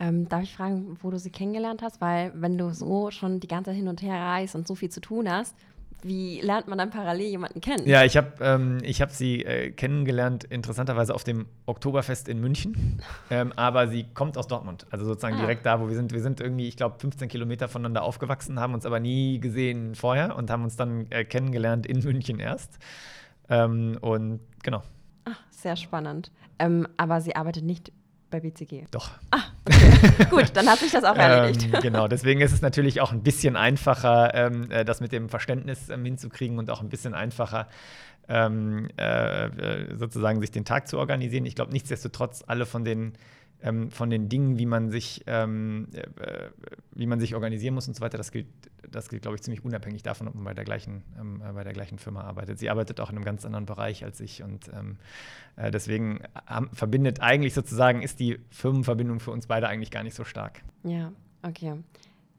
Ähm, 0.00 0.28
darf 0.28 0.42
ich 0.42 0.56
fragen, 0.56 0.96
wo 1.02 1.10
du 1.10 1.18
sie 1.18 1.30
kennengelernt 1.30 1.82
hast? 1.82 2.00
Weil 2.00 2.32
wenn 2.34 2.58
du 2.58 2.72
so 2.72 3.10
schon 3.10 3.40
die 3.40 3.48
ganze 3.48 3.70
Zeit 3.70 3.76
hin 3.76 3.88
und 3.88 4.02
her 4.02 4.20
reist 4.20 4.54
und 4.54 4.66
so 4.66 4.74
viel 4.74 4.90
zu 4.90 5.00
tun 5.00 5.30
hast, 5.30 5.54
wie 6.02 6.40
lernt 6.40 6.68
man 6.68 6.78
dann 6.78 6.90
parallel 6.90 7.26
jemanden 7.26 7.60
kennen? 7.60 7.86
Ja, 7.86 8.04
ich 8.04 8.16
habe 8.16 8.32
ähm, 8.40 8.78
hab 8.82 9.10
sie 9.10 9.44
äh, 9.44 9.70
kennengelernt, 9.70 10.44
interessanterweise 10.44 11.14
auf 11.14 11.24
dem 11.24 11.46
Oktoberfest 11.66 12.28
in 12.28 12.40
München. 12.40 13.02
ähm, 13.30 13.52
aber 13.56 13.88
sie 13.88 14.04
kommt 14.14 14.38
aus 14.38 14.46
Dortmund, 14.46 14.86
also 14.90 15.04
sozusagen 15.04 15.36
ah. 15.36 15.40
direkt 15.40 15.66
da, 15.66 15.80
wo 15.80 15.88
wir 15.88 15.96
sind. 15.96 16.12
Wir 16.12 16.22
sind 16.22 16.40
irgendwie, 16.40 16.68
ich 16.68 16.76
glaube, 16.76 16.96
15 16.98 17.28
Kilometer 17.28 17.68
voneinander 17.68 18.02
aufgewachsen, 18.02 18.60
haben 18.60 18.74
uns 18.74 18.86
aber 18.86 19.00
nie 19.00 19.40
gesehen 19.40 19.94
vorher 19.94 20.36
und 20.36 20.50
haben 20.50 20.64
uns 20.64 20.76
dann 20.76 21.10
äh, 21.10 21.24
kennengelernt 21.24 21.86
in 21.86 22.00
München 22.00 22.38
erst. 22.38 22.78
Ähm, 23.48 23.98
und 24.00 24.40
genau. 24.62 24.82
Ach, 25.24 25.40
sehr 25.50 25.76
spannend. 25.76 26.30
Ähm, 26.58 26.86
aber 26.96 27.20
sie 27.20 27.34
arbeitet 27.36 27.64
nicht 27.64 27.92
bei 28.30 28.40
BCG. 28.40 28.86
Doch. 28.90 29.10
Ah, 29.30 29.42
okay. 29.64 30.26
Gut, 30.30 30.50
dann 30.54 30.68
hat 30.68 30.78
sich 30.78 30.92
das 30.92 31.04
auch 31.04 31.16
erledigt. 31.16 31.72
ähm, 31.72 31.80
genau, 31.82 32.08
deswegen 32.08 32.40
ist 32.40 32.52
es 32.52 32.62
natürlich 32.62 33.00
auch 33.00 33.12
ein 33.12 33.22
bisschen 33.22 33.56
einfacher, 33.56 34.34
ähm, 34.34 34.70
äh, 34.70 34.84
das 34.84 35.00
mit 35.00 35.12
dem 35.12 35.28
Verständnis 35.28 35.88
ähm, 35.88 36.04
hinzukriegen 36.04 36.58
und 36.58 36.70
auch 36.70 36.80
ein 36.80 36.88
bisschen 36.88 37.14
einfacher, 37.14 37.68
ähm, 38.28 38.88
äh, 38.98 39.46
äh 39.46 39.96
sozusagen 39.96 40.40
sich 40.40 40.50
den 40.50 40.64
Tag 40.64 40.88
zu 40.88 40.98
organisieren. 40.98 41.46
Ich 41.46 41.54
glaube, 41.54 41.72
nichtsdestotrotz, 41.72 42.44
alle 42.46 42.66
von 42.66 42.84
den 42.84 43.14
ähm, 43.62 43.90
von 43.90 44.10
den 44.10 44.28
Dingen, 44.28 44.58
wie 44.58 44.66
man 44.66 44.90
sich, 44.90 45.24
ähm, 45.26 45.88
äh, 45.92 46.48
wie 46.92 47.06
man 47.06 47.20
sich 47.20 47.34
organisieren 47.34 47.74
muss 47.74 47.88
und 47.88 47.94
so 47.94 48.00
weiter, 48.00 48.18
das 48.18 48.30
gilt, 48.30 48.46
das 48.90 49.08
gilt, 49.08 49.22
glaube 49.22 49.36
ich, 49.36 49.42
ziemlich 49.42 49.64
unabhängig 49.64 50.02
davon, 50.02 50.28
ob 50.28 50.34
man 50.34 50.44
bei 50.44 50.54
der 50.54 50.64
gleichen, 50.64 51.02
ähm, 51.18 51.42
äh, 51.46 51.52
bei 51.52 51.64
der 51.64 51.72
gleichen 51.72 51.98
Firma 51.98 52.22
arbeitet. 52.22 52.58
Sie 52.58 52.70
arbeitet 52.70 53.00
auch 53.00 53.10
in 53.10 53.16
einem 53.16 53.24
ganz 53.24 53.44
anderen 53.44 53.66
Bereich 53.66 54.04
als 54.04 54.20
ich 54.20 54.42
und 54.42 54.68
ähm, 54.68 54.96
äh, 55.56 55.70
deswegen 55.70 56.20
haben, 56.46 56.70
verbindet 56.72 57.20
eigentlich 57.20 57.54
sozusagen 57.54 58.02
ist 58.02 58.20
die 58.20 58.38
Firmenverbindung 58.50 59.20
für 59.20 59.32
uns 59.32 59.46
beide 59.46 59.68
eigentlich 59.68 59.90
gar 59.90 60.04
nicht 60.04 60.14
so 60.14 60.24
stark. 60.24 60.62
Ja, 60.84 61.12
okay. 61.42 61.74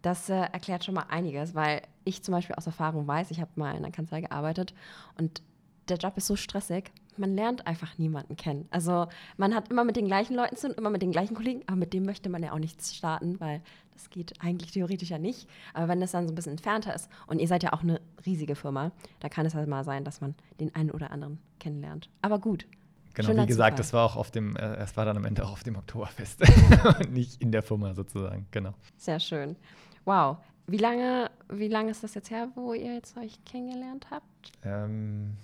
Das 0.02 0.30
äh, 0.30 0.36
erklärt 0.36 0.86
schon 0.86 0.96
mal 0.96 1.06
einiges, 1.10 1.54
weil 1.56 1.82
ich 2.06 2.24
zum 2.24 2.32
Beispiel 2.34 2.56
aus 2.56 2.66
Erfahrung 2.66 3.06
weiß, 3.08 3.32
ich 3.32 3.42
habe 3.42 3.52
mal 3.56 3.72
in 3.72 3.78
einer 3.78 3.92
Kanzlei 3.92 4.22
gearbeitet 4.22 4.74
und 5.18 5.42
der 5.90 5.98
Job 5.98 6.16
ist 6.18 6.28
so 6.28 6.36
stressig, 6.36 6.92
man 7.20 7.36
lernt 7.36 7.68
einfach 7.68 7.98
niemanden 7.98 8.36
kennen. 8.36 8.68
Also 8.72 9.08
man 9.38 9.54
hat 9.54 9.70
immer 9.70 9.84
mit 9.84 9.96
den 9.96 10.06
gleichen 10.06 10.36
Leuten 10.36 10.56
zu 10.56 10.68
tun, 10.68 10.78
immer 10.78 10.90
mit 10.90 11.02
den 11.02 11.12
gleichen 11.12 11.36
Kollegen, 11.36 11.62
aber 11.68 11.76
mit 11.76 11.94
dem 11.94 12.04
möchte 12.04 12.30
man 12.30 12.42
ja 12.42 12.54
auch 12.54 12.60
nichts 12.60 12.96
starten, 12.96 13.40
weil 13.40 13.62
das 13.94 14.10
geht 14.10 14.42
eigentlich 14.42 14.72
theoretisch 14.72 15.10
ja 15.10 15.20
nicht. 15.20 15.48
Aber 15.74 15.90
wenn 15.90 16.00
das 16.00 16.12
dann 16.12 16.26
so 16.26 16.32
ein 16.32 16.36
bisschen 16.36 16.54
entfernter 16.54 16.96
ist 16.96 17.10
und 17.28 17.40
ihr 17.40 17.48
seid 17.48 17.64
ja 17.64 17.74
auch 17.74 17.84
eine 17.84 18.00
riesige 18.26 18.56
Firma, 18.56 18.92
da 19.20 19.30
kann 19.30 19.46
es 19.46 19.54
halt 19.54 19.68
mal 19.68 19.84
sein, 19.84 20.04
dass 20.06 20.22
man 20.22 20.36
den 20.60 20.74
einen 20.74 20.92
oder 20.92 21.12
anderen 21.12 21.40
kennenlernt. 21.60 22.10
Aber 22.22 22.40
gut. 22.40 22.66
Genau, 23.14 23.30
wie 23.30 23.48
gesagt, 23.48 23.52
Zufall. 23.52 23.76
das 23.76 23.94
war 23.94 24.06
auch 24.06 24.16
auf 24.16 24.32
dem, 24.32 24.56
äh, 24.56 24.76
es 24.76 24.96
war 24.96 25.04
dann 25.04 25.18
am 25.18 25.26
Ende 25.26 25.44
auch 25.44 25.52
auf 25.52 25.64
dem 25.64 25.76
Oktoberfest 25.76 26.42
und 27.00 27.12
nicht 27.12 27.42
in 27.42 27.52
der 27.52 27.64
Firma 27.64 27.94
sozusagen, 27.94 28.48
genau. 28.52 28.74
Sehr 28.98 29.20
schön. 29.20 29.58
Wow. 30.06 30.38
Wie 30.68 30.78
lange, 30.78 31.32
wie 31.50 31.68
lange 31.68 31.92
ist 31.92 32.04
das 32.04 32.14
jetzt 32.14 32.30
her, 32.30 32.50
wo 32.56 32.74
ihr 32.74 32.94
jetzt 32.94 33.18
euch 33.18 33.44
kennengelernt 33.44 34.08
habt? 34.12 34.52
Ähm, 34.64 35.36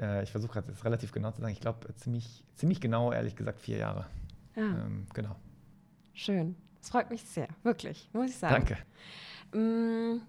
äh, 0.00 0.22
ich 0.22 0.30
versuche 0.30 0.52
gerade 0.52 0.68
jetzt 0.68 0.84
relativ 0.84 1.12
genau 1.12 1.30
zu 1.30 1.40
sagen, 1.40 1.52
ich 1.52 1.60
glaube 1.60 1.94
ziemlich, 1.94 2.44
ziemlich 2.54 2.80
genau, 2.80 3.12
ehrlich 3.12 3.36
gesagt, 3.36 3.60
vier 3.60 3.78
Jahre. 3.78 4.06
Ja. 4.56 4.62
Ähm, 4.62 5.06
genau. 5.14 5.36
Schön. 6.12 6.56
Das 6.80 6.90
freut 6.90 7.10
mich 7.10 7.22
sehr, 7.24 7.48
wirklich, 7.62 8.08
muss 8.12 8.30
ich 8.30 8.36
sagen. 8.36 8.54
Danke. 8.54 8.78
Mm, 9.52 10.20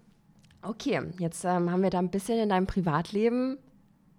okay, 0.62 1.00
jetzt 1.18 1.44
ähm, 1.44 1.70
haben 1.70 1.82
wir 1.82 1.90
da 1.90 1.98
ein 1.98 2.10
bisschen 2.10 2.38
in 2.38 2.48
deinem 2.48 2.66
Privatleben 2.66 3.58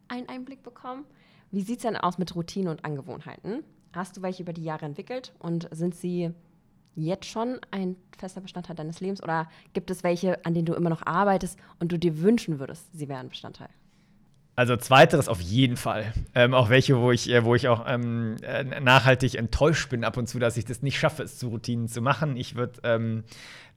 einen 0.08 0.28
Einblick 0.30 0.64
bekommen. 0.64 1.06
Wie 1.52 1.62
sieht 1.62 1.78
es 1.78 1.84
denn 1.84 1.98
aus 1.98 2.18
mit 2.18 2.36
Routinen 2.36 2.70
und 2.70 2.86
Angewohnheiten? 2.86 3.64
Hast 3.94 4.16
du 4.16 4.22
welche 4.22 4.44
über 4.44 4.54
die 4.54 4.64
Jahre 4.64 4.86
entwickelt 4.86 5.34
und 5.40 5.68
sind 5.72 5.96
sie 5.96 6.32
jetzt 6.96 7.26
schon 7.26 7.60
ein 7.72 7.96
fester 8.18 8.42
Bestandteil 8.42 8.76
deines 8.76 9.00
Lebens 9.00 9.24
oder 9.24 9.50
gibt 9.74 9.92
es 9.92 10.04
welche, 10.04 10.44
an 10.46 10.54
denen 10.54 10.66
du 10.66 10.74
immer 10.74 10.90
noch 10.90 11.06
arbeitest 11.06 11.58
und 11.80 11.92
du 11.92 12.00
dir 12.00 12.22
wünschen 12.22 12.60
würdest, 12.60 12.86
sie 12.94 13.08
wären 13.08 13.30
Bestandteil? 13.30 13.70
Also 14.56 14.76
zweiteres 14.76 15.30
auf 15.30 15.40
jeden 15.40 15.78
Fall. 15.78 16.14
Ähm, 16.36 16.54
auch 16.54 16.70
welche, 16.70 16.98
wo 17.00 17.12
ich, 17.12 17.30
äh, 17.30 17.44
wo 17.46 17.56
ich 17.56 17.70
auch 17.70 17.86
ähm, 17.88 18.36
äh, 18.44 18.82
nachhaltig 18.82 19.36
enttäuscht 19.36 19.90
bin 19.90 20.04
ab 20.04 20.18
und 20.18 20.28
zu, 20.28 20.40
dass 20.40 20.58
ich 20.58 20.66
das 20.66 20.82
nicht 20.82 21.00
schaffe, 21.00 21.24
es 21.24 21.38
zu 21.38 21.48
Routinen 21.48 21.88
zu 21.88 22.02
machen. 22.02 22.36
Ich 22.36 22.56
würde, 22.56 22.74
ähm, 22.84 23.24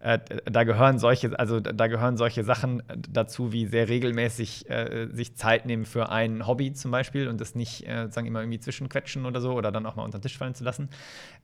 äh, 0.01 0.19
da 0.45 0.65
gehören 0.65 0.99
solche, 0.99 1.39
also 1.39 1.61
da 1.61 1.87
gehören 1.87 2.17
solche 2.17 2.43
Sachen 2.43 2.83
dazu, 3.09 3.53
wie 3.53 3.67
sehr 3.67 3.89
regelmäßig 3.89 4.69
äh, 4.69 5.07
sich 5.13 5.37
Zeit 5.37 5.65
nehmen 5.65 5.85
für 5.85 6.11
ein 6.11 6.47
Hobby 6.47 6.73
zum 6.73 6.91
Beispiel 6.91 7.29
und 7.29 7.41
das 7.41 7.55
nicht 7.55 7.89
äh, 7.89 8.03
sozusagen 8.03 8.27
immer 8.27 8.41
irgendwie 8.41 8.61
zwischenquetschen 8.61 9.27
oder 9.27 9.41
so 9.41 9.53
oder 9.53 9.71
dann 9.71 9.87
auch 9.87 9.95
mal 9.95 10.03
unter 10.03 10.19
den 10.19 10.23
Tisch 10.23 10.37
fallen 10.37 10.57
zu 10.57 10.65
lassen. 10.65 10.89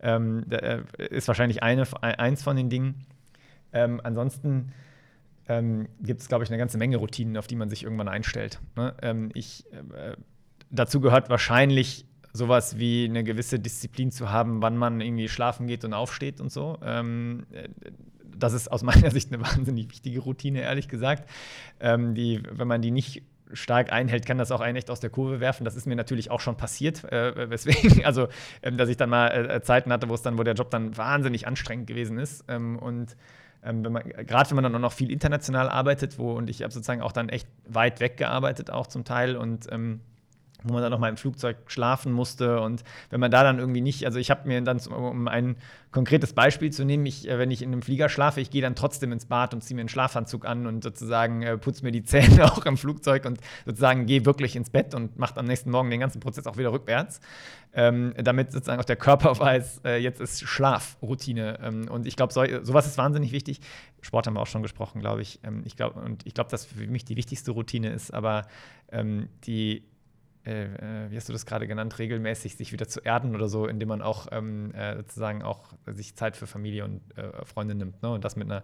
Ähm, 0.01 0.45
äh, 0.51 0.81
ist 1.09 1.29
wahrscheinlich 1.29 1.63
eine, 1.63 1.87
eins 2.03 2.43
von 2.43 2.57
den 2.57 2.69
Dingen. 2.69 3.07
Ähm, 3.73 4.01
ansonsten 4.03 4.73
ähm, 5.51 5.89
gibt 6.01 6.21
es, 6.21 6.29
glaube 6.29 6.45
ich, 6.45 6.51
eine 6.51 6.59
ganze 6.59 6.79
Menge 6.79 6.97
Routinen, 6.97 7.37
auf 7.37 7.49
die 7.49 7.57
man 7.57 7.69
sich 7.69 7.83
irgendwann 7.83 8.07
einstellt. 8.07 8.61
Ne? 8.77 8.95
Ähm, 9.03 9.31
ich, 9.35 9.65
äh, 9.73 10.15
dazu 10.71 11.01
gehört 11.01 11.29
wahrscheinlich 11.29 12.07
sowas 12.33 12.79
wie 12.79 13.07
eine 13.07 13.25
gewisse 13.25 13.59
Disziplin 13.59 14.13
zu 14.13 14.31
haben, 14.31 14.63
wann 14.63 14.77
man 14.77 15.01
irgendwie 15.01 15.29
schlafen 15.29 15.67
geht 15.67 15.85
und 15.85 15.93
aufsteht 15.93 16.41
und 16.41 16.53
so. 16.53 16.79
Ähm, 16.85 17.47
das 18.23 18.53
ist 18.53 18.71
aus 18.71 18.85
meiner 18.85 19.11
Sicht 19.11 19.33
eine 19.33 19.43
wahnsinnig 19.43 19.91
wichtige 19.91 20.21
Routine, 20.21 20.61
ehrlich 20.61 20.87
gesagt. 20.87 21.29
Ähm, 21.81 22.15
die, 22.15 22.41
wenn 22.49 22.69
man 22.69 22.81
die 22.81 22.93
nicht 22.93 23.25
stark 23.53 23.93
einhält, 23.93 24.27
kann 24.27 24.39
das 24.39 24.53
auch 24.53 24.61
einen 24.61 24.77
echt 24.77 24.89
aus 24.89 25.01
der 25.01 25.11
Kurve 25.11 25.41
werfen. 25.41 25.65
Das 25.65 25.75
ist 25.75 25.85
mir 25.85 25.97
natürlich 25.97 26.31
auch 26.31 26.39
schon 26.39 26.57
passiert, 26.57 27.03
äh, 27.11 27.51
weswegen, 27.51 28.05
also, 28.05 28.29
ähm, 28.63 28.77
dass 28.77 28.89
ich 28.89 28.97
dann 28.97 29.11
mal 29.11 29.27
äh, 29.51 29.61
Zeiten 29.63 29.93
hatte, 29.93 30.09
wo 30.09 30.15
es 30.15 30.23
dann, 30.23 30.39
wo 30.39 30.45
der 30.45 30.55
Job 30.55 30.71
dann 30.71 30.97
wahnsinnig 30.97 31.49
anstrengend 31.49 31.89
gewesen 31.89 32.19
ist. 32.19 32.45
Ähm, 32.47 32.79
und 32.79 33.17
ähm, 33.63 33.83
gerade 33.83 34.51
wenn 34.51 34.57
man 34.57 34.65
dann 34.65 34.75
auch 34.75 34.81
noch 34.81 34.93
viel 34.93 35.11
international 35.11 35.69
arbeitet, 35.69 36.19
wo 36.19 36.33
und 36.33 36.49
ich 36.49 36.63
habe 36.63 36.73
sozusagen 36.73 37.03
auch 37.03 37.13
dann 37.13 37.29
echt 37.29 37.49
weit 37.67 38.01
weg 38.01 38.17
gearbeitet, 38.17 38.71
auch 38.71 38.87
zum 38.87 39.05
Teil 39.05 39.37
und 39.37 39.67
ähm, 39.71 40.01
wo 40.63 40.75
man 40.75 40.83
dann 40.83 40.91
noch 40.91 40.99
mal 40.99 41.09
im 41.09 41.17
Flugzeug 41.17 41.57
schlafen 41.67 42.13
musste. 42.13 42.61
Und 42.61 42.85
wenn 43.11 43.21
man 43.21 43.31
da 43.31 43.43
dann 43.43 43.59
irgendwie 43.59 43.81
nicht, 43.81 44.05
also 44.05 44.19
ich 44.19 44.31
habe 44.31 44.47
mir 44.47 44.61
dann, 44.63 44.79
um 44.79 45.29
ein 45.29 45.57
konkretes 45.91 46.33
Beispiel 46.33 46.71
zu 46.71 46.85
nehmen, 46.85 47.05
ich, 47.07 47.29
äh, 47.29 47.39
wenn 47.39 47.51
ich 47.51 47.63
in 47.63 47.73
einem 47.73 47.83
Flieger 47.83 48.09
schlafe, 48.09 48.41
ich 48.41 48.51
gehe 48.51 48.63
dann 48.63 48.75
trotzdem 48.75 49.13
ins 49.13 49.27
Bad 49.27 49.55
und 49.55 49.63
ziehe 49.63 49.75
mir 49.75 49.81
einen 49.81 49.89
Schlafanzug 49.89 50.47
an 50.47 50.67
und 50.67 50.85
sozusagen 50.85 51.43
äh, 51.43 51.59
putze 51.59 51.85
mir 51.85 51.93
die 51.93 52.03
Zähne 52.05 52.45
auch 52.45 52.65
im 52.67 52.77
Flugzeug 52.77 53.25
und 53.25 53.41
sozusagen 53.67 54.07
gehe 54.07 54.25
wirklich 54.25 54.57
ins 54.57 54.71
Bett 54.71 54.95
und 54.95 55.19
mache 55.19 55.37
am 55.37 55.47
nächsten 55.47 55.71
Morgen 55.71 55.91
den 55.91 56.01
ganzen 56.01 56.21
Prozess 56.21 56.47
auch 56.47 56.57
wieder 56.57 56.73
rückwärts, 56.73 57.21
ähm, 57.73 58.15
damit 58.17 58.53
sozusagen 58.53 58.81
auch 58.81 58.85
der 58.85 58.97
Körper 58.97 59.39
weiß, 59.39 59.81
äh, 59.85 59.97
jetzt 59.97 60.21
ist 60.21 60.43
Schlafroutine. 60.43 61.59
Ähm, 61.63 61.89
und 61.91 62.07
ich 62.07 62.17
glaube, 62.17 62.33
so, 62.33 62.45
sowas 62.63 62.87
ist 62.87 62.99
wahnsinnig 62.99 63.33
wichtig. 63.33 63.61
Sport 64.01 64.27
haben 64.27 64.35
wir 64.35 64.41
auch 64.41 64.47
schon 64.47 64.63
gesprochen, 64.63 65.01
glaube 65.01 65.23
ich. 65.23 65.41
Ähm, 65.43 65.63
ich 65.65 65.77
glaube, 65.77 66.01
und 66.01 66.27
ich 66.27 66.35
glaube, 66.35 66.51
dass 66.51 66.67
für 66.67 66.87
mich 66.87 67.05
die 67.05 67.17
wichtigste 67.17 67.51
Routine 67.51 67.91
ist, 67.91 68.15
aber 68.15 68.47
ähm, 68.93 69.29
die 69.45 69.85
äh, 70.53 71.11
wie 71.11 71.17
hast 71.17 71.29
du 71.29 71.33
das 71.33 71.47
gerade 71.47 71.67
genannt, 71.67 71.99
regelmäßig 71.99 72.57
sich 72.57 72.73
wieder 72.73 72.89
zu 72.89 73.01
erden 73.01 73.35
oder 73.35 73.49
so, 73.49 73.67
indem 73.67 73.89
man 73.89 74.03
auch 74.03 74.29
ähm, 74.31 74.75
äh, 74.75 74.97
sozusagen 74.97 75.43
auch 75.43 75.75
sich 75.87 76.17
Zeit 76.17 76.37
für 76.37 76.47
Familie 76.47 76.85
und 76.85 77.01
äh, 77.17 77.45
Freunde 77.45 77.75
nimmt. 77.75 78.03
Ne? 78.03 78.11
Und 78.11 78.25
das 78.25 78.37
mit 78.37 78.51
einer, 78.51 78.63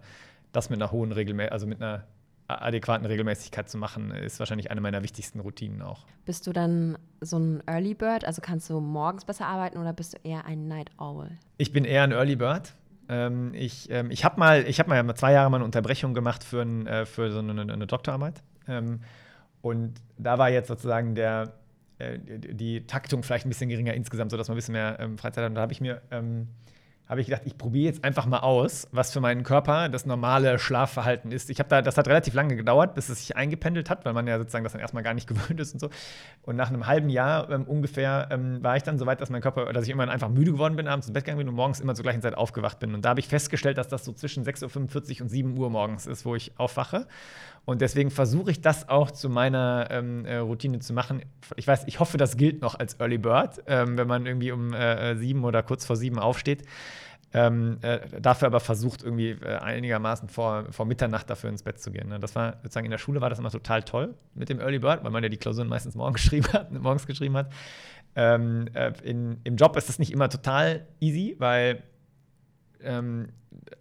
das 0.51 0.69
mit 0.69 0.81
einer 0.81 0.91
hohen 0.91 1.11
Regelmäßigkeit, 1.11 1.51
also 1.53 1.67
mit 1.67 1.81
einer 1.81 2.03
adäquaten 2.47 3.05
Regelmäßigkeit 3.05 3.69
zu 3.69 3.77
machen, 3.77 4.11
ist 4.11 4.39
wahrscheinlich 4.39 4.71
eine 4.71 4.79
meiner 4.79 5.03
wichtigsten 5.03 5.41
Routinen 5.41 5.81
auch. 5.81 6.05
Bist 6.25 6.47
du 6.47 6.53
dann 6.53 6.97
so 7.19 7.37
ein 7.37 7.63
Early 7.67 7.93
Bird? 7.93 8.23
Also 8.23 8.41
kannst 8.41 8.69
du 8.69 8.79
morgens 8.79 9.25
besser 9.25 9.47
arbeiten 9.47 9.77
oder 9.77 9.91
bist 9.93 10.13
du 10.13 10.17
eher 10.23 10.45
ein 10.45 10.67
Night 10.67 10.89
Owl? 10.97 11.29
Ich 11.57 11.73
bin 11.73 11.83
eher 11.83 12.03
ein 12.03 12.11
Early 12.11 12.37
Bird. 12.37 12.73
Ähm, 13.09 13.53
ich 13.53 13.89
ähm, 13.89 14.11
ich 14.11 14.23
habe 14.23 14.39
mal, 14.39 14.63
hab 14.63 14.87
mal 14.87 15.15
zwei 15.15 15.33
Jahre 15.33 15.49
mal 15.49 15.57
eine 15.57 15.65
Unterbrechung 15.65 16.13
gemacht 16.13 16.43
für, 16.43 16.61
ein, 16.61 16.87
äh, 16.87 17.05
für 17.05 17.31
so 17.31 17.39
eine, 17.39 17.61
eine 17.61 17.87
Doktorarbeit. 17.87 18.41
Ähm, 18.67 19.01
und 19.61 19.95
da 20.17 20.37
war 20.37 20.49
jetzt 20.49 20.67
sozusagen 20.67 21.15
der, 21.15 21.53
die 21.99 22.85
Taktung 22.85 23.23
vielleicht 23.23 23.45
ein 23.45 23.49
bisschen 23.49 23.69
geringer 23.69 23.93
insgesamt, 23.93 24.31
sodass 24.31 24.47
man 24.47 24.55
ein 24.55 24.59
bisschen 24.59 24.73
mehr 24.73 24.97
ähm, 24.99 25.17
Freizeit 25.17 25.43
hat. 25.43 25.49
Und 25.49 25.55
da 25.55 25.61
habe 25.61 25.73
ich 25.73 25.81
mir 25.81 26.01
ähm, 26.11 26.47
habe 27.09 27.21
ich 27.21 27.27
gedacht, 27.27 27.43
ich 27.45 27.57
probiere 27.57 27.85
jetzt 27.85 28.03
einfach 28.03 28.25
mal 28.25 28.39
aus, 28.39 28.87
was 28.91 29.13
für 29.13 29.21
meinen 29.21 29.43
Körper 29.43 29.87
das 29.87 30.05
normale 30.05 30.59
Schlafverhalten 30.59 31.31
ist. 31.31 31.49
Ich 31.49 31.59
habe 31.59 31.69
da, 31.69 31.81
das 31.81 31.97
hat 31.97 32.07
relativ 32.07 32.33
lange 32.33 32.55
gedauert, 32.55 32.95
bis 32.95 33.07
es 33.07 33.19
sich 33.19 33.35
eingependelt 33.35 33.89
hat, 33.89 34.03
weil 34.03 34.13
man 34.13 34.27
ja 34.27 34.37
sozusagen 34.37 34.63
das 34.63 34.73
dann 34.73 34.81
erstmal 34.81 35.03
gar 35.03 35.13
nicht 35.13 35.27
gewöhnt 35.27 35.59
ist 35.59 35.73
und 35.73 35.79
so. 35.79 35.89
Und 36.43 36.57
nach 36.57 36.69
einem 36.69 36.85
halben 36.85 37.09
Jahr 37.09 37.49
ähm, 37.49 37.63
ungefähr 37.63 38.27
ähm, 38.31 38.61
war 38.61 38.75
ich 38.75 38.83
dann 38.83 38.99
so 38.99 39.05
weit, 39.05 39.21
dass 39.21 39.29
mein 39.29 39.41
Körper, 39.41 39.71
dass 39.71 39.85
ich 39.85 39.89
immer 39.89 40.07
einfach 40.09 40.29
müde 40.29 40.51
geworden 40.51 40.75
bin, 40.75 40.87
abends 40.87 41.07
ins 41.07 41.13
Bett 41.13 41.23
gegangen 41.23 41.39
bin 41.39 41.49
und 41.49 41.55
morgens 41.55 41.79
immer 41.79 41.95
zur 41.95 42.03
gleichen 42.03 42.21
Zeit 42.21 42.35
aufgewacht 42.35 42.79
bin. 42.79 42.93
Und 42.93 43.05
da 43.05 43.09
habe 43.09 43.21
ich 43.21 43.27
festgestellt, 43.27 43.77
dass 43.77 43.87
das 43.87 44.03
so 44.03 44.11
zwischen 44.11 44.43
6.45 44.43 45.17
Uhr 45.17 45.21
und 45.21 45.29
7 45.29 45.57
Uhr 45.57 45.69
morgens 45.69 46.07
ist, 46.07 46.25
wo 46.25 46.35
ich 46.35 46.51
aufwache. 46.57 47.07
Und 47.63 47.81
deswegen 47.81 48.11
versuche 48.11 48.51
ich 48.51 48.61
das 48.61 48.87
auch 48.87 49.11
zu 49.11 49.29
meiner 49.29 49.87
ähm, 49.91 50.25
äh, 50.25 50.37
Routine 50.37 50.79
zu 50.79 50.93
machen. 50.93 51.23
Ich 51.57 51.67
weiß, 51.67 51.83
ich 51.87 51.99
hoffe, 51.99 52.17
das 52.17 52.37
gilt 52.37 52.61
noch 52.61 52.79
als 52.79 52.93
Early 52.99 53.17
Bird, 53.17 53.61
ähm, 53.67 53.97
wenn 53.97 54.07
man 54.07 54.25
irgendwie 54.25 54.53
um 54.53 54.73
äh, 54.73 55.17
sieben 55.17 55.43
oder 55.43 55.63
kurz 55.63 55.85
vor 55.85 55.97
sieben 55.97 56.17
aufsteht. 56.17 56.63
Ähm, 57.37 57.77
äh, 57.81 57.99
dafür 58.19 58.47
aber 58.47 58.59
versucht, 58.59 59.03
irgendwie 59.03 59.29
äh, 59.29 59.57
einigermaßen 59.57 60.27
vor, 60.27 60.65
vor 60.71 60.87
Mitternacht 60.87 61.29
dafür 61.29 61.51
ins 61.51 61.61
Bett 61.61 61.79
zu 61.79 61.91
gehen. 61.91 62.09
Ne? 62.09 62.19
Das 62.19 62.35
war 62.35 62.53
sozusagen 62.63 62.85
in 62.85 62.91
der 62.91 62.97
Schule 62.97 63.21
war 63.21 63.29
das 63.29 63.37
immer 63.37 63.51
total 63.51 63.83
toll 63.83 64.15
mit 64.33 64.49
dem 64.49 64.59
Early 64.59 64.79
Bird, 64.79 65.03
weil 65.03 65.11
man 65.11 65.21
ja 65.21 65.29
die 65.29 65.37
Klausuren 65.37 65.67
meistens 65.67 65.93
morgen 65.93 66.13
geschrieben 66.15 66.47
hat, 66.51 66.71
morgens 66.71 67.05
geschrieben 67.05 67.37
hat. 67.37 67.51
Ähm, 68.15 68.67
äh, 68.73 68.91
in, 69.03 69.39
Im 69.43 69.55
Job 69.55 69.77
ist 69.77 69.87
das 69.87 69.99
nicht 69.99 70.11
immer 70.11 70.29
total 70.29 70.87
easy, 70.99 71.35
weil 71.37 71.83
ähm, 72.81 73.29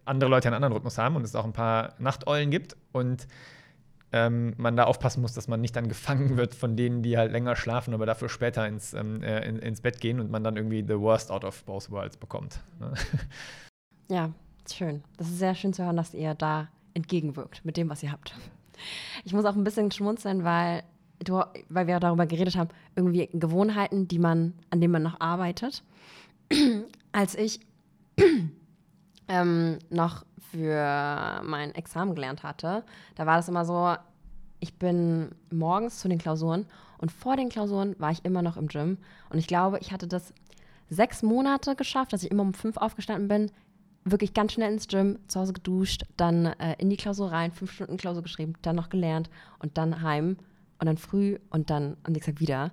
andere 0.05 0.29
Leute 0.29 0.49
einen 0.49 0.57
anderen 0.57 0.75
Rhythmus 0.75 0.99
haben 0.99 1.17
und 1.17 1.23
es 1.23 1.35
auch 1.35 1.47
ein 1.47 1.55
paar 1.55 1.95
Nachteulen 1.99 2.51
gibt. 2.51 2.77
Und 2.93 3.27
ähm, 4.17 4.55
man 4.57 4.77
da 4.77 4.85
aufpassen 4.85 5.21
muss, 5.21 5.35
dass 5.35 5.47
man 5.47 5.61
nicht 5.61 5.77
dann 5.77 5.89
gefangen 5.89 6.37
wird 6.37 6.55
von 6.55 6.77
denen, 6.77 7.03
die 7.03 7.19
halt 7.19 7.33
länger 7.33 7.55
schlafen, 7.55 7.93
aber 7.93 8.07
dafür 8.07 8.29
später 8.29 8.67
ins, 8.67 8.95
ähm, 8.95 9.23
äh, 9.23 9.47
in, 9.47 9.59
ins 9.59 9.83
Bett 9.83 10.01
gehen 10.01 10.21
und 10.21 10.31
man 10.31 10.43
dann 10.43 10.57
irgendwie 10.57 10.83
the 10.83 10.99
worst 10.99 11.31
out 11.31 11.45
of 11.45 11.63
both 11.65 11.91
worlds 11.91 12.17
bekommt. 12.17 12.61
Ne? 12.81 12.93
Ja, 14.09 14.31
schön. 14.73 15.03
Das 15.17 15.27
ist 15.27 15.41
sehr 15.41 15.57
schön 15.57 15.73
zu 15.73 15.85
hören, 15.85 15.97
dass 15.97 16.15
ihr 16.15 16.35
da 16.35 16.69
entgegenwirkt 16.95 17.65
mit 17.65 17.77
dem, 17.77 17.89
was 17.89 18.05
ihr 18.05 18.13
habt. 18.13 18.37
Ich 19.25 19.33
muss 19.33 19.45
auch 19.45 19.57
ein 19.57 19.65
bisschen 19.65 19.91
schmunzeln, 19.91 20.45
weil 20.45 20.85
du, 21.19 21.43
weil 21.69 21.89
wir 21.89 21.99
darüber 21.99 22.25
geredet 22.25 22.55
haben, 22.55 22.71
irgendwie 22.95 23.29
Gewohnheiten, 23.33 24.07
die 24.07 24.21
man, 24.21 24.55
an 24.71 24.81
denen 24.81 24.93
man 24.93 25.03
noch 25.03 25.19
arbeitet. 25.21 25.83
Als 27.11 27.35
ich 27.35 27.59
ähm, 29.29 29.79
noch 29.91 30.25
für 30.51 31.41
mein 31.45 31.75
Examen 31.75 32.15
gelernt 32.15 32.43
hatte, 32.43 32.85
da 33.15 33.27
war 33.27 33.37
das 33.37 33.49
immer 33.49 33.65
so, 33.65 33.95
ich 34.61 34.75
bin 34.75 35.31
morgens 35.51 35.99
zu 36.01 36.09
den 36.09 36.19
Klausuren 36.19 36.67
und 36.99 37.13
vor 37.13 37.37
den 37.37 37.49
Klausuren 37.49 37.95
war 37.99 38.11
ich 38.11 38.25
immer 38.25 38.43
noch 38.43 38.57
im 38.57 38.69
Gym. 38.69 38.99
Und 39.31 39.39
ich 39.39 39.47
glaube, 39.47 39.79
ich 39.81 39.93
hatte 39.93 40.07
das 40.07 40.33
sechs 40.89 41.23
Monate 41.23 41.77
geschafft, 41.77 42.13
dass 42.13 42.23
ich 42.23 42.31
immer 42.31 42.43
um 42.43 42.55
fünf 42.55 42.77
aufgestanden 42.77 43.29
bin, 43.29 43.51
wirklich 44.05 44.35
ganz 44.35 44.53
schnell 44.53 44.73
ins 44.73 44.87
Gym, 44.87 45.19
zu 45.27 45.41
Hause 45.41 45.53
geduscht, 45.53 46.05
dann 46.17 46.47
äh, 46.47 46.77
in 46.79 46.89
die 46.89 46.97
Klausur 46.97 47.33
rein, 47.33 47.53
fünf 47.53 47.73
Stunden 47.73 47.97
Klausur 47.97 48.23
geschrieben, 48.23 48.55
dann 48.63 48.77
noch 48.77 48.89
gelernt 48.89 49.29
und 49.59 49.77
dann 49.79 50.03
heim 50.03 50.37
und 50.79 50.87
dann 50.87 50.97
früh 50.97 51.39
und 51.51 51.71
dann 51.71 51.97
am 52.05 52.13
nächsten 52.13 52.33
Tag 52.33 52.41
wieder. 52.41 52.71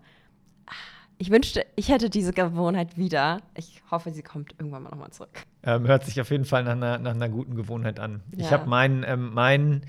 Ich 1.18 1.32
wünschte, 1.32 1.66
ich 1.76 1.90
hätte 1.90 2.10
diese 2.10 2.34
Gewohnheit 2.34 2.98
wieder. 2.98 3.42
Ich 3.56 3.82
hoffe, 3.90 4.12
sie 4.12 4.24
kommt 4.24 4.54
irgendwann 4.58 4.84
mal 4.84 4.90
nochmal 4.90 5.12
zurück. 5.12 5.46
Ähm, 5.66 5.88
hört 5.88 6.06
sich 6.06 6.20
auf 6.20 6.30
jeden 6.30 6.46
Fall 6.46 6.64
nach 6.64 6.74
einer, 6.74 6.98
nach 6.98 7.14
einer 7.14 7.30
guten 7.30 7.56
Gewohnheit 7.56 8.00
an. 8.00 8.22
Ja. 8.36 8.46
Ich 8.46 8.52
habe 8.52 8.70
meinen, 8.70 9.04
ähm, 9.08 9.34
mein, 9.34 9.82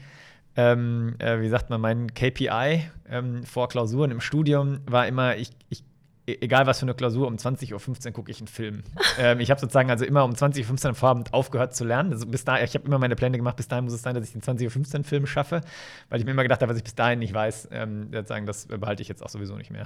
ähm, 0.56 1.16
äh, 1.18 1.40
wie 1.40 1.48
sagt 1.48 1.70
man, 1.70 1.80
mein 1.80 2.14
KPI 2.14 2.88
ähm, 3.08 3.44
vor 3.44 3.68
Klausuren 3.68 4.10
im 4.10 4.20
Studium 4.20 4.80
war 4.86 5.06
immer, 5.06 5.36
ich, 5.36 5.50
ich 5.68 5.84
E-, 6.26 6.38
egal 6.40 6.66
was 6.66 6.78
für 6.78 6.86
eine 6.86 6.94
Klausur, 6.94 7.26
um 7.26 7.36
20.15 7.36 8.06
Uhr 8.06 8.12
gucke 8.12 8.30
ich 8.30 8.38
einen 8.38 8.48
Film. 8.48 8.82
ähm, 9.18 9.40
ich 9.40 9.50
habe 9.50 9.60
sozusagen 9.60 9.90
also 9.90 10.04
immer 10.04 10.24
um 10.24 10.32
20.15 10.32 10.84
Uhr 10.84 10.88
am 10.90 10.94
Vorabend 10.94 11.34
aufgehört 11.34 11.74
zu 11.74 11.84
lernen. 11.84 12.12
Also 12.12 12.26
bis 12.26 12.44
da, 12.44 12.62
ich 12.62 12.74
habe 12.74 12.86
immer 12.86 12.98
meine 12.98 13.16
Pläne 13.16 13.36
gemacht, 13.36 13.56
bis 13.56 13.68
dahin 13.68 13.84
muss 13.84 13.94
es 13.94 14.02
sein, 14.02 14.14
dass 14.14 14.24
ich 14.24 14.32
den 14.32 14.42
20.15 14.42 14.98
Uhr 14.98 15.04
Film 15.04 15.26
schaffe, 15.26 15.60
weil 16.08 16.18
ich 16.18 16.24
mir 16.24 16.32
immer 16.32 16.42
gedacht 16.42 16.62
habe, 16.62 16.70
was 16.70 16.78
ich 16.78 16.84
bis 16.84 16.94
dahin 16.94 17.18
nicht 17.18 17.34
weiß, 17.34 17.68
ähm, 17.72 18.08
sozusagen, 18.12 18.46
das 18.46 18.66
behalte 18.66 19.02
ich 19.02 19.08
jetzt 19.08 19.22
auch 19.22 19.28
sowieso 19.28 19.56
nicht 19.56 19.70
mehr. 19.70 19.84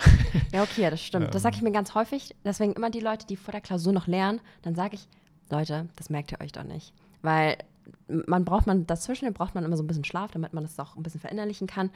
ja, 0.52 0.62
okay, 0.62 0.88
das 0.90 1.02
stimmt. 1.02 1.34
Das 1.34 1.42
sage 1.42 1.56
ich 1.56 1.62
mir 1.62 1.72
ganz 1.72 1.94
häufig. 1.94 2.34
Deswegen 2.44 2.72
immer 2.74 2.90
die 2.90 3.00
Leute, 3.00 3.26
die 3.26 3.36
vor 3.36 3.52
der 3.52 3.60
Klausur 3.60 3.92
noch 3.92 4.06
lernen, 4.06 4.40
dann 4.62 4.74
sage 4.74 4.94
ich, 4.94 5.08
Leute, 5.50 5.88
das 5.96 6.10
merkt 6.10 6.32
ihr 6.32 6.40
euch 6.40 6.52
doch 6.52 6.64
nicht. 6.64 6.92
Weil 7.22 7.58
man 8.08 8.44
braucht 8.44 8.66
man 8.66 8.86
dazwischen 8.86 9.32
braucht 9.32 9.54
man 9.54 9.64
immer 9.64 9.76
so 9.76 9.82
ein 9.82 9.86
bisschen 9.86 10.04
Schlaf, 10.04 10.30
damit 10.30 10.52
man 10.52 10.62
das 10.62 10.78
auch 10.78 10.96
ein 10.96 11.02
bisschen 11.02 11.20
verinnerlichen 11.20 11.66
kann. 11.66 11.90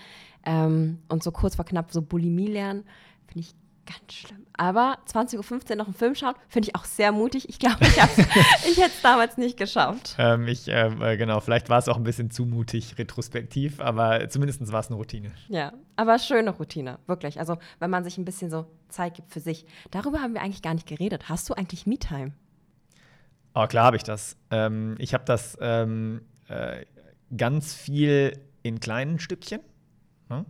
Ähm, 0.45 0.99
und 1.09 1.23
so 1.23 1.31
kurz 1.33 1.57
vor 1.57 1.65
knapp 1.65 1.93
so 1.93 2.03
Bulimie 2.03 2.49
lernen, 2.49 2.85
finde 3.27 3.41
ich 3.41 3.55
Ganz 3.85 4.13
schlimm. 4.13 4.47
Aber 4.57 4.99
20.15 5.09 5.71
Uhr 5.71 5.77
noch 5.77 5.87
einen 5.87 5.95
Film 5.95 6.15
schauen, 6.15 6.35
finde 6.49 6.69
ich 6.69 6.77
auch 6.77 6.85
sehr 6.85 7.11
mutig. 7.11 7.49
Ich 7.49 7.59
glaube, 7.59 7.79
ich, 7.81 7.97
ich 8.71 8.77
hätte 8.77 8.93
es 8.95 9.03
damals 9.03 9.39
nicht 9.39 9.57
geschafft. 9.57 10.15
Ähm, 10.19 10.47
ich, 10.47 10.69
äh, 10.69 11.17
genau, 11.17 11.41
vielleicht 11.41 11.69
war 11.69 11.79
es 11.79 11.89
auch 11.89 11.97
ein 11.97 12.05
bisschen 12.05 12.31
zu 12.31 12.47
mutig 12.47 12.97
retrospektiv, 12.99 13.81
aber 13.81 14.29
zumindest 14.29 14.71
war 14.71 14.81
es 14.81 14.87
eine 14.87 14.97
Routine. 14.97 15.33
Ja, 15.49 15.73
aber 15.97 16.19
schöne 16.21 16.51
Routine, 16.51 16.99
wirklich. 17.07 17.41
Also, 17.41 17.59
wenn 17.81 17.91
man 17.91 18.05
sich 18.05 18.19
ein 18.19 18.25
bisschen 18.25 18.51
so 18.51 18.67
Zeit 18.89 19.15
gibt 19.15 19.33
für 19.33 19.41
sich. 19.41 19.67
Darüber 19.91 20.21
haben 20.21 20.35
wir 20.35 20.43
eigentlich 20.43 20.63
gar 20.63 20.75
nicht 20.75 20.87
geredet. 20.87 21.29
Hast 21.29 21.51
du 21.51 21.55
eigentlich 21.55 21.87
Me-Time? 21.87 22.33
Oh, 23.55 23.67
klar 23.67 23.85
habe 23.85 23.97
ich 23.97 24.03
das. 24.03 24.37
Ähm, 24.51 24.97
ich 24.99 25.15
habe 25.15 25.25
das 25.25 25.59
ähm, 25.61 26.23
äh, 26.49 26.85
ganz 27.37 27.75
viel 27.75 28.39
in 28.63 28.81
kleinen 28.81 29.19
Stückchen. 29.19 29.61
Ne? 30.31 30.47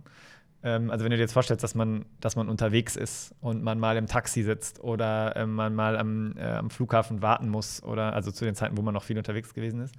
Ähm, 0.63 0.91
also 0.91 1.05
wenn 1.05 1.11
du 1.11 1.17
dir 1.17 1.23
jetzt 1.23 1.33
vorstellst, 1.33 1.65
dass 1.65 1.75
man, 1.75 2.05
dass 2.21 2.37
man 2.37 2.49
unterwegs 2.49 2.95
ist 2.97 3.35
und 3.41 3.63
man 3.63 3.81
mal 3.81 3.97
im 3.97 4.07
Taxi 4.07 4.43
sitzt 4.43 4.81
oder 4.81 5.35
äh, 5.37 5.47
man 5.47 5.75
mal 5.75 5.97
am, 5.97 6.37
äh, 6.37 6.45
am, 6.45 6.71
Flughafen 6.71 7.23
warten 7.23 7.49
muss 7.49 7.83
oder 7.83 8.13
also 8.13 8.31
zu 8.31 8.45
den 8.45 8.55
Zeiten, 8.55 8.77
wo 8.77 8.83
man 8.83 8.95
noch 8.95 9.03
viel 9.03 9.19
unterwegs 9.19 9.55
gewesen 9.55 9.81
ist, 9.81 9.95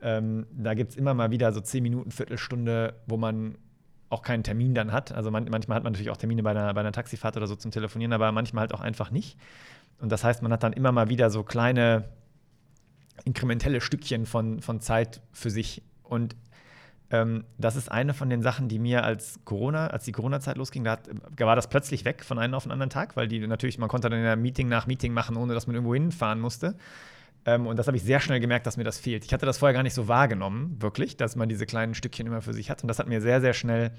ähm, 0.00 0.46
da 0.50 0.74
gibt 0.74 0.92
es 0.92 0.96
immer 0.96 1.14
mal 1.14 1.30
wieder 1.30 1.52
so 1.52 1.60
zehn 1.60 1.82
Minuten, 1.82 2.10
Viertelstunde, 2.10 2.94
wo 3.06 3.16
man 3.16 3.56
auch 4.10 4.22
keinen 4.22 4.42
Termin 4.42 4.74
dann 4.74 4.92
hat. 4.92 5.12
Also 5.12 5.30
man, 5.30 5.46
manchmal 5.48 5.76
hat 5.76 5.84
man 5.84 5.92
natürlich 5.92 6.10
auch 6.10 6.16
Termine 6.16 6.42
bei 6.42 6.50
einer, 6.50 6.74
bei 6.74 6.80
einer 6.80 6.92
Taxifahrt 6.92 7.36
oder 7.36 7.46
so 7.46 7.54
zum 7.54 7.70
Telefonieren, 7.70 8.12
aber 8.12 8.30
manchmal 8.32 8.62
halt 8.62 8.74
auch 8.74 8.80
einfach 8.80 9.10
nicht. 9.12 9.38
Und 10.00 10.10
das 10.10 10.24
heißt, 10.24 10.42
man 10.42 10.52
hat 10.52 10.64
dann 10.64 10.72
immer 10.72 10.90
mal 10.90 11.08
wieder 11.08 11.30
so 11.30 11.44
kleine 11.44 12.04
inkrementelle 13.24 13.80
Stückchen 13.80 14.26
von, 14.26 14.60
von 14.60 14.80
Zeit 14.80 15.20
für 15.32 15.50
sich. 15.50 15.82
Und 16.02 16.36
ähm, 17.10 17.44
das 17.58 17.76
ist 17.76 17.90
eine 17.90 18.14
von 18.14 18.30
den 18.30 18.42
Sachen, 18.42 18.68
die 18.68 18.78
mir 18.78 19.04
als 19.04 19.40
Corona, 19.44 19.88
als 19.88 20.04
die 20.04 20.12
Corona-Zeit 20.12 20.56
losging, 20.56 20.84
da, 20.84 20.92
hat, 20.92 21.10
da, 21.36 21.46
war 21.46 21.56
das 21.56 21.68
plötzlich 21.68 22.04
weg 22.04 22.24
von 22.24 22.38
einem 22.38 22.54
auf 22.54 22.62
den 22.62 22.72
anderen 22.72 22.90
Tag, 22.90 23.16
weil 23.16 23.28
die 23.28 23.46
natürlich, 23.46 23.78
man 23.78 23.88
konnte 23.88 24.08
dann 24.08 24.24
ja 24.24 24.34
Meeting 24.34 24.68
nach 24.68 24.86
Meeting 24.86 25.12
machen, 25.12 25.36
ohne 25.36 25.52
dass 25.52 25.66
man 25.66 25.74
irgendwo 25.74 25.94
hinfahren 25.94 26.40
musste. 26.40 26.76
Ähm, 27.44 27.66
und 27.66 27.78
das 27.78 27.86
habe 27.86 27.96
ich 27.96 28.02
sehr 28.02 28.20
schnell 28.20 28.40
gemerkt, 28.40 28.66
dass 28.66 28.78
mir 28.78 28.84
das 28.84 28.98
fehlt. 28.98 29.24
Ich 29.24 29.32
hatte 29.32 29.46
das 29.46 29.58
vorher 29.58 29.74
gar 29.74 29.82
nicht 29.82 29.94
so 29.94 30.08
wahrgenommen, 30.08 30.76
wirklich, 30.80 31.16
dass 31.16 31.36
man 31.36 31.48
diese 31.48 31.66
kleinen 31.66 31.94
Stückchen 31.94 32.26
immer 32.26 32.40
für 32.40 32.54
sich 32.54 32.70
hat. 32.70 32.82
Und 32.82 32.88
das 32.88 32.98
hat 32.98 33.08
mir 33.08 33.20
sehr, 33.20 33.42
sehr 33.42 33.52
schnell, 33.52 33.90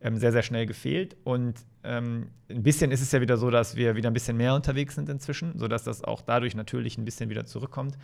ähm, 0.00 0.16
sehr, 0.16 0.32
sehr 0.32 0.42
schnell 0.42 0.64
gefehlt. 0.64 1.16
Und 1.24 1.54
ähm, 1.84 2.28
ein 2.48 2.62
bisschen 2.62 2.90
ist 2.90 3.02
es 3.02 3.12
ja 3.12 3.20
wieder 3.20 3.36
so, 3.36 3.50
dass 3.50 3.76
wir 3.76 3.96
wieder 3.96 4.10
ein 4.10 4.14
bisschen 4.14 4.36
mehr 4.36 4.54
unterwegs 4.54 4.94
sind 4.94 5.08
inzwischen, 5.10 5.58
sodass 5.58 5.84
das 5.84 6.04
auch 6.04 6.22
dadurch 6.22 6.54
natürlich 6.54 6.96
ein 6.96 7.04
bisschen 7.04 7.28
wieder 7.28 7.44
zurückkommt. 7.44 7.98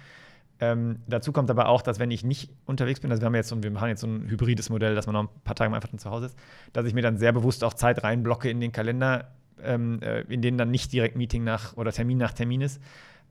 Ähm, 0.63 1.01
dazu 1.09 1.33
kommt 1.33 1.51
aber 1.51 1.69
auch, 1.69 1.83
dass 1.83 1.99
wenn 1.99 2.13
ich 2.13 2.23
nicht 2.23 2.49
unterwegs 2.67 3.01
bin, 3.01 3.11
also 3.11 3.21
wir 3.21 3.27
haben 3.27 3.35
jetzt 3.35 3.49
so, 3.49 3.61
wir 3.61 3.73
machen 3.73 3.89
jetzt 3.89 4.01
so 4.01 4.07
ein 4.07 4.31
hybrides 4.31 4.71
Modell, 4.71 4.95
dass 4.95 5.07
man 5.07 5.15
noch 5.15 5.25
ein 5.25 5.43
paar 5.43 5.57
Tage 5.57 5.75
einfach 5.75 5.89
zu 5.97 6.09
Hause 6.09 6.27
ist, 6.27 6.39
dass 6.73 6.87
ich 6.87 6.95
mir 6.95 7.03
dann 7.03 7.17
sehr 7.17 7.33
bewusst 7.33 7.65
auch 7.65 7.75
Zeit 7.75 8.05
reinblocke 8.05 8.49
in 8.49 8.61
den 8.61 8.71
Kalender, 8.71 9.33
ähm, 9.61 10.01
äh, 10.03 10.21
in 10.33 10.41
denen 10.41 10.59
dann 10.59 10.71
nicht 10.71 10.93
direkt 10.93 11.17
Meeting 11.17 11.43
nach 11.43 11.77
oder 11.77 11.91
Termin 11.91 12.17
nach 12.17 12.33
Termin 12.33 12.61
ist, 12.61 12.81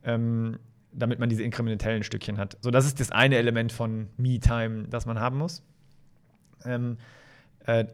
ähm, 0.04 0.58
damit 0.92 1.20
man 1.20 1.30
diese 1.30 1.42
inkrementellen 1.42 2.02
Stückchen 2.02 2.36
hat. 2.36 2.58
So, 2.60 2.70
das 2.70 2.84
ist 2.84 3.00
das 3.00 3.10
eine 3.10 3.36
Element 3.36 3.72
von 3.72 4.10
Me-Time, 4.18 4.88
das 4.90 5.06
man 5.06 5.18
haben 5.18 5.38
muss. 5.38 5.62
Ähm, 6.66 6.98
äh, 7.64 7.86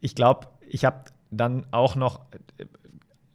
ich 0.00 0.14
glaube, 0.14 0.46
ich 0.66 0.86
habe 0.86 1.04
dann 1.30 1.66
auch 1.70 1.96
noch 1.96 2.22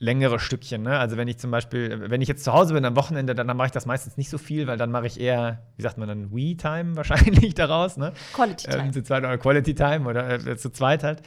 längere 0.02 0.39
Stückchen. 0.39 0.82
Ne? 0.82 0.97
Also 0.97 1.16
wenn 1.16 1.28
ich 1.28 1.38
zum 1.38 1.52
Beispiel, 1.52 2.10
wenn 2.10 2.22
ich 2.22 2.28
jetzt 2.28 2.43
zu 2.43 2.52
Hause 2.52 2.74
bin 2.74 2.84
am 2.86 2.95
Wochenende, 2.95 3.36
dann, 3.36 3.47
dann 3.47 3.56
mache 3.56 3.68
ich 3.68 3.72
das 3.72 3.86
meistens 3.86 4.18
nicht 4.18 4.32
so 4.32 4.39
viel, 4.39 4.66
weil 4.66 4.78
dann 4.78 4.89
mache 4.89 5.06
ich 5.06 5.20
eher, 5.20 5.62
wie 5.78 5.84
sagt 5.84 5.99
man 5.99 6.08
dann, 6.08 6.32
We-Time 6.32 6.95
wahrscheinlich 6.95 7.54
daraus. 7.54 7.97
Ne? 7.97 8.12
Quality 8.34 8.66
ähm, 8.66 8.72
Time. 8.72 8.84
Ähm, 8.86 8.93
zu 8.93 9.04
zweit 9.04 9.24
oder 9.24 9.38
Quality 9.38 9.76
Time 9.76 10.10
oder 10.10 10.34
äh, 10.34 10.58
zu 10.58 10.72
zweit 10.72 11.04
halt. 11.04 11.22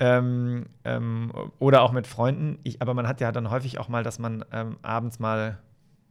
Ähm, 0.00 0.66
ähm, 0.84 1.32
oder 1.60 1.82
auch 1.82 1.92
mit 1.92 2.08
Freunden. 2.08 2.58
Ich, 2.64 2.82
aber 2.82 2.94
man 2.94 3.06
hat 3.06 3.20
ja 3.20 3.30
dann 3.30 3.48
häufig 3.48 3.78
auch 3.78 3.88
mal, 3.88 4.02
dass 4.02 4.18
man 4.18 4.44
ähm, 4.52 4.76
abends 4.82 5.20
mal 5.20 5.58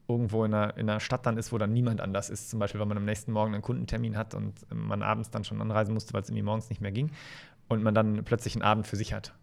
irgendwo 0.08 0.46
in 0.46 0.54
einer, 0.54 0.78
in 0.78 0.90
einer 0.90 1.02
Stadt 1.02 1.26
dann 1.26 1.38
ist, 1.38 1.52
wo 1.52 1.58
dann 1.58 1.74
niemand 1.74 2.00
anders 2.00 2.30
ist. 2.30 2.50
Zum 2.50 2.60
Beispiel, 2.60 2.80
wenn 2.80 2.88
man 2.88 2.98
am 2.98 3.06
nächsten 3.06 3.34
Morgen 3.34 3.54
einen 3.54 3.62
Kundentermin 3.62 4.16
hat 4.16 4.34
und 4.34 4.54
man 4.74 5.04
abends 5.04 5.32
dann 5.32 5.44
schon 5.44 5.62
anreisen 5.62 5.94
musste, 5.94 6.14
weil 6.14 6.22
es 6.22 6.30
irgendwie 6.30 6.44
morgens 6.44 6.70
nicht 6.70 6.82
mehr 6.82 6.94
ging. 6.94 7.12
Und 7.68 7.84
man 7.84 7.94
dann 7.94 8.24
plötzlich 8.24 8.56
einen 8.56 8.62
Abend 8.62 8.88
für 8.88 8.96
sich 8.96 9.14
hat. 9.14 9.34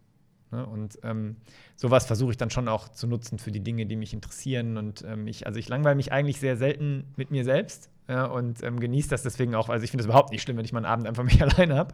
Ne? 0.53 0.65
Und 0.65 0.99
ähm, 1.03 1.37
sowas 1.75 2.05
versuche 2.05 2.31
ich 2.31 2.37
dann 2.37 2.49
schon 2.49 2.67
auch 2.67 2.89
zu 2.89 3.07
nutzen 3.07 3.39
für 3.39 3.51
die 3.51 3.61
Dinge, 3.61 3.85
die 3.85 3.95
mich 3.95 4.13
interessieren. 4.13 4.77
Und 4.77 5.03
ähm, 5.07 5.27
ich, 5.27 5.47
also 5.47 5.59
ich 5.59 5.67
langweile 5.67 5.95
mich 5.95 6.11
eigentlich 6.11 6.39
sehr 6.39 6.57
selten 6.57 7.05
mit 7.15 7.31
mir 7.31 7.43
selbst 7.43 7.89
ja, 8.07 8.25
und 8.25 8.61
ähm, 8.63 8.79
genieße 8.79 9.09
das 9.09 9.23
deswegen 9.23 9.55
auch. 9.55 9.69
Also 9.69 9.83
ich 9.83 9.91
finde 9.91 10.01
es 10.01 10.05
überhaupt 10.07 10.31
nicht 10.31 10.41
schlimm, 10.41 10.57
wenn 10.57 10.65
ich 10.65 10.73
mal 10.73 10.79
einen 10.79 10.85
Abend 10.85 11.07
einfach 11.07 11.23
mich 11.31 11.41
alleine 11.41 11.75
habe, 11.75 11.93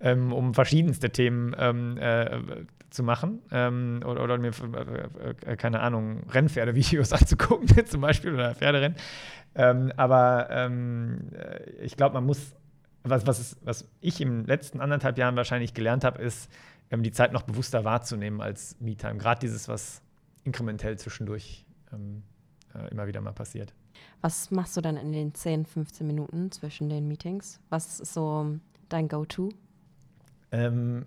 ähm, 0.00 0.32
um 0.32 0.54
verschiedenste 0.54 1.10
Themen 1.10 1.54
ähm, 1.58 1.96
äh, 1.98 2.40
zu 2.90 3.02
machen 3.02 3.40
ähm, 3.50 4.00
oder, 4.04 4.22
oder, 4.24 4.38
mir, 4.38 4.50
äh, 4.50 5.52
äh, 5.52 5.56
keine 5.56 5.80
Ahnung, 5.80 6.22
Rennpferdevideos 6.30 7.12
anzugucken, 7.12 7.68
zum 7.86 8.00
Beispiel, 8.00 8.34
oder 8.34 8.54
Pferderennen. 8.54 8.96
aber 9.54 10.48
äh, 10.50 11.70
ich 11.82 11.96
glaube, 11.96 12.14
man 12.14 12.24
muss, 12.24 12.54
was, 13.04 13.26
was, 13.26 13.56
was 13.62 13.88
ich 14.00 14.20
im 14.20 14.46
letzten 14.46 14.80
anderthalb 14.80 15.18
Jahren 15.18 15.36
wahrscheinlich 15.36 15.74
gelernt 15.74 16.04
habe, 16.04 16.22
ist, 16.22 16.50
ähm, 16.92 17.02
die 17.02 17.10
Zeit 17.10 17.32
noch 17.32 17.42
bewusster 17.42 17.84
wahrzunehmen 17.84 18.40
als 18.40 18.76
Me-Time. 18.78 19.16
Gerade 19.16 19.40
dieses, 19.40 19.66
was 19.66 20.02
inkrementell 20.44 20.96
zwischendurch 20.98 21.66
ähm, 21.92 22.22
äh, 22.74 22.88
immer 22.90 23.06
wieder 23.06 23.20
mal 23.20 23.32
passiert. 23.32 23.74
Was 24.20 24.50
machst 24.50 24.76
du 24.76 24.80
dann 24.80 24.96
in 24.96 25.12
den 25.12 25.34
10, 25.34 25.66
15 25.66 26.06
Minuten 26.06 26.52
zwischen 26.52 26.88
den 26.88 27.08
Meetings? 27.08 27.60
Was 27.70 28.00
ist 28.00 28.14
so 28.14 28.58
dein 28.88 29.08
Go-To? 29.08 29.48
Ähm, 30.52 31.06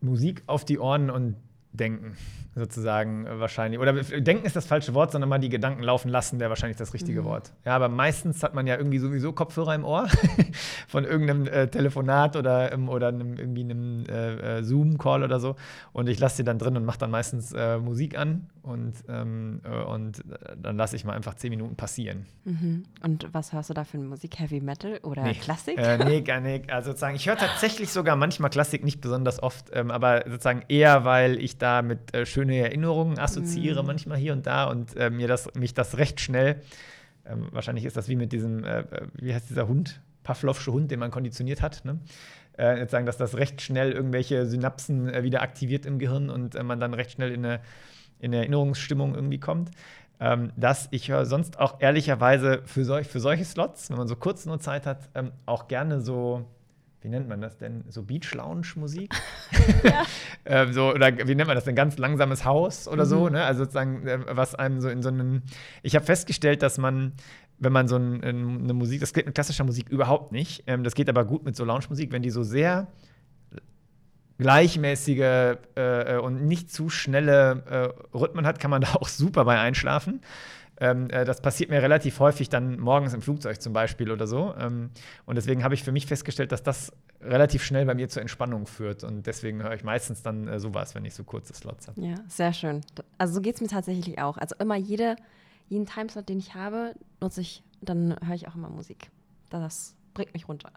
Musik 0.00 0.42
auf 0.46 0.64
die 0.64 0.78
Ohren 0.78 1.10
und 1.10 1.36
denken, 1.74 2.16
sozusagen 2.54 3.26
wahrscheinlich. 3.28 3.80
Oder 3.80 3.92
denken 3.92 4.46
ist 4.46 4.56
das 4.56 4.66
falsche 4.66 4.94
Wort, 4.94 5.12
sondern 5.12 5.28
mal 5.28 5.38
die 5.38 5.48
Gedanken 5.48 5.82
laufen 5.82 6.08
lassen 6.08 6.38
wäre 6.38 6.50
wahrscheinlich 6.50 6.76
das 6.76 6.94
richtige 6.94 7.22
mhm. 7.22 7.26
Wort. 7.26 7.52
Ja, 7.64 7.74
aber 7.74 7.88
meistens 7.88 8.42
hat 8.42 8.54
man 8.54 8.66
ja 8.66 8.76
irgendwie 8.76 8.98
sowieso 8.98 9.32
Kopfhörer 9.32 9.74
im 9.74 9.84
Ohr 9.84 10.08
von 10.88 11.04
irgendeinem 11.04 11.46
äh, 11.46 11.68
Telefonat 11.68 12.36
oder, 12.36 12.72
ähm, 12.72 12.88
oder 12.88 13.08
einem, 13.08 13.36
irgendwie 13.36 13.62
einem 13.62 14.04
äh, 14.06 14.58
äh, 14.58 14.62
Zoom-Call 14.62 15.24
oder 15.24 15.40
so. 15.40 15.56
Und 15.92 16.08
ich 16.08 16.18
lasse 16.20 16.36
sie 16.36 16.44
dann 16.44 16.58
drin 16.58 16.76
und 16.76 16.84
mache 16.84 16.98
dann 16.98 17.10
meistens 17.10 17.52
äh, 17.52 17.78
Musik 17.78 18.16
an 18.16 18.46
und, 18.64 18.94
ähm, 19.08 19.60
äh, 19.64 19.82
und 19.82 20.24
dann 20.56 20.76
lasse 20.76 20.96
ich 20.96 21.04
mal 21.04 21.12
einfach 21.12 21.34
zehn 21.34 21.50
Minuten 21.50 21.76
passieren. 21.76 22.24
Mhm. 22.44 22.84
Und 23.02 23.28
was 23.32 23.52
hörst 23.52 23.68
du 23.68 23.74
da 23.74 23.84
für 23.84 23.98
Musik? 23.98 24.38
Heavy 24.38 24.60
Metal 24.60 24.98
oder 25.02 25.22
nee. 25.22 25.34
Klassik? 25.34 25.78
nee, 25.78 26.20
gar 26.22 26.40
nicht. 26.40 26.72
Also 26.72 26.90
sozusagen, 26.90 27.16
ich 27.16 27.28
höre 27.28 27.36
tatsächlich 27.36 27.90
sogar 27.90 28.16
manchmal 28.16 28.50
Klassik, 28.50 28.82
nicht 28.82 29.02
besonders 29.02 29.42
oft, 29.42 29.70
ähm, 29.74 29.90
aber 29.90 30.24
sozusagen 30.26 30.62
eher, 30.68 31.04
weil 31.04 31.38
ich 31.38 31.58
da 31.58 31.82
mit 31.82 32.14
äh, 32.14 32.24
schöne 32.24 32.56
Erinnerungen 32.56 33.18
assoziiere, 33.18 33.82
mhm. 33.82 33.86
manchmal 33.86 34.16
hier 34.16 34.32
und 34.32 34.46
da 34.46 34.64
und 34.64 34.96
äh, 34.96 35.10
mir 35.10 35.28
das, 35.28 35.52
mich 35.54 35.74
das 35.74 35.98
recht 35.98 36.20
schnell, 36.20 36.62
ähm, 37.26 37.48
wahrscheinlich 37.52 37.84
ist 37.84 37.98
das 37.98 38.08
wie 38.08 38.16
mit 38.16 38.32
diesem, 38.32 38.64
äh, 38.64 38.80
äh 38.80 39.06
wie 39.14 39.34
heißt 39.34 39.50
dieser 39.50 39.68
Hund, 39.68 40.00
Pavlovsche 40.22 40.72
Hund, 40.72 40.90
den 40.90 41.00
man 41.00 41.10
konditioniert 41.10 41.60
hat, 41.60 41.84
ne? 41.84 41.98
äh, 42.58 42.78
jetzt 42.78 42.92
sagen, 42.92 43.06
dass 43.06 43.16
das 43.16 43.36
recht 43.36 43.60
schnell 43.62 43.92
irgendwelche 43.92 44.46
Synapsen 44.46 45.08
äh, 45.08 45.22
wieder 45.22 45.42
aktiviert 45.42 45.86
im 45.86 45.98
Gehirn 45.98 46.30
und 46.30 46.60
man 46.62 46.80
dann 46.80 46.94
recht 46.94 47.12
schnell 47.12 47.32
in 47.32 47.44
eine, 47.44 47.60
in 48.24 48.32
Erinnerungsstimmung 48.32 49.14
irgendwie 49.14 49.38
kommt. 49.38 49.70
Ähm, 50.20 50.52
dass 50.56 50.88
ich 50.92 51.10
höre 51.10 51.26
sonst 51.26 51.58
auch 51.58 51.80
ehrlicherweise 51.80 52.62
für, 52.64 52.84
solch, 52.84 53.06
für 53.06 53.20
solche 53.20 53.44
Slots, 53.44 53.90
wenn 53.90 53.98
man 53.98 54.08
so 54.08 54.16
kurz 54.16 54.46
nur 54.46 54.60
Zeit 54.60 54.86
hat, 54.86 55.10
ähm, 55.14 55.32
auch 55.44 55.66
gerne 55.68 56.00
so 56.00 56.46
wie 57.04 57.10
nennt 57.10 57.28
man 57.28 57.42
das 57.42 57.58
denn? 57.58 57.84
So 57.90 58.02
Beach-Lounge-Musik? 58.02 59.14
ähm, 60.46 60.72
so, 60.72 60.88
oder 60.88 61.14
wie 61.28 61.34
nennt 61.34 61.46
man 61.46 61.54
das 61.54 61.64
denn? 61.64 61.74
Ganz 61.74 61.98
langsames 61.98 62.46
Haus 62.46 62.88
oder 62.88 63.04
mhm. 63.04 63.08
so, 63.08 63.28
ne? 63.28 63.44
Also 63.44 63.64
sozusagen, 63.64 64.06
äh, 64.06 64.20
was 64.30 64.54
einem 64.54 64.80
so 64.80 64.88
in 64.88 65.02
so 65.02 65.10
einem. 65.10 65.42
Ich 65.82 65.94
habe 65.96 66.06
festgestellt, 66.06 66.62
dass 66.62 66.78
man, 66.78 67.12
wenn 67.58 67.74
man 67.74 67.88
so 67.88 67.96
ein, 67.96 68.24
eine 68.24 68.72
Musik, 68.72 69.00
das 69.00 69.12
geht 69.12 69.26
mit 69.26 69.34
klassischer 69.34 69.64
Musik 69.64 69.90
überhaupt 69.90 70.32
nicht. 70.32 70.64
Ähm, 70.66 70.82
das 70.82 70.94
geht 70.94 71.10
aber 71.10 71.26
gut 71.26 71.44
mit 71.44 71.56
so 71.56 71.66
Lounge-Musik, 71.66 72.10
wenn 72.10 72.22
die 72.22 72.30
so 72.30 72.42
sehr 72.42 72.86
gleichmäßige 74.38 75.56
äh, 75.76 76.16
und 76.16 76.46
nicht 76.46 76.72
zu 76.72 76.88
schnelle 76.88 77.94
äh, 78.12 78.16
Rhythmen 78.16 78.46
hat, 78.46 78.58
kann 78.58 78.70
man 78.70 78.80
da 78.82 78.94
auch 78.94 79.08
super 79.08 79.44
bei 79.44 79.58
einschlafen. 79.58 80.20
Ähm, 80.80 81.08
äh, 81.10 81.24
das 81.24 81.40
passiert 81.40 81.70
mir 81.70 81.80
relativ 81.82 82.18
häufig 82.18 82.48
dann 82.48 82.80
morgens 82.80 83.14
im 83.14 83.22
Flugzeug 83.22 83.60
zum 83.62 83.72
Beispiel 83.72 84.10
oder 84.10 84.26
so. 84.26 84.54
Ähm, 84.58 84.90
und 85.24 85.36
deswegen 85.36 85.62
habe 85.62 85.74
ich 85.74 85.84
für 85.84 85.92
mich 85.92 86.06
festgestellt, 86.06 86.50
dass 86.50 86.62
das 86.62 86.92
relativ 87.20 87.62
schnell 87.62 87.86
bei 87.86 87.94
mir 87.94 88.08
zur 88.08 88.22
Entspannung 88.22 88.66
führt. 88.66 89.04
Und 89.04 89.26
deswegen 89.26 89.62
höre 89.62 89.74
ich 89.74 89.84
meistens 89.84 90.22
dann 90.22 90.48
äh, 90.48 90.58
sowas, 90.58 90.94
wenn 90.94 91.04
ich 91.04 91.14
so 91.14 91.24
kurze 91.24 91.54
Slots 91.54 91.88
habe. 91.88 92.00
Ja, 92.00 92.16
sehr 92.28 92.52
schön. 92.52 92.80
Also 93.18 93.34
so 93.34 93.40
geht 93.40 93.54
es 93.54 93.60
mir 93.60 93.68
tatsächlich 93.68 94.18
auch. 94.18 94.36
Also 94.36 94.56
immer 94.58 94.76
jede, 94.76 95.16
jeden 95.68 95.86
Timeslot, 95.86 96.28
den 96.28 96.38
ich 96.38 96.54
habe, 96.54 96.94
nutze 97.20 97.40
ich, 97.40 97.62
dann 97.80 98.16
höre 98.24 98.34
ich 98.34 98.48
auch 98.48 98.56
immer 98.56 98.68
Musik. 98.68 99.10
Das 99.50 99.94
bringt 100.12 100.34
mich 100.34 100.48
runter. 100.48 100.72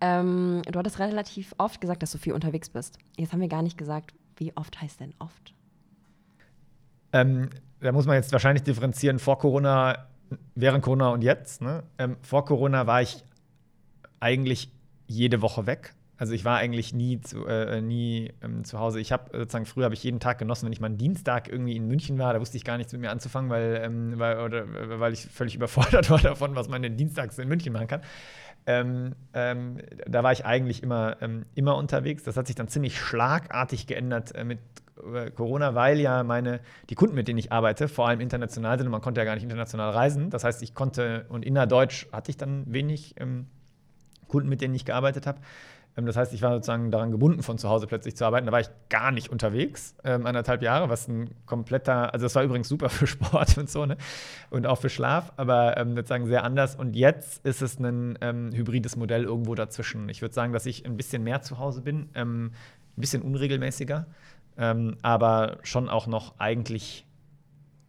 Ähm, 0.00 0.62
du 0.70 0.78
hattest 0.78 0.98
relativ 0.98 1.54
oft 1.58 1.80
gesagt, 1.80 2.02
dass 2.02 2.12
du 2.12 2.18
viel 2.18 2.32
unterwegs 2.32 2.70
bist. 2.70 2.98
Jetzt 3.16 3.32
haben 3.32 3.40
wir 3.40 3.48
gar 3.48 3.62
nicht 3.62 3.76
gesagt, 3.76 4.14
wie 4.36 4.56
oft 4.56 4.80
heißt 4.80 5.00
denn 5.00 5.14
oft? 5.18 5.54
Ähm, 7.12 7.50
da 7.80 7.92
muss 7.92 8.06
man 8.06 8.16
jetzt 8.16 8.32
wahrscheinlich 8.32 8.62
differenzieren 8.62 9.18
vor 9.18 9.38
Corona, 9.38 10.06
während 10.54 10.82
Corona 10.82 11.10
und 11.10 11.22
jetzt. 11.22 11.60
Ne? 11.60 11.82
Ähm, 11.98 12.16
vor 12.22 12.44
Corona 12.44 12.86
war 12.86 13.02
ich 13.02 13.24
eigentlich 14.20 14.70
jede 15.06 15.42
Woche 15.42 15.66
weg. 15.66 15.94
Also 16.16 16.34
ich 16.34 16.44
war 16.44 16.58
eigentlich 16.58 16.92
nie 16.92 17.18
zu, 17.22 17.46
äh, 17.46 17.80
nie 17.80 18.30
ähm, 18.42 18.62
zu 18.64 18.78
Hause. 18.78 19.00
Ich 19.00 19.10
habe 19.10 19.30
sozusagen 19.32 19.64
früher 19.64 19.84
habe 19.84 19.94
ich 19.94 20.04
jeden 20.04 20.20
Tag 20.20 20.38
genossen, 20.38 20.66
wenn 20.66 20.72
ich 20.74 20.80
mal 20.80 20.88
einen 20.88 20.98
Dienstag 20.98 21.48
irgendwie 21.48 21.74
in 21.74 21.88
München 21.88 22.18
war, 22.18 22.34
da 22.34 22.40
wusste 22.40 22.58
ich 22.58 22.64
gar 22.64 22.76
nichts 22.76 22.92
mit 22.92 23.00
mir 23.00 23.10
anzufangen, 23.10 23.48
weil, 23.48 23.80
ähm, 23.82 24.18
weil, 24.18 24.38
oder, 24.38 25.00
weil 25.00 25.14
ich 25.14 25.22
völlig 25.24 25.54
überfordert 25.56 26.10
war 26.10 26.18
davon, 26.18 26.54
was 26.54 26.68
man 26.68 26.82
denn 26.82 26.98
dienstags 26.98 27.38
in 27.38 27.48
München 27.48 27.72
machen 27.72 27.88
kann. 27.88 28.02
Ähm, 28.70 29.16
ähm, 29.34 29.78
da 30.06 30.22
war 30.22 30.30
ich 30.30 30.46
eigentlich 30.46 30.84
immer, 30.84 31.16
ähm, 31.20 31.44
immer 31.56 31.76
unterwegs. 31.76 32.22
Das 32.22 32.36
hat 32.36 32.46
sich 32.46 32.54
dann 32.54 32.68
ziemlich 32.68 33.00
schlagartig 33.00 33.88
geändert 33.88 34.32
äh, 34.36 34.44
mit 34.44 34.60
Corona, 35.34 35.74
weil 35.74 35.98
ja 35.98 36.22
meine, 36.22 36.60
die 36.88 36.94
Kunden, 36.94 37.16
mit 37.16 37.26
denen 37.26 37.38
ich 37.38 37.50
arbeite, 37.50 37.88
vor 37.88 38.06
allem 38.06 38.20
international 38.20 38.78
sind 38.78 38.86
und 38.86 38.92
man 38.92 39.00
konnte 39.00 39.20
ja 39.20 39.24
gar 39.24 39.34
nicht 39.34 39.42
international 39.42 39.90
reisen. 39.90 40.30
Das 40.30 40.44
heißt, 40.44 40.62
ich 40.62 40.74
konnte, 40.74 41.24
und 41.30 41.44
innerdeutsch 41.44 42.06
hatte 42.12 42.30
ich 42.30 42.36
dann 42.36 42.64
wenig 42.66 43.14
ähm, 43.18 43.46
Kunden, 44.28 44.48
mit 44.48 44.60
denen 44.60 44.74
ich 44.74 44.84
gearbeitet 44.84 45.26
habe. 45.26 45.40
Ähm, 45.96 46.06
das 46.06 46.16
heißt, 46.16 46.32
ich 46.32 46.42
war 46.42 46.54
sozusagen 46.54 46.90
daran 46.90 47.10
gebunden, 47.10 47.42
von 47.42 47.58
zu 47.58 47.68
Hause 47.68 47.86
plötzlich 47.86 48.16
zu 48.16 48.24
arbeiten. 48.24 48.46
Da 48.46 48.52
war 48.52 48.60
ich 48.60 48.70
gar 48.88 49.10
nicht 49.12 49.28
unterwegs, 49.28 49.94
ähm, 50.04 50.26
anderthalb 50.26 50.62
Jahre, 50.62 50.88
was 50.88 51.08
ein 51.08 51.30
kompletter, 51.46 52.12
also 52.12 52.24
das 52.24 52.34
war 52.34 52.42
übrigens 52.42 52.68
super 52.68 52.88
für 52.90 53.06
Sport 53.06 53.58
und 53.58 53.70
so, 53.70 53.86
ne? 53.86 53.96
Und 54.50 54.66
auch 54.66 54.78
für 54.78 54.90
Schlaf, 54.90 55.32
aber 55.36 55.76
ähm, 55.76 55.94
sozusagen 55.94 56.26
sehr 56.26 56.44
anders. 56.44 56.76
Und 56.76 56.96
jetzt 56.96 57.44
ist 57.44 57.62
es 57.62 57.78
ein 57.78 58.18
ähm, 58.20 58.50
hybrides 58.52 58.96
Modell 58.96 59.24
irgendwo 59.24 59.54
dazwischen. 59.54 60.08
Ich 60.08 60.22
würde 60.22 60.34
sagen, 60.34 60.52
dass 60.52 60.66
ich 60.66 60.86
ein 60.86 60.96
bisschen 60.96 61.22
mehr 61.22 61.42
zu 61.42 61.58
Hause 61.58 61.82
bin, 61.82 62.08
ähm, 62.14 62.52
ein 62.96 63.00
bisschen 63.00 63.22
unregelmäßiger 63.22 64.06
ähm, 64.60 64.98
aber 65.00 65.58
schon 65.62 65.88
auch 65.88 66.06
noch 66.06 66.38
eigentlich 66.38 67.06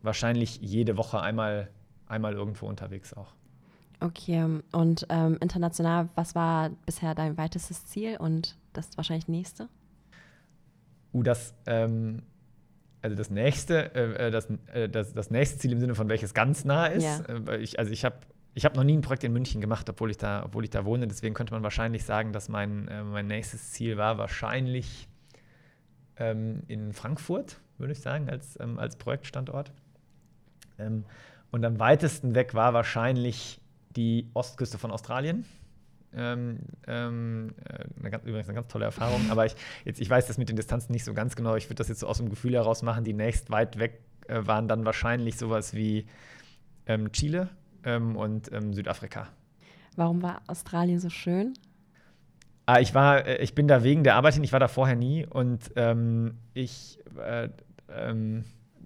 wahrscheinlich 0.02 0.62
jede 0.62 0.96
Woche 0.98 1.22
einmal, 1.22 1.70
einmal 2.08 2.34
irgendwo 2.34 2.66
unterwegs 2.68 3.14
auch. 3.14 3.34
Okay, 4.02 4.60
und 4.72 5.06
ähm, 5.10 5.38
international, 5.42 6.10
was 6.16 6.34
war 6.34 6.72
bisher 6.88 7.14
dein 7.14 7.38
weitestes 7.38 7.86
Ziel 7.86 8.18
und 8.18 8.58
das 8.74 8.98
wahrscheinlich 8.98 9.28
nächste? 9.28 9.70
Uh, 11.14 11.22
das, 11.22 11.54
ähm, 11.68 12.24
also 13.04 13.16
das 13.16 13.30
nächste, 13.30 13.94
äh, 13.94 14.28
äh 14.28 14.32
das, 14.32 14.48
äh, 14.74 14.90
das, 14.90 15.14
das 15.14 15.30
nächste 15.30 15.60
Ziel 15.60 15.72
im 15.74 15.80
Sinne 15.80 15.94
von 15.94 16.10
welches 16.10 16.34
ganz 16.34 16.66
nah 16.66 16.88
ist. 16.88 17.04
Ja. 17.04 17.20
Äh, 17.52 17.58
ich, 17.58 17.78
also 17.78 17.92
ich 17.92 18.04
habe 18.04 18.18
ich 18.54 18.66
habe 18.66 18.76
noch 18.76 18.84
nie 18.84 18.98
ein 18.98 19.02
Projekt 19.02 19.24
in 19.24 19.32
München 19.32 19.62
gemacht, 19.62 19.90
obwohl 19.90 20.12
ich 20.12 20.18
da, 20.18 20.44
obwohl 20.44 20.64
ich 20.64 20.70
da 20.70 20.84
wohne. 20.84 21.08
Deswegen 21.08 21.34
könnte 21.34 21.54
man 21.54 21.64
wahrscheinlich 21.64 22.04
sagen, 22.04 22.34
dass 22.34 22.50
mein, 22.50 22.88
äh, 22.88 23.04
mein 23.04 23.28
nächstes 23.28 23.72
Ziel 23.72 23.98
war 23.98 24.18
wahrscheinlich 24.18 25.08
ähm, 26.18 26.64
in 26.68 26.92
Frankfurt, 26.92 27.62
würde 27.78 27.94
ich 27.94 28.02
sagen, 28.02 28.30
als, 28.30 28.60
ähm, 28.60 28.78
als 28.78 28.98
Projektstandort. 28.98 29.72
Ähm, 30.78 31.06
und 31.52 31.64
am 31.64 31.80
weitesten 31.80 32.36
weg 32.36 32.54
war 32.54 32.74
wahrscheinlich 32.74 33.61
die 33.96 34.30
Ostküste 34.34 34.78
von 34.78 34.92
Australien. 34.92 35.46
Ähm, 36.14 36.60
ähm, 36.88 37.54
äh, 37.64 37.86
eine 38.00 38.10
ganz, 38.10 38.26
übrigens 38.26 38.48
eine 38.48 38.56
ganz 38.56 38.68
tolle 38.68 38.86
Erfahrung. 38.86 39.30
Aber 39.30 39.46
ich, 39.46 39.56
jetzt, 39.86 40.02
ich 40.02 40.10
weiß 40.10 40.28
das 40.28 40.38
mit 40.38 40.50
den 40.50 40.56
Distanzen 40.56 40.92
nicht 40.92 41.06
so 41.06 41.14
ganz 41.14 41.36
genau. 41.36 41.56
Ich 41.56 41.66
würde 41.66 41.76
das 41.76 41.88
jetzt 41.88 42.02
so 42.02 42.08
aus 42.08 42.18
dem 42.18 42.30
Gefühl 42.30 42.54
heraus 42.54 42.82
machen. 42.82 43.04
Die 43.04 43.14
nächst 43.14 43.50
weit 43.50 43.80
weg 43.80 44.02
äh, 44.28 44.46
waren 44.46 44.68
dann 44.68 44.86
wahrscheinlich 44.86 45.38
sowas 45.38 45.74
wie 45.74 46.06
ähm, 46.86 47.12
Chile 47.12 47.50
ähm, 47.84 48.16
und 48.16 48.52
ähm, 48.52 48.74
Südafrika. 48.74 49.30
Warum 49.96 50.22
war 50.22 50.42
Australien 50.48 51.00
so 51.00 51.10
schön? 51.10 51.54
Ah, 52.66 52.80
ich 52.80 52.94
war, 52.94 53.26
äh, 53.26 53.38
ich 53.38 53.56
bin 53.56 53.68
da 53.68 53.84
wegen 53.84 54.04
der 54.04 54.16
Arbeit 54.16 54.36
hin, 54.36 54.44
ich 54.44 54.54
war 54.54 54.60
da 54.60 54.68
vorher 54.68 54.96
nie 54.96 55.26
und 55.26 55.72
ähm, 55.76 56.36
ich, 56.54 57.00
äh, 57.18 57.50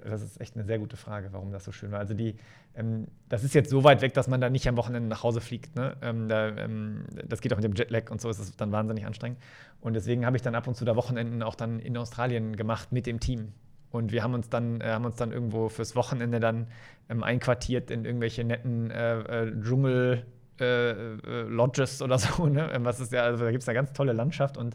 das 0.09 0.21
ist 0.21 0.39
echt 0.39 0.55
eine 0.55 0.65
sehr 0.65 0.79
gute 0.79 0.97
Frage, 0.97 1.29
warum 1.31 1.51
das 1.51 1.63
so 1.63 1.71
schön 1.71 1.91
war. 1.91 1.99
Also 1.99 2.13
die, 2.13 2.35
ähm, 2.75 3.07
das 3.29 3.43
ist 3.43 3.53
jetzt 3.53 3.69
so 3.69 3.83
weit 3.83 4.01
weg, 4.01 4.13
dass 4.13 4.27
man 4.27 4.41
da 4.41 4.49
nicht 4.49 4.67
am 4.67 4.77
Wochenende 4.77 5.09
nach 5.09 5.23
Hause 5.23 5.41
fliegt. 5.41 5.75
Ne? 5.75 5.95
Ähm, 6.01 6.27
da, 6.27 6.49
ähm, 6.49 7.05
das 7.27 7.41
geht 7.41 7.53
auch 7.53 7.57
mit 7.57 7.63
dem 7.63 7.73
Jetlag 7.73 8.11
und 8.11 8.21
so, 8.21 8.29
ist 8.29 8.39
es 8.39 8.55
dann 8.55 8.71
wahnsinnig 8.71 9.05
anstrengend. 9.05 9.39
Und 9.81 9.93
deswegen 9.93 10.25
habe 10.25 10.37
ich 10.37 10.41
dann 10.43 10.55
ab 10.55 10.67
und 10.67 10.75
zu 10.75 10.85
da 10.85 10.95
Wochenenden 10.95 11.43
auch 11.43 11.55
dann 11.55 11.79
in 11.79 11.97
Australien 11.97 12.55
gemacht 12.55 12.91
mit 12.91 13.05
dem 13.05 13.19
Team. 13.19 13.53
Und 13.91 14.11
wir 14.11 14.23
haben 14.23 14.33
uns 14.33 14.49
dann, 14.49 14.81
äh, 14.81 14.85
haben 14.85 15.05
uns 15.05 15.15
dann 15.15 15.31
irgendwo 15.31 15.69
fürs 15.69 15.95
Wochenende 15.95 16.39
dann 16.39 16.67
ähm, 17.09 17.23
einquartiert 17.23 17.91
in 17.91 18.05
irgendwelche 18.05 18.43
netten 18.43 18.91
äh, 18.91 19.43
äh, 19.43 19.61
Dschungel. 19.61 20.25
Äh, 20.57 20.91
äh, 20.91 21.41
Lodges 21.49 22.01
oder 22.01 22.17
so, 22.17 22.45
ne? 22.45 22.71
Ähm, 22.71 22.85
was 22.85 23.01
ist 23.01 23.11
ja, 23.11 23.23
also 23.23 23.43
da 23.43 23.51
gibt 23.51 23.63
es 23.63 23.67
eine 23.67 23.75
ganz 23.75 23.91
tolle 23.91 24.13
Landschaft 24.13 24.57
und 24.57 24.73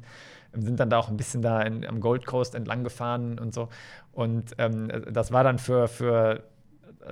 sind 0.52 0.80
dann 0.80 0.90
da 0.90 0.98
auch 0.98 1.08
ein 1.08 1.16
bisschen 1.16 1.42
da 1.42 1.62
in, 1.62 1.86
am 1.86 2.00
Gold 2.00 2.26
Coast 2.26 2.54
entlang 2.54 2.84
gefahren 2.84 3.38
und 3.38 3.54
so. 3.54 3.68
Und 4.12 4.52
ähm, 4.58 4.90
das 5.10 5.32
war 5.32 5.44
dann 5.44 5.58
für, 5.58 5.88
für 5.88 6.42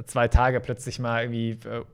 zwei 0.07 0.29
Tage 0.29 0.61
plötzlich 0.61 0.99
mal 0.99 1.23
irgendwie 1.23 1.69
äh, 1.69 1.85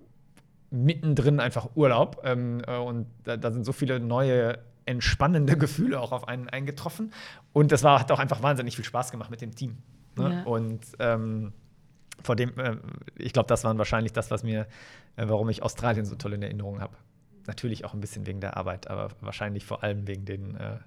mittendrin 0.70 1.40
einfach 1.40 1.70
Urlaub. 1.74 2.22
Ähm, 2.24 2.62
äh, 2.66 2.76
und 2.76 3.06
da, 3.24 3.36
da, 3.36 3.50
sind 3.50 3.64
so 3.64 3.72
viele 3.72 4.00
neue 4.00 4.58
entspannende 4.86 5.56
Gefühle 5.58 6.00
auch 6.00 6.12
auf 6.12 6.28
einen 6.28 6.48
eingetroffen. 6.48 7.12
Und 7.52 7.72
das 7.72 7.82
war, 7.82 8.00
hat 8.00 8.10
auch 8.10 8.18
einfach 8.18 8.42
wahnsinnig 8.42 8.76
viel 8.76 8.84
Spaß 8.84 9.10
gemacht 9.10 9.30
mit 9.30 9.40
dem 9.40 9.54
Team. 9.54 9.78
Ne? 10.16 10.34
Ja. 10.34 10.42
Und 10.44 10.80
ähm, 10.98 11.52
vor 12.22 12.36
dem, 12.36 12.58
äh, 12.58 12.76
ich 13.16 13.32
glaube, 13.32 13.46
das 13.48 13.64
waren 13.64 13.78
wahrscheinlich 13.78 14.12
das, 14.12 14.30
was 14.30 14.42
mir, 14.42 14.66
äh, 15.16 15.28
warum 15.28 15.48
ich 15.48 15.62
Australien 15.62 16.04
so 16.04 16.16
toll 16.16 16.34
in 16.34 16.42
Erinnerung 16.42 16.80
habe. 16.80 16.96
Natürlich 17.46 17.84
auch 17.84 17.92
ein 17.92 18.00
bisschen 18.00 18.26
wegen 18.26 18.40
der 18.40 18.56
Arbeit, 18.56 18.88
aber 18.88 19.08
wahrscheinlich 19.20 19.66
vor 19.66 19.82
allem 19.82 20.06
wegen 20.06 20.24
den, 20.24 20.56
äh, 20.56 20.78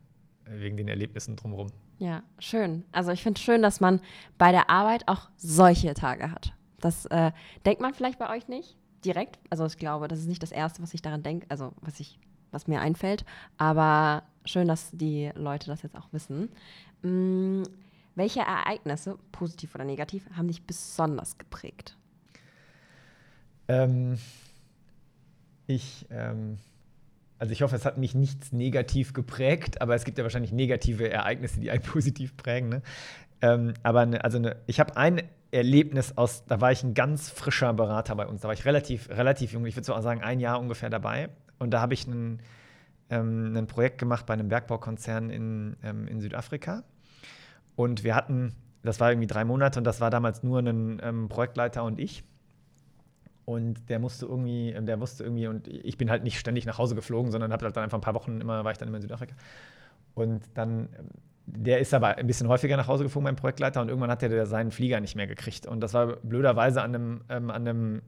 wegen 0.49 0.77
den 0.77 0.87
Erlebnissen 0.87 1.35
drumherum. 1.35 1.71
Ja, 1.99 2.23
schön. 2.39 2.83
Also 2.91 3.11
ich 3.11 3.23
finde 3.23 3.39
es 3.39 3.43
schön, 3.43 3.61
dass 3.61 3.79
man 3.79 4.01
bei 4.37 4.51
der 4.51 4.69
Arbeit 4.69 5.07
auch 5.07 5.29
solche 5.35 5.93
Tage 5.93 6.31
hat. 6.31 6.53
Das 6.79 7.05
äh, 7.07 7.31
denkt 7.65 7.81
man 7.81 7.93
vielleicht 7.93 8.19
bei 8.19 8.29
euch 8.29 8.47
nicht 8.47 8.77
direkt. 9.03 9.39
Also 9.49 9.65
ich 9.65 9.77
glaube, 9.77 10.07
das 10.07 10.19
ist 10.19 10.27
nicht 10.27 10.43
das 10.43 10.51
Erste, 10.51 10.81
was 10.81 10.93
ich 10.93 11.01
daran 11.01 11.23
denke, 11.23 11.47
also 11.49 11.73
was 11.81 11.99
ich, 11.99 12.19
was 12.51 12.67
mir 12.67 12.81
einfällt. 12.81 13.25
Aber 13.57 14.23
schön, 14.45 14.67
dass 14.67 14.91
die 14.91 15.31
Leute 15.35 15.67
das 15.67 15.81
jetzt 15.81 15.95
auch 15.95 16.11
wissen. 16.11 16.49
Mm, 17.01 17.63
welche 18.15 18.39
Ereignisse, 18.39 19.17
positiv 19.31 19.75
oder 19.75 19.85
negativ, 19.85 20.27
haben 20.35 20.47
dich 20.47 20.63
besonders 20.63 21.37
geprägt? 21.37 21.97
Ähm, 23.67 24.17
ich, 25.67 26.05
ähm, 26.09 26.57
also 27.39 27.51
ich 27.51 27.61
hoffe, 27.61 27.75
es 27.75 27.85
hat 27.85 27.97
mich 27.97 28.15
nichts 28.15 28.51
negativ 28.51 29.13
geprägt, 29.13 29.81
aber 29.81 29.95
es 29.95 30.05
gibt 30.05 30.17
ja 30.17 30.23
wahrscheinlich 30.23 30.51
negative 30.51 31.09
Ereignisse, 31.09 31.59
die 31.59 31.71
einen 31.71 31.81
positiv 31.83 32.35
prägen. 32.37 32.69
Ne? 32.69 32.81
Ähm, 33.41 33.73
aber 33.83 34.05
ne, 34.05 34.23
also 34.23 34.39
ne, 34.39 34.57
ich 34.65 34.79
habe 34.79 34.97
ein 34.97 35.21
Erlebnis 35.51 36.17
aus, 36.17 36.45
da 36.45 36.59
war 36.61 36.71
ich 36.71 36.83
ein 36.83 36.93
ganz 36.93 37.29
frischer 37.29 37.73
Berater 37.73 38.15
bei 38.15 38.27
uns, 38.27 38.41
da 38.41 38.47
war 38.47 38.53
ich 38.53 38.65
relativ, 38.65 39.09
relativ 39.09 39.53
jung, 39.53 39.65
ich 39.65 39.75
würde 39.75 39.85
so 39.85 39.99
sagen, 40.01 40.21
ein 40.21 40.39
Jahr 40.39 40.59
ungefähr 40.59 40.89
dabei. 40.89 41.29
Und 41.59 41.71
da 41.71 41.81
habe 41.81 41.93
ich 41.93 42.05
ein, 42.07 42.41
ähm, 43.09 43.55
ein 43.55 43.67
Projekt 43.67 43.97
gemacht 43.97 44.25
bei 44.25 44.33
einem 44.33 44.49
Bergbaukonzern 44.49 45.29
in, 45.29 45.77
ähm, 45.83 46.07
in 46.07 46.19
Südafrika. 46.19 46.83
Und 47.75 48.03
wir 48.03 48.15
hatten, 48.15 48.55
das 48.83 48.99
war 48.99 49.11
irgendwie 49.11 49.27
drei 49.27 49.45
Monate 49.45 49.79
und 49.79 49.83
das 49.83 50.01
war 50.01 50.09
damals 50.09 50.43
nur 50.43 50.59
ein 50.59 50.99
ähm, 51.03 51.29
Projektleiter 51.29 51.83
und 51.83 51.99
ich. 51.99 52.23
Und 53.47 53.87
der 53.87 53.99
musste 53.99 54.25
irgendwie, 54.25 54.75
der 54.77 54.99
wusste 54.99 55.23
irgendwie, 55.23 55.47
und 55.47 55.69
ich 55.69 55.97
bin 55.97 56.09
halt 56.09 56.21
nicht 56.21 56.37
ständig 56.37 56.65
nach 56.65 56.77
Hause 56.77 56.95
geflogen, 56.95 57.31
sondern 57.31 57.53
habe 57.53 57.63
halt 57.63 57.77
dann 57.77 57.85
einfach 57.85 57.97
ein 57.97 58.01
paar 58.01 58.13
Wochen 58.13 58.41
immer, 58.41 58.65
war 58.65 58.73
ich 58.73 58.77
dann 58.77 58.89
immer 58.89 58.97
in 58.97 59.03
Südafrika. 59.03 59.35
Und 60.15 60.43
dann, 60.53 60.89
der 61.45 61.79
ist 61.79 61.93
aber 61.93 62.17
ein 62.17 62.27
bisschen 62.27 62.49
häufiger 62.49 62.75
nach 62.75 62.89
Hause 62.89 63.05
geflogen, 63.05 63.23
mein 63.23 63.37
Projektleiter, 63.37 63.79
und 63.81 63.87
irgendwann 63.87 64.11
hat 64.11 64.21
der 64.21 64.45
seinen 64.45 64.71
Flieger 64.71 64.99
nicht 64.99 65.15
mehr 65.15 65.27
gekriegt. 65.27 65.65
Und 65.65 65.79
das 65.79 65.93
war 65.93 66.17
blöderweise 66.17 66.81
an 66.81 66.93
einem, 66.93 67.21
ähm, 67.29 67.49
an 67.49 67.65
einem 67.65 68.01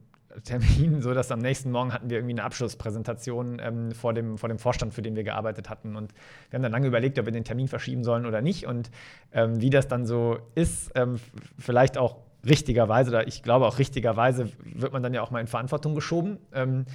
Termin, 0.44 1.00
so 1.00 1.14
dass 1.14 1.32
am 1.32 1.38
nächsten 1.38 1.70
Morgen 1.70 1.94
hatten 1.94 2.10
wir 2.10 2.18
irgendwie 2.18 2.34
eine 2.34 2.44
Abschlusspräsentation 2.44 3.62
ähm, 3.62 3.92
vor, 3.92 4.12
dem, 4.12 4.36
vor 4.36 4.50
dem 4.50 4.58
Vorstand, 4.58 4.92
für 4.92 5.00
den 5.00 5.16
wir 5.16 5.24
gearbeitet 5.24 5.70
hatten. 5.70 5.96
Und 5.96 6.12
wir 6.50 6.58
haben 6.58 6.62
dann 6.62 6.72
lange 6.72 6.86
überlegt, 6.86 7.18
ob 7.18 7.24
wir 7.24 7.32
den 7.32 7.44
Termin 7.44 7.66
verschieben 7.66 8.04
sollen 8.04 8.26
oder 8.26 8.42
nicht. 8.42 8.66
Und 8.66 8.90
ähm, 9.32 9.58
wie 9.62 9.70
das 9.70 9.88
dann 9.88 10.04
so 10.04 10.36
ist, 10.54 10.92
ähm, 10.96 11.18
vielleicht 11.58 11.96
auch 11.96 12.18
richtigerweise, 12.44 13.10
oder 13.10 13.26
ich 13.26 13.42
glaube 13.42 13.66
auch 13.66 13.78
richtigerweise, 13.78 14.50
wird 14.64 14.92
man 14.92 15.02
dann 15.02 15.14
ja 15.14 15.22
auch 15.22 15.30
mal 15.30 15.40
in 15.40 15.46
Verantwortung 15.46 15.94
geschoben, 15.94 16.38
ähm, 16.52 16.86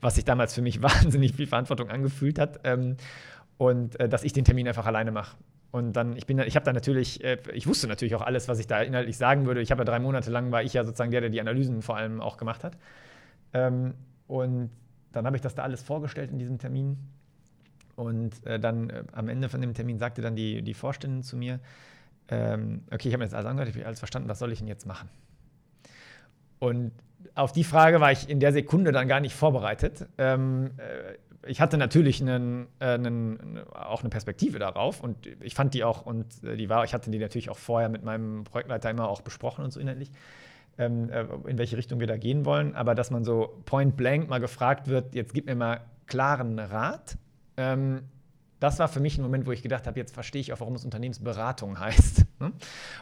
was 0.00 0.14
sich 0.14 0.24
damals 0.24 0.54
für 0.54 0.62
mich 0.62 0.82
wahnsinnig 0.82 1.34
viel 1.34 1.46
Verantwortung 1.46 1.90
angefühlt 1.90 2.38
hat. 2.38 2.60
Ähm, 2.64 2.96
und 3.58 3.98
äh, 4.00 4.08
dass 4.08 4.24
ich 4.24 4.32
den 4.32 4.44
Termin 4.44 4.68
einfach 4.68 4.86
alleine 4.86 5.12
mache. 5.12 5.36
Und 5.70 5.94
dann, 5.94 6.16
ich 6.16 6.26
bin, 6.26 6.38
ich 6.38 6.56
habe 6.56 6.64
da 6.64 6.72
natürlich, 6.72 7.22
äh, 7.22 7.38
ich 7.52 7.66
wusste 7.66 7.86
natürlich 7.88 8.14
auch 8.14 8.22
alles, 8.22 8.48
was 8.48 8.58
ich 8.58 8.66
da 8.66 8.80
inhaltlich 8.82 9.16
sagen 9.16 9.46
würde. 9.46 9.60
Ich 9.60 9.70
habe 9.70 9.80
ja 9.80 9.84
drei 9.84 9.98
Monate 9.98 10.30
lang, 10.30 10.52
war 10.52 10.62
ich 10.62 10.72
ja 10.72 10.84
sozusagen 10.84 11.10
der, 11.10 11.20
der 11.20 11.30
die 11.30 11.40
Analysen 11.40 11.82
vor 11.82 11.96
allem 11.96 12.20
auch 12.20 12.36
gemacht 12.36 12.64
hat. 12.64 12.76
Ähm, 13.52 13.94
und 14.26 14.70
dann 15.12 15.26
habe 15.26 15.36
ich 15.36 15.42
das 15.42 15.54
da 15.54 15.62
alles 15.62 15.82
vorgestellt 15.82 16.30
in 16.30 16.38
diesem 16.38 16.58
Termin. 16.58 16.98
Und 17.94 18.46
äh, 18.46 18.60
dann 18.60 18.90
äh, 18.90 19.04
am 19.12 19.28
Ende 19.28 19.48
von 19.48 19.60
dem 19.60 19.74
Termin 19.74 19.98
sagte 19.98 20.22
dann 20.22 20.36
die, 20.36 20.62
die 20.62 20.74
Vorständin 20.74 21.22
zu 21.22 21.36
mir, 21.36 21.60
ähm, 22.28 22.82
okay, 22.90 23.08
ich 23.08 23.14
habe 23.14 23.18
mir 23.18 23.24
jetzt 23.24 23.34
alles 23.34 23.46
angehört, 23.46 23.68
ich 23.68 23.76
habe 23.76 23.86
alles 23.86 23.98
verstanden, 23.98 24.28
was 24.28 24.38
soll 24.38 24.52
ich 24.52 24.58
denn 24.58 24.68
jetzt 24.68 24.86
machen? 24.86 25.08
Und 26.58 26.92
auf 27.34 27.52
die 27.52 27.64
Frage 27.64 28.00
war 28.00 28.12
ich 28.12 28.28
in 28.28 28.40
der 28.40 28.52
Sekunde 28.52 28.92
dann 28.92 29.08
gar 29.08 29.20
nicht 29.20 29.34
vorbereitet. 29.34 30.06
Ähm, 30.18 30.70
äh, 30.78 31.14
ich 31.48 31.60
hatte 31.60 31.78
natürlich 31.78 32.20
einen, 32.20 32.66
äh, 32.80 32.86
einen, 32.86 33.60
auch 33.72 34.00
eine 34.00 34.10
Perspektive 34.10 34.58
darauf 34.58 35.02
und 35.02 35.26
ich 35.40 35.54
fand 35.54 35.74
die 35.74 35.84
auch, 35.84 36.04
und 36.04 36.42
äh, 36.42 36.56
die 36.56 36.68
war, 36.68 36.84
ich 36.84 36.94
hatte 36.94 37.10
die 37.10 37.18
natürlich 37.18 37.50
auch 37.50 37.58
vorher 37.58 37.88
mit 37.88 38.02
meinem 38.04 38.44
Projektleiter 38.44 38.90
immer 38.90 39.08
auch 39.08 39.20
besprochen 39.20 39.64
und 39.64 39.72
so 39.72 39.80
inhaltlich, 39.80 40.10
ähm, 40.78 41.10
äh, 41.10 41.24
in 41.46 41.58
welche 41.58 41.76
Richtung 41.76 42.00
wir 42.00 42.06
da 42.06 42.16
gehen 42.16 42.44
wollen. 42.44 42.74
Aber 42.74 42.94
dass 42.94 43.10
man 43.10 43.24
so 43.24 43.62
point 43.64 43.96
blank 43.96 44.28
mal 44.28 44.40
gefragt 44.40 44.88
wird, 44.88 45.14
jetzt 45.14 45.34
gib 45.34 45.46
mir 45.46 45.54
mal 45.54 45.80
klaren 46.06 46.58
Rat, 46.58 47.16
ähm, 47.56 48.02
das 48.60 48.78
war 48.78 48.88
für 48.88 49.00
mich 49.00 49.18
ein 49.18 49.22
Moment, 49.22 49.46
wo 49.46 49.52
ich 49.52 49.62
gedacht 49.62 49.86
habe, 49.86 49.98
jetzt 49.98 50.14
verstehe 50.14 50.40
ich 50.40 50.52
auch, 50.52 50.60
warum 50.60 50.74
es 50.74 50.84
Unternehmensberatung 50.84 51.78
heißt. 51.80 52.24
Ne? 52.40 52.52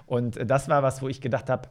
Und 0.07 0.39
das 0.51 0.69
war 0.69 0.83
was, 0.83 1.03
wo 1.03 1.09
ich 1.09 1.21
gedacht 1.21 1.51
habe, 1.51 1.69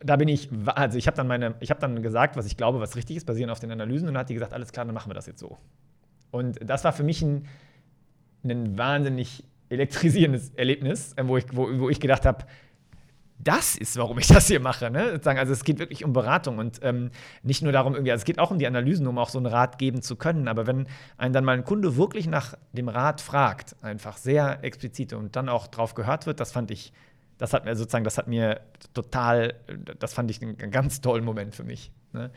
da 0.00 0.16
bin 0.16 0.28
ich, 0.28 0.50
also 0.66 0.98
ich 0.98 1.06
habe 1.06 1.16
dann 1.16 1.26
meine, 1.26 1.56
ich 1.60 1.70
habe 1.70 1.80
dann 1.80 2.00
gesagt, 2.02 2.36
was 2.36 2.46
ich 2.46 2.56
glaube, 2.56 2.80
was 2.80 2.96
richtig 2.96 3.16
ist, 3.16 3.24
basierend 3.24 3.50
auf 3.50 3.60
den 3.60 3.72
Analysen, 3.72 4.08
und 4.08 4.14
dann 4.14 4.20
hat 4.20 4.30
die 4.30 4.34
gesagt, 4.34 4.52
alles 4.52 4.72
klar, 4.72 4.84
dann 4.86 4.94
machen 4.94 5.10
wir 5.10 5.14
das 5.14 5.26
jetzt 5.26 5.40
so. 5.40 5.58
Und 6.30 6.58
das 6.64 6.84
war 6.84 6.92
für 6.92 7.02
mich 7.02 7.22
ein, 7.22 7.46
ein 8.44 8.78
wahnsinnig 8.78 9.44
elektrisierendes 9.68 10.50
Erlebnis, 10.50 11.12
äh, 11.14 11.26
wo 11.26 11.36
ich, 11.36 11.44
wo, 11.52 11.68
wo 11.78 11.90
ich 11.90 12.00
gedacht 12.00 12.24
habe, 12.24 12.44
das 13.38 13.76
ist, 13.76 13.96
warum 13.96 14.18
ich 14.18 14.26
das 14.28 14.46
hier 14.46 14.60
mache. 14.60 14.90
Ne? 14.90 15.20
Also 15.24 15.52
es 15.52 15.64
geht 15.64 15.78
wirklich 15.78 16.04
um 16.04 16.12
Beratung 16.12 16.58
und 16.58 16.80
ähm, 16.82 17.10
nicht 17.42 17.62
nur 17.62 17.72
darum, 17.72 17.94
irgendwie, 17.94 18.12
also 18.12 18.22
es 18.22 18.24
geht 18.24 18.38
auch 18.38 18.50
um 18.50 18.58
die 18.58 18.66
Analysen, 18.66 19.06
um 19.06 19.18
auch 19.18 19.28
so 19.28 19.38
einen 19.38 19.46
Rat 19.46 19.78
geben 19.78 20.02
zu 20.02 20.16
können. 20.16 20.48
Aber 20.48 20.66
wenn 20.66 20.86
einen 21.16 21.34
dann 21.34 21.44
mal 21.44 21.56
ein 21.56 21.64
Kunde 21.64 21.96
wirklich 21.96 22.26
nach 22.26 22.54
dem 22.72 22.88
Rat 22.88 23.20
fragt, 23.20 23.76
einfach 23.82 24.16
sehr 24.16 24.62
explizit 24.62 25.12
und 25.12 25.36
dann 25.36 25.48
auch 25.48 25.66
drauf 25.66 25.94
gehört 25.94 26.26
wird, 26.26 26.40
das 26.40 26.52
fand 26.52 26.70
ich 26.70 26.92
das 27.38 27.52
hat 27.52 27.64
mir 27.64 27.74
sozusagen, 27.74 28.04
das 28.04 28.18
hat 28.18 28.28
mir 28.28 28.60
total, 28.92 29.54
das 29.98 30.14
fand 30.14 30.30
ich 30.30 30.40
einen 30.40 30.70
ganz 30.70 31.00
tollen 31.00 31.24
Moment 31.24 31.54
für 31.54 31.64
mich. 31.64 31.90
Ne? 32.12 32.30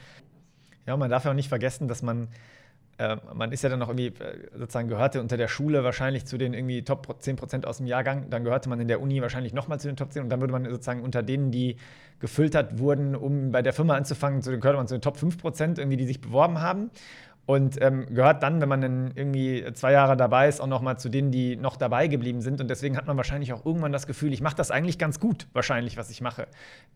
Ja, 0.86 0.98
man 0.98 1.10
darf 1.10 1.26
ja 1.26 1.32
auch 1.32 1.36
nicht 1.36 1.50
vergessen, 1.50 1.88
dass 1.88 2.02
man, 2.02 2.30
äh, 2.98 3.18
man 3.34 3.52
ist 3.52 3.64
ja 3.64 3.70
dann 3.70 3.80
noch 3.80 3.89
irgendwie, 3.89 4.08
äh, 4.08 4.50
sozusagen 4.58 4.88
gehörte 4.88 5.22
unter 5.22 5.38
der 5.38 5.48
Schule 5.48 5.84
wahrscheinlich 5.84 6.26
zu 6.26 6.38
den 6.38 6.54
irgendwie 6.54 6.84
Top 6.84 7.16
10 7.20 7.36
Prozent 7.36 7.66
aus 7.66 7.78
dem 7.78 7.86
Jahrgang, 7.86 8.30
dann 8.30 8.43
gehörte 8.43 8.70
man 8.70 8.80
in 8.80 8.88
der 8.88 9.02
Uni 9.02 9.22
wahrscheinlich 9.22 9.54
nochmal 9.54 9.80
zu 9.80 9.88
den 9.88 9.95
Top 9.95 10.12
10 10.12 10.24
und 10.24 10.30
dann 10.30 10.41
würde 10.41 10.52
man 10.52 10.66
sozusagen 10.66 11.02
unter 11.02 11.22
denen, 11.22 11.52
die 11.52 11.78
gefiltert 12.20 12.80
wurden, 12.80 13.16
um 13.16 13.52
bei 13.52 13.62
der 13.62 13.74
Firma 13.74 13.95
anzufangen, 13.95 14.41
zu, 14.41 14.52
gehörte 14.58 14.78
man 14.78 14.88
zu 14.88 14.95
den 14.95 15.02
Top 15.02 15.18
5 15.18 15.38
Prozent 15.38 15.78
irgendwie, 15.78 15.98
die 15.98 16.08
sich 16.08 16.22
beworben 16.22 16.60
haben. 16.62 16.89
Und 17.45 17.82
ähm, 17.82 18.14
gehört 18.14 18.43
dann, 18.43 18.60
wenn 18.60 18.68
man 18.68 18.82
dann 18.82 19.12
irgendwie 19.16 19.64
zwei 19.72 19.93
Jahre 19.93 20.18
dabei 20.18 20.50
ist, 20.50 20.60
auch 20.60 20.68
noch 20.68 20.82
mal 20.82 20.98
zu 20.98 21.08
denen, 21.08 21.32
die 21.32 21.56
noch 21.56 21.78
dabei 21.78 22.08
geblieben 22.08 22.41
sind. 22.41 22.60
Und 22.60 22.68
deswegen 22.68 22.98
hat 22.98 23.08
man 23.08 23.16
wahrscheinlich 23.16 23.54
auch 23.54 23.66
irgendwann 23.66 23.93
das 23.93 24.06
Gefühl, 24.06 24.34
ich 24.34 24.41
mache 24.41 24.58
das 24.58 24.70
eigentlich 24.70 24.98
ganz 24.98 25.22
gut, 25.22 25.48
wahrscheinlich, 25.54 25.95
was 25.95 26.10
ich 26.10 26.20
mache. 26.20 26.50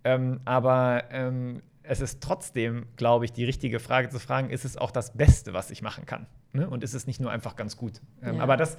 Ähm, 0.04 0.42
aber 0.44 1.06
ähm, 1.12 1.62
es 1.84 2.02
ist 2.02 2.22
trotzdem, 2.22 2.86
glaube 2.96 3.26
ich, 3.26 3.34
die 3.34 3.46
richtige 3.46 3.80
Frage 3.80 4.10
zu 4.10 4.20
fragen, 4.20 4.50
ist 4.50 4.66
es 4.66 4.78
auch 4.78 4.92
das 4.92 5.14
Beste, 5.18 5.54
was 5.54 5.72
ich 5.72 5.82
machen 5.82 6.06
kann? 6.06 6.28
Ne? 6.54 6.70
Und 6.70 6.84
ist 6.84 6.94
es 6.94 7.08
nicht 7.08 7.20
nur 7.20 7.32
einfach 7.32 7.56
ganz 7.56 7.78
gut? 7.78 8.02
Ähm, 8.22 8.38
ja. 8.38 8.44
Aber 8.44 8.58
das, 8.58 8.78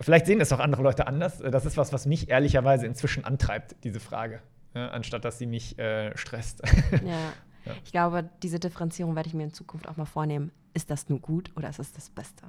vielleicht 0.00 0.26
sehen 0.26 0.40
es 0.40 0.52
auch 0.52 0.60
andere 0.60 0.82
Leute 0.82 1.06
anders. 1.06 1.38
Das 1.38 1.64
ist 1.64 1.76
was, 1.76 1.92
was 1.92 2.06
mich 2.06 2.28
ehrlicherweise 2.28 2.86
inzwischen 2.86 3.24
antreibt, 3.24 3.76
diese 3.84 4.00
Frage, 4.00 4.40
ja, 4.74 4.88
anstatt 4.88 5.24
dass 5.24 5.38
sie 5.38 5.46
mich 5.46 5.78
äh, 5.78 6.16
stresst. 6.16 6.62
Ja. 7.04 7.32
Ja. 7.66 7.72
Ich 7.82 7.92
glaube, 7.92 8.28
diese 8.42 8.58
Differenzierung 8.58 9.16
werde 9.16 9.26
ich 9.26 9.32
mir 9.32 9.44
in 9.44 9.54
Zukunft 9.54 9.88
auch 9.88 9.96
mal 9.96 10.04
vornehmen. 10.04 10.52
Ist 10.74 10.90
das 10.90 11.08
nur 11.08 11.18
gut 11.18 11.50
oder 11.56 11.70
ist 11.70 11.78
es 11.78 11.92
das 11.92 12.10
Beste? 12.10 12.44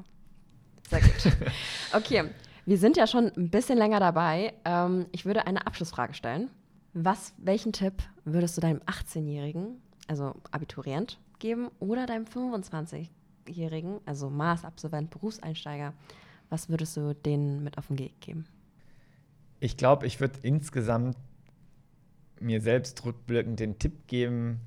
Sehr 0.89 0.99
gut. 0.99 1.31
Okay, 1.93 2.25
wir 2.65 2.77
sind 2.77 2.97
ja 2.97 3.07
schon 3.07 3.31
ein 3.37 3.49
bisschen 3.49 3.77
länger 3.77 4.01
dabei. 4.01 4.53
Ähm, 4.65 5.05
ich 5.13 5.25
würde 5.25 5.47
eine 5.47 5.65
Abschlussfrage 5.65 6.13
stellen. 6.13 6.49
Was, 6.97 7.33
welchen 7.37 7.73
Tipp 7.73 8.03
würdest 8.23 8.55
du 8.55 8.61
deinem 8.61 8.79
18-Jährigen, 8.79 9.81
also 10.07 10.33
Abiturient, 10.51 11.19
geben 11.39 11.69
oder 11.81 12.05
deinem 12.05 12.23
25-Jährigen, 12.23 13.99
also 14.05 14.29
Maßabsolvent, 14.29 15.09
Berufseinsteiger, 15.09 15.93
was 16.49 16.69
würdest 16.69 16.95
du 16.95 17.13
denen 17.13 17.65
mit 17.65 17.77
auf 17.77 17.87
den 17.87 17.99
Weg 17.99 18.21
geben? 18.21 18.45
Ich 19.59 19.75
glaube, 19.75 20.07
ich 20.07 20.21
würde 20.21 20.39
insgesamt 20.43 21.17
mir 22.39 22.61
selbst 22.61 23.03
rückblickend 23.03 23.59
den 23.59 23.77
Tipp 23.77 24.07
geben, 24.07 24.61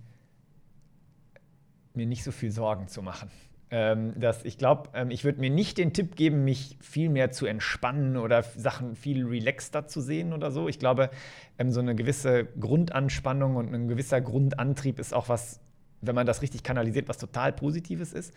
mir 1.95 2.07
nicht 2.07 2.24
so 2.24 2.31
viel 2.31 2.51
Sorgen 2.51 2.89
zu 2.89 3.01
machen. 3.01 3.31
Ähm, 3.71 4.19
dass 4.19 4.45
ich 4.45 4.57
glaube, 4.57 4.89
ähm, 4.95 5.11
ich 5.11 5.25
würde 5.25 5.41
mir 5.41 5.51
nicht 5.51 5.77
den 5.77 5.93
Tipp 5.93 6.16
geben, 6.16 6.45
mich 6.45 6.79
viel 6.81 7.11
mehr 7.11 7.31
zu 7.31 7.45
entspannen 7.45 8.16
oder 8.16 8.43
Sachen 8.43 8.97
viel 8.97 9.27
relaxter 9.27 9.87
zu 9.87 10.01
sehen 10.01 10.33
oder 10.33 10.51
so. 10.51 10.69
Ich 10.69 10.79
glaube, 10.79 11.11
ähm, 11.59 11.71
so 11.71 11.81
eine 11.81 11.95
gewisse 11.95 12.47
Grundanspannung 12.59 13.57
und 13.57 13.75
ein 13.75 13.89
gewisser 13.89 14.23
Grundantrieb 14.23 14.99
ist 14.99 15.12
auch 15.12 15.29
was, 15.29 15.61
wenn 16.01 16.14
man 16.14 16.27
das 16.27 16.41
richtig 16.41 16.62
kanalisiert, 16.62 17.09
was 17.09 17.19
total 17.19 17.53
Positives 17.53 18.14
ist. 18.14 18.33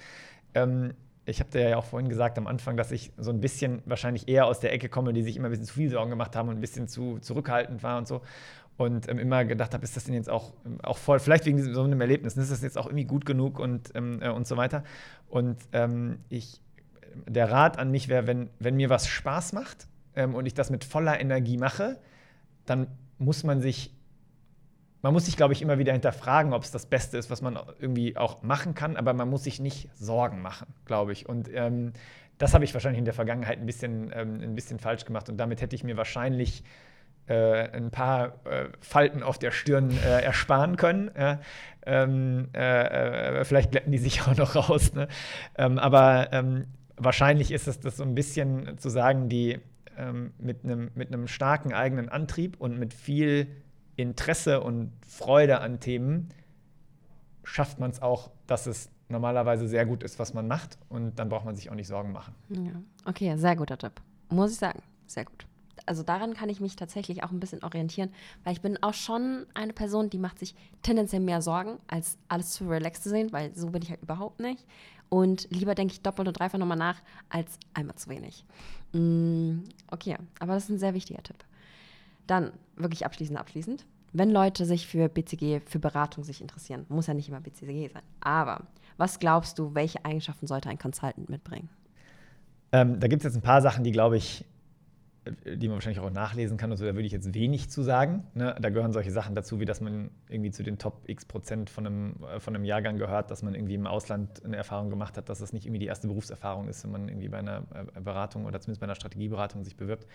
Ähm, 0.53 0.95
ich 1.25 1.39
habe 1.39 1.51
dir 1.51 1.69
ja 1.69 1.77
auch 1.77 1.85
vorhin 1.85 2.09
gesagt 2.09 2.37
am 2.37 2.47
Anfang, 2.47 2.75
dass 2.75 2.91
ich 2.91 3.11
so 3.17 3.31
ein 3.31 3.39
bisschen 3.39 3.81
wahrscheinlich 3.85 4.27
eher 4.27 4.47
aus 4.47 4.59
der 4.59 4.73
Ecke 4.73 4.89
komme, 4.89 5.13
die 5.13 5.21
sich 5.21 5.37
immer 5.37 5.47
ein 5.47 5.51
bisschen 5.51 5.67
zu 5.67 5.75
viel 5.75 5.89
Sorgen 5.89 6.09
gemacht 6.09 6.35
haben 6.35 6.49
und 6.49 6.55
ein 6.55 6.61
bisschen 6.61 6.87
zu 6.87 7.19
zurückhaltend 7.19 7.83
war 7.83 7.99
und 7.99 8.07
so 8.07 8.21
und 8.77 9.09
ähm, 9.09 9.19
immer 9.19 9.45
gedacht 9.45 9.73
habe, 9.73 9.83
ist 9.83 9.95
das 9.95 10.05
denn 10.05 10.13
jetzt 10.13 10.29
auch, 10.29 10.53
ähm, 10.65 10.79
auch 10.81 10.97
voll, 10.97 11.19
vielleicht 11.19 11.45
wegen 11.45 11.61
so 11.73 11.83
einem 11.83 12.01
Erlebnis, 12.01 12.37
ist 12.37 12.51
das 12.51 12.61
jetzt 12.61 12.77
auch 12.77 12.87
irgendwie 12.87 13.05
gut 13.05 13.25
genug 13.25 13.59
und, 13.59 13.91
ähm, 13.95 14.21
äh, 14.21 14.29
und 14.29 14.47
so 14.47 14.57
weiter. 14.57 14.83
Und 15.29 15.57
ähm, 15.71 16.19
ich, 16.29 16.61
der 17.27 17.51
Rat 17.51 17.77
an 17.77 17.91
mich 17.91 18.07
wäre, 18.07 18.27
wenn, 18.27 18.49
wenn 18.59 18.75
mir 18.75 18.89
was 18.89 19.07
Spaß 19.07 19.53
macht 19.53 19.87
ähm, 20.15 20.35
und 20.35 20.45
ich 20.45 20.53
das 20.53 20.69
mit 20.69 20.83
voller 20.83 21.19
Energie 21.19 21.57
mache, 21.57 21.99
dann 22.65 22.87
muss 23.17 23.43
man 23.43 23.61
sich, 23.61 23.93
man 25.01 25.13
muss 25.13 25.25
sich, 25.25 25.37
glaube 25.37 25.53
ich, 25.53 25.61
immer 25.61 25.77
wieder 25.77 25.93
hinterfragen, 25.93 26.53
ob 26.53 26.63
es 26.63 26.71
das 26.71 26.85
Beste 26.85 27.17
ist, 27.17 27.29
was 27.29 27.41
man 27.41 27.59
irgendwie 27.79 28.17
auch 28.17 28.41
machen 28.43 28.73
kann, 28.73 28.97
aber 28.97 29.13
man 29.13 29.29
muss 29.29 29.43
sich 29.43 29.59
nicht 29.59 29.89
Sorgen 29.95 30.41
machen, 30.41 30.73
glaube 30.85 31.11
ich. 31.11 31.27
Und 31.27 31.49
ähm, 31.53 31.93
das 32.37 32.53
habe 32.55 32.63
ich 32.63 32.73
wahrscheinlich 32.73 32.99
in 32.99 33.05
der 33.05 33.13
Vergangenheit 33.13 33.59
ein 33.59 33.65
bisschen, 33.67 34.11
ein 34.11 34.55
bisschen 34.55 34.79
falsch 34.79 35.05
gemacht 35.05 35.29
und 35.29 35.37
damit 35.37 35.61
hätte 35.61 35.75
ich 35.75 35.83
mir 35.83 35.97
wahrscheinlich 35.97 36.63
äh, 37.31 37.69
ein 37.71 37.91
paar 37.91 38.45
äh, 38.45 38.67
Falten 38.81 39.23
auf 39.23 39.39
der 39.39 39.51
Stirn 39.51 39.91
äh, 39.91 40.21
ersparen 40.21 40.75
können. 40.75 41.11
Ja. 41.17 41.39
Ähm, 41.85 42.49
äh, 42.53 43.39
äh, 43.39 43.45
vielleicht 43.45 43.71
glätten 43.71 43.91
die 43.91 43.97
sich 43.97 44.21
auch 44.27 44.35
noch 44.35 44.55
raus. 44.55 44.93
Ne? 44.93 45.07
Ähm, 45.57 45.79
aber 45.79 46.33
ähm, 46.33 46.65
wahrscheinlich 46.97 47.51
ist 47.51 47.67
es 47.67 47.79
das 47.79 47.97
so 47.97 48.03
ein 48.03 48.15
bisschen 48.15 48.77
zu 48.77 48.89
sagen, 48.89 49.29
die 49.29 49.59
ähm, 49.97 50.33
mit 50.39 50.65
einem 50.65 50.91
mit 50.93 51.09
starken 51.29 51.73
eigenen 51.73 52.09
Antrieb 52.09 52.59
und 52.59 52.77
mit 52.77 52.93
viel 52.93 53.47
Interesse 53.95 54.61
und 54.61 54.91
Freude 55.07 55.61
an 55.61 55.79
Themen 55.79 56.29
schafft 57.43 57.79
man 57.79 57.91
es 57.91 58.01
auch, 58.01 58.31
dass 58.45 58.67
es 58.67 58.89
normalerweise 59.07 59.67
sehr 59.67 59.85
gut 59.85 60.03
ist, 60.03 60.19
was 60.19 60.33
man 60.33 60.47
macht. 60.47 60.77
Und 60.89 61.17
dann 61.17 61.29
braucht 61.29 61.45
man 61.45 61.55
sich 61.55 61.69
auch 61.69 61.75
nicht 61.75 61.87
Sorgen 61.87 62.11
machen. 62.11 62.35
Ja. 62.49 62.73
Okay, 63.05 63.35
sehr 63.37 63.55
guter 63.55 63.77
Tipp. 63.77 63.93
Muss 64.29 64.51
ich 64.51 64.57
sagen. 64.57 64.81
Sehr 65.07 65.25
gut 65.25 65.45
also 65.85 66.03
daran 66.03 66.33
kann 66.33 66.49
ich 66.49 66.59
mich 66.59 66.75
tatsächlich 66.75 67.23
auch 67.23 67.31
ein 67.31 67.39
bisschen 67.39 67.63
orientieren, 67.63 68.11
weil 68.43 68.53
ich 68.53 68.61
bin 68.61 68.81
auch 68.81 68.93
schon 68.93 69.45
eine 69.53 69.73
Person, 69.73 70.09
die 70.09 70.17
macht 70.17 70.39
sich 70.39 70.55
tendenziell 70.81 71.21
mehr 71.21 71.41
Sorgen, 71.41 71.79
als 71.87 72.17
alles 72.27 72.51
zu 72.51 72.67
relaxed 72.67 73.03
zu 73.03 73.09
sehen, 73.09 73.31
weil 73.31 73.55
so 73.55 73.69
bin 73.69 73.81
ich 73.81 73.89
halt 73.89 74.01
überhaupt 74.01 74.39
nicht. 74.39 74.65
Und 75.09 75.47
lieber 75.51 75.75
denke 75.75 75.93
ich 75.93 76.01
doppelt 76.01 76.27
und 76.27 76.39
dreifach 76.39 76.57
nochmal 76.57 76.77
nach, 76.77 77.01
als 77.29 77.57
einmal 77.73 77.95
zu 77.95 78.09
wenig. 78.09 78.45
Mm, 78.93 79.59
okay, 79.89 80.17
aber 80.39 80.53
das 80.53 80.63
ist 80.63 80.69
ein 80.69 80.79
sehr 80.79 80.93
wichtiger 80.93 81.21
Tipp. 81.21 81.43
Dann 82.27 82.53
wirklich 82.77 83.05
abschließend, 83.05 83.37
abschließend. 83.37 83.85
Wenn 84.13 84.31
Leute 84.31 84.65
sich 84.65 84.87
für 84.87 85.09
BCG, 85.09 85.61
für 85.65 85.79
Beratung 85.79 86.23
sich 86.23 86.41
interessieren, 86.41 86.85
muss 86.89 87.07
ja 87.07 87.13
nicht 87.13 87.29
immer 87.29 87.41
BCG 87.41 87.89
sein, 87.93 88.03
aber 88.21 88.67
was 88.97 89.19
glaubst 89.19 89.57
du, 89.57 89.73
welche 89.73 90.03
Eigenschaften 90.05 90.47
sollte 90.47 90.69
ein 90.69 90.77
Consultant 90.77 91.29
mitbringen? 91.29 91.69
Ähm, 92.71 92.99
da 92.99 93.07
gibt 93.07 93.21
es 93.21 93.25
jetzt 93.25 93.35
ein 93.35 93.41
paar 93.41 93.61
Sachen, 93.61 93.83
die, 93.83 93.91
glaube 93.91 94.17
ich, 94.17 94.45
die 95.25 95.67
man 95.67 95.75
wahrscheinlich 95.75 95.99
auch 95.99 96.09
nachlesen 96.09 96.57
kann 96.57 96.71
und 96.71 96.77
so, 96.77 96.85
da 96.85 96.95
würde 96.95 97.05
ich 97.05 97.11
jetzt 97.11 97.35
wenig 97.35 97.69
zu 97.69 97.83
sagen. 97.83 98.23
Ne? 98.33 98.55
Da 98.59 98.69
gehören 98.69 98.91
solche 98.91 99.11
Sachen 99.11 99.35
dazu, 99.35 99.59
wie 99.59 99.65
dass 99.65 99.79
man 99.79 100.09
irgendwie 100.29 100.49
zu 100.49 100.63
den 100.63 100.79
Top 100.79 101.03
X 101.07 101.25
Prozent 101.25 101.69
von 101.69 101.85
einem, 101.85 102.15
äh, 102.23 102.39
von 102.39 102.55
einem 102.55 102.65
Jahrgang 102.65 102.97
gehört, 102.97 103.29
dass 103.29 103.43
man 103.43 103.53
irgendwie 103.53 103.75
im 103.75 103.85
Ausland 103.85 104.43
eine 104.43 104.57
Erfahrung 104.57 104.89
gemacht 104.89 105.17
hat, 105.17 105.29
dass 105.29 105.37
das 105.37 105.53
nicht 105.53 105.65
irgendwie 105.65 105.79
die 105.79 105.85
erste 105.85 106.07
Berufserfahrung 106.07 106.67
ist, 106.67 106.83
wenn 106.83 106.91
man 106.91 107.07
irgendwie 107.07 107.29
bei 107.29 107.37
einer 107.37 107.63
äh, 107.95 108.01
Beratung 108.01 108.45
oder 108.45 108.59
zumindest 108.59 108.81
bei 108.81 108.85
einer 108.85 108.95
Strategieberatung 108.95 109.63
sich 109.63 109.77
bewirbt. 109.77 110.07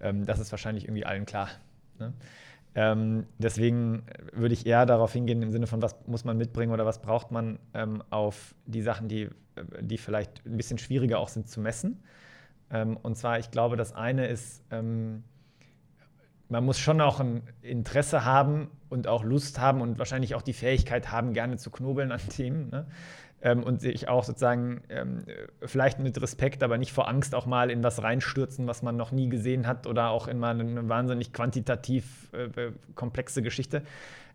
Ähm, 0.00 0.24
das 0.24 0.38
ist 0.38 0.50
wahrscheinlich 0.52 0.84
irgendwie 0.84 1.04
allen 1.04 1.26
klar. 1.26 1.50
Ne? 1.98 2.14
Ähm, 2.74 3.26
deswegen 3.36 4.04
würde 4.32 4.54
ich 4.54 4.64
eher 4.64 4.86
darauf 4.86 5.12
hingehen, 5.12 5.42
im 5.42 5.50
Sinne 5.50 5.66
von, 5.66 5.82
was 5.82 5.96
muss 6.06 6.24
man 6.24 6.38
mitbringen 6.38 6.72
oder 6.72 6.86
was 6.86 7.02
braucht 7.02 7.30
man 7.30 7.58
ähm, 7.74 8.02
auf 8.08 8.54
die 8.64 8.82
Sachen, 8.82 9.08
die, 9.08 9.24
äh, 9.24 9.28
die 9.80 9.98
vielleicht 9.98 10.46
ein 10.46 10.56
bisschen 10.56 10.78
schwieriger 10.78 11.18
auch 11.18 11.28
sind 11.28 11.48
zu 11.48 11.60
messen. 11.60 12.02
Ähm, 12.70 12.96
und 12.96 13.16
zwar, 13.16 13.38
ich 13.38 13.50
glaube, 13.50 13.76
das 13.76 13.94
eine 13.94 14.26
ist, 14.26 14.62
ähm, 14.70 15.24
man 16.48 16.64
muss 16.64 16.78
schon 16.78 17.00
auch 17.00 17.20
ein 17.20 17.42
Interesse 17.62 18.24
haben 18.24 18.70
und 18.88 19.08
auch 19.08 19.24
Lust 19.24 19.60
haben 19.60 19.80
und 19.80 19.98
wahrscheinlich 19.98 20.34
auch 20.34 20.42
die 20.42 20.52
Fähigkeit 20.52 21.10
haben, 21.10 21.32
gerne 21.32 21.56
zu 21.56 21.70
knobeln 21.70 22.12
an 22.12 22.20
Themen. 22.28 22.70
Ne? 22.70 22.86
Ähm, 23.42 23.62
und 23.62 23.80
sich 23.80 24.08
auch 24.08 24.24
sozusagen 24.24 24.82
ähm, 24.88 25.24
vielleicht 25.62 25.98
mit 25.98 26.20
Respekt, 26.20 26.62
aber 26.62 26.78
nicht 26.78 26.92
vor 26.92 27.08
Angst 27.08 27.34
auch 27.34 27.46
mal 27.46 27.70
in 27.70 27.82
was 27.82 28.02
reinstürzen, 28.02 28.66
was 28.66 28.82
man 28.82 28.96
noch 28.96 29.12
nie 29.12 29.28
gesehen 29.28 29.66
hat 29.66 29.86
oder 29.86 30.08
auch 30.08 30.26
in 30.26 30.38
mal 30.38 30.58
eine 30.58 30.88
wahnsinnig 30.88 31.32
quantitativ 31.32 32.32
äh, 32.32 32.72
komplexe 32.94 33.42
Geschichte. 33.42 33.82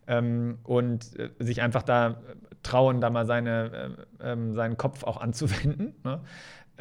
Ähm, 0.07 0.59
und 0.63 1.17
äh, 1.19 1.29
sich 1.39 1.61
einfach 1.61 1.83
da 1.83 2.21
trauen, 2.63 3.01
da 3.01 3.09
mal 3.09 3.25
seine, 3.25 3.95
äh, 4.19 4.31
ähm, 4.31 4.55
seinen 4.55 4.77
Kopf 4.77 5.03
auch 5.03 5.19
anzuwenden. 5.21 5.95
Ne? 6.03 6.21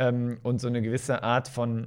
ähm, 0.01 0.39
und 0.43 0.61
so 0.61 0.69
eine 0.69 0.81
gewisse 0.81 1.23
Art 1.23 1.47
von 1.47 1.87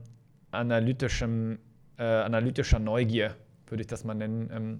analytischem, 0.52 1.58
äh, 1.98 2.04
analytischer 2.04 2.80
Neugier, 2.80 3.36
würde 3.68 3.82
ich 3.82 3.88
das 3.88 4.04
mal 4.04 4.14
nennen, 4.14 4.50
ähm, 4.54 4.80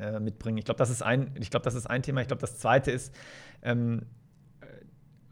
äh, 0.00 0.18
mitbringen. 0.18 0.58
Ich 0.58 0.64
glaube, 0.64 0.78
das, 0.78 0.90
ist 0.90 1.02
ein, 1.02 1.32
glaub, 1.48 1.62
das 1.62 1.74
ist 1.74 1.86
ein 1.86 2.02
Thema. 2.02 2.22
Ich 2.22 2.26
glaube, 2.26 2.40
das 2.40 2.58
zweite 2.58 2.90
ist, 2.90 3.14
ähm, 3.62 4.02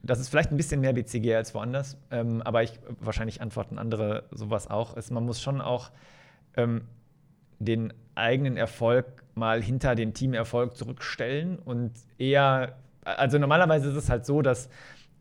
das 0.04 0.20
ist 0.20 0.28
vielleicht 0.28 0.52
ein 0.52 0.56
bisschen 0.56 0.80
mehr 0.80 0.92
BCG 0.92 1.34
als 1.34 1.54
woanders, 1.54 1.96
ähm, 2.12 2.40
aber 2.42 2.62
ich, 2.62 2.78
wahrscheinlich 3.00 3.42
antworten 3.42 3.78
andere 3.78 4.24
sowas 4.30 4.68
auch, 4.68 4.96
ist, 4.96 5.10
man 5.10 5.24
muss 5.24 5.42
schon 5.42 5.60
auch 5.60 5.90
ähm, 6.56 6.82
den 7.58 7.92
eigenen 8.18 8.56
Erfolg 8.56 9.06
mal 9.34 9.62
hinter 9.62 9.94
den 9.94 10.14
Teamerfolg 10.14 10.76
zurückstellen 10.76 11.58
und 11.58 11.92
eher, 12.18 12.76
also 13.04 13.38
normalerweise 13.38 13.88
ist 13.90 13.96
es 13.96 14.10
halt 14.10 14.26
so, 14.26 14.42
dass 14.42 14.68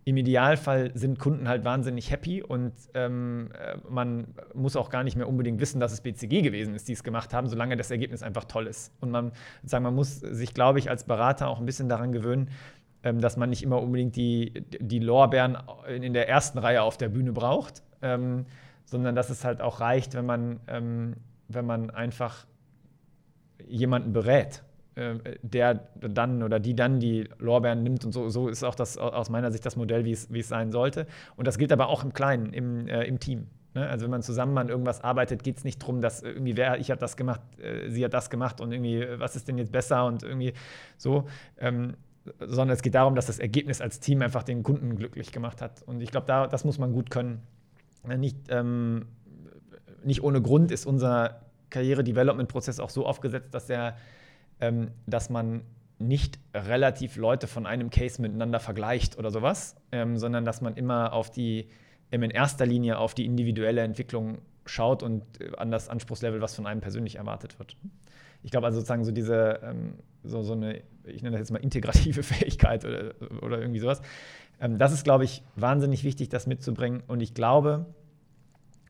im 0.07 0.15
Idealfall 0.15 0.91
sind 0.93 1.19
Kunden 1.19 1.49
halt 1.49 1.65
wahnsinnig 1.65 2.11
happy 2.11 2.41
und 2.41 2.71
ähm, 2.93 3.49
äh, 3.53 3.75
man 3.89 4.27
muss 4.53 4.77
auch 4.77 4.89
gar 4.89 5.03
nicht 5.03 5.17
mehr 5.17 5.27
unbedingt 5.27 5.59
wissen, 5.59 5.81
dass 5.81 5.91
es 5.91 5.99
BCG 5.99 6.43
gewesen 6.43 6.75
ist, 6.75 6.87
die 6.87 6.93
es 6.93 7.03
gemacht 7.03 7.33
haben, 7.33 7.47
solange 7.49 7.75
das 7.75 7.91
Ergebnis 7.91 8.23
einfach 8.23 8.45
toll 8.45 8.67
ist. 8.67 8.93
Und 9.01 9.11
man, 9.11 9.33
sagen, 9.63 9.83
man 9.83 9.93
muss 9.93 10.21
sich, 10.21 10.53
glaube 10.53 10.79
ich, 10.79 10.89
als 10.89 11.03
Berater 11.03 11.49
auch 11.49 11.59
ein 11.59 11.65
bisschen 11.65 11.89
daran 11.89 12.13
gewöhnen, 12.13 12.51
ähm, 13.03 13.19
dass 13.19 13.35
man 13.35 13.49
nicht 13.49 13.63
immer 13.63 13.81
unbedingt 13.81 14.15
die, 14.15 14.53
die 14.79 14.99
Lorbeeren 14.99 15.57
in 15.89 16.13
der 16.13 16.29
ersten 16.29 16.57
Reihe 16.57 16.83
auf 16.83 16.95
der 16.95 17.09
Bühne 17.09 17.33
braucht, 17.33 17.83
ähm, 18.01 18.45
sondern 18.85 19.13
dass 19.13 19.29
es 19.29 19.43
halt 19.43 19.61
auch 19.61 19.81
reicht, 19.81 20.13
wenn 20.13 20.25
man, 20.25 20.61
ähm, 20.69 21.15
wenn 21.49 21.65
man 21.65 21.89
einfach 21.89 22.47
jemanden 23.65 24.13
berät 24.13 24.63
äh, 24.97 25.37
der 25.43 25.89
dann 26.01 26.41
oder 26.41 26.59
die 26.59 26.75
dann 26.75 26.99
die 26.99 27.29
Lorbeeren 27.37 27.83
nimmt 27.83 28.03
und 28.03 28.11
so, 28.11 28.29
so 28.29 28.47
ist 28.47 28.63
auch 28.63 28.73
das 28.73 28.97
aus 28.97 29.29
meiner 29.29 29.51
Sicht 29.51 29.63
das 29.63 29.75
Modell, 29.75 30.05
wie 30.05 30.11
es, 30.11 30.33
wie 30.33 30.39
es 30.39 30.47
sein 30.47 30.71
sollte. 30.71 31.05
Und 31.35 31.45
das 31.45 31.59
gilt 31.59 31.71
aber 31.71 31.87
auch 31.87 32.03
im 32.03 32.13
Kleinen, 32.13 32.51
im, 32.51 32.87
äh, 32.87 33.03
im 33.03 33.19
Team. 33.19 33.47
Ne? 33.75 33.87
Also 33.87 34.05
wenn 34.05 34.11
man 34.11 34.23
zusammen 34.23 34.57
an 34.57 34.69
irgendwas 34.69 35.03
arbeitet, 35.03 35.43
geht 35.43 35.57
es 35.57 35.63
nicht 35.63 35.81
darum, 35.83 36.01
dass 36.01 36.23
irgendwie 36.23 36.57
wer, 36.57 36.79
ich 36.79 36.89
habe 36.89 36.99
das 36.99 37.15
gemacht, 37.15 37.41
äh, 37.59 37.89
sie 37.91 38.03
hat 38.03 38.13
das 38.13 38.31
gemacht 38.31 38.59
und 38.59 38.71
irgendwie, 38.71 39.05
was 39.19 39.35
ist 39.35 39.47
denn 39.47 39.59
jetzt 39.59 39.71
besser 39.71 40.05
und 40.05 40.23
irgendwie 40.23 40.53
so, 40.97 41.25
ähm, 41.59 41.93
sondern 42.39 42.71
es 42.71 42.81
geht 42.81 42.95
darum, 42.95 43.13
dass 43.13 43.27
das 43.27 43.37
Ergebnis 43.37 43.81
als 43.81 43.99
Team 43.99 44.23
einfach 44.23 44.41
den 44.41 44.63
Kunden 44.63 44.95
glücklich 44.95 45.31
gemacht 45.31 45.61
hat. 45.61 45.83
Und 45.83 46.01
ich 46.01 46.09
glaube, 46.09 46.25
da, 46.25 46.47
das 46.47 46.65
muss 46.65 46.79
man 46.79 46.91
gut 46.91 47.11
können. 47.11 47.43
Nicht, 48.03 48.37
ähm, 48.49 49.05
nicht 50.03 50.23
ohne 50.23 50.41
Grund 50.41 50.71
ist 50.71 50.87
unser 50.87 51.46
Karriere-Development-Prozess 51.69 52.79
auch 52.79 52.89
so 52.89 53.05
aufgesetzt, 53.05 53.53
dass, 53.53 53.67
der, 53.67 53.97
ähm, 54.59 54.91
dass 55.05 55.29
man 55.29 55.61
nicht 55.99 56.39
relativ 56.53 57.15
Leute 57.15 57.47
von 57.47 57.65
einem 57.65 57.89
Case 57.89 58.21
miteinander 58.21 58.59
vergleicht 58.59 59.17
oder 59.17 59.31
sowas, 59.31 59.75
ähm, 59.91 60.17
sondern 60.17 60.45
dass 60.45 60.61
man 60.61 60.75
immer 60.75 61.13
auf 61.13 61.31
die, 61.31 61.67
in 62.11 62.21
erster 62.23 62.65
Linie 62.65 62.99
auf 62.99 63.13
die 63.13 63.25
individuelle 63.25 63.81
Entwicklung 63.81 64.39
schaut 64.65 65.03
und 65.03 65.23
äh, 65.41 65.55
an 65.57 65.71
das 65.71 65.89
Anspruchslevel, 65.89 66.41
was 66.41 66.55
von 66.55 66.67
einem 66.67 66.81
persönlich 66.81 67.15
erwartet 67.15 67.57
wird. 67.59 67.75
Ich 68.43 68.51
glaube 68.51 68.67
also 68.67 68.79
sozusagen 68.79 69.03
so 69.03 69.11
diese, 69.11 69.59
ähm, 69.63 69.95
so, 70.23 70.43
so 70.43 70.53
eine, 70.53 70.81
ich 71.03 71.23
nenne 71.23 71.31
das 71.31 71.39
jetzt 71.39 71.51
mal 71.51 71.59
integrative 71.59 72.23
Fähigkeit 72.23 72.85
oder, 72.85 73.13
oder 73.41 73.59
irgendwie 73.59 73.79
sowas. 73.79 74.01
Ähm, 74.59 74.77
das 74.77 74.93
ist, 74.93 75.03
glaube 75.03 75.23
ich, 75.23 75.43
wahnsinnig 75.55 76.03
wichtig, 76.03 76.29
das 76.29 76.47
mitzubringen. 76.47 77.01
Und 77.07 77.21
ich 77.21 77.33
glaube, 77.33 77.87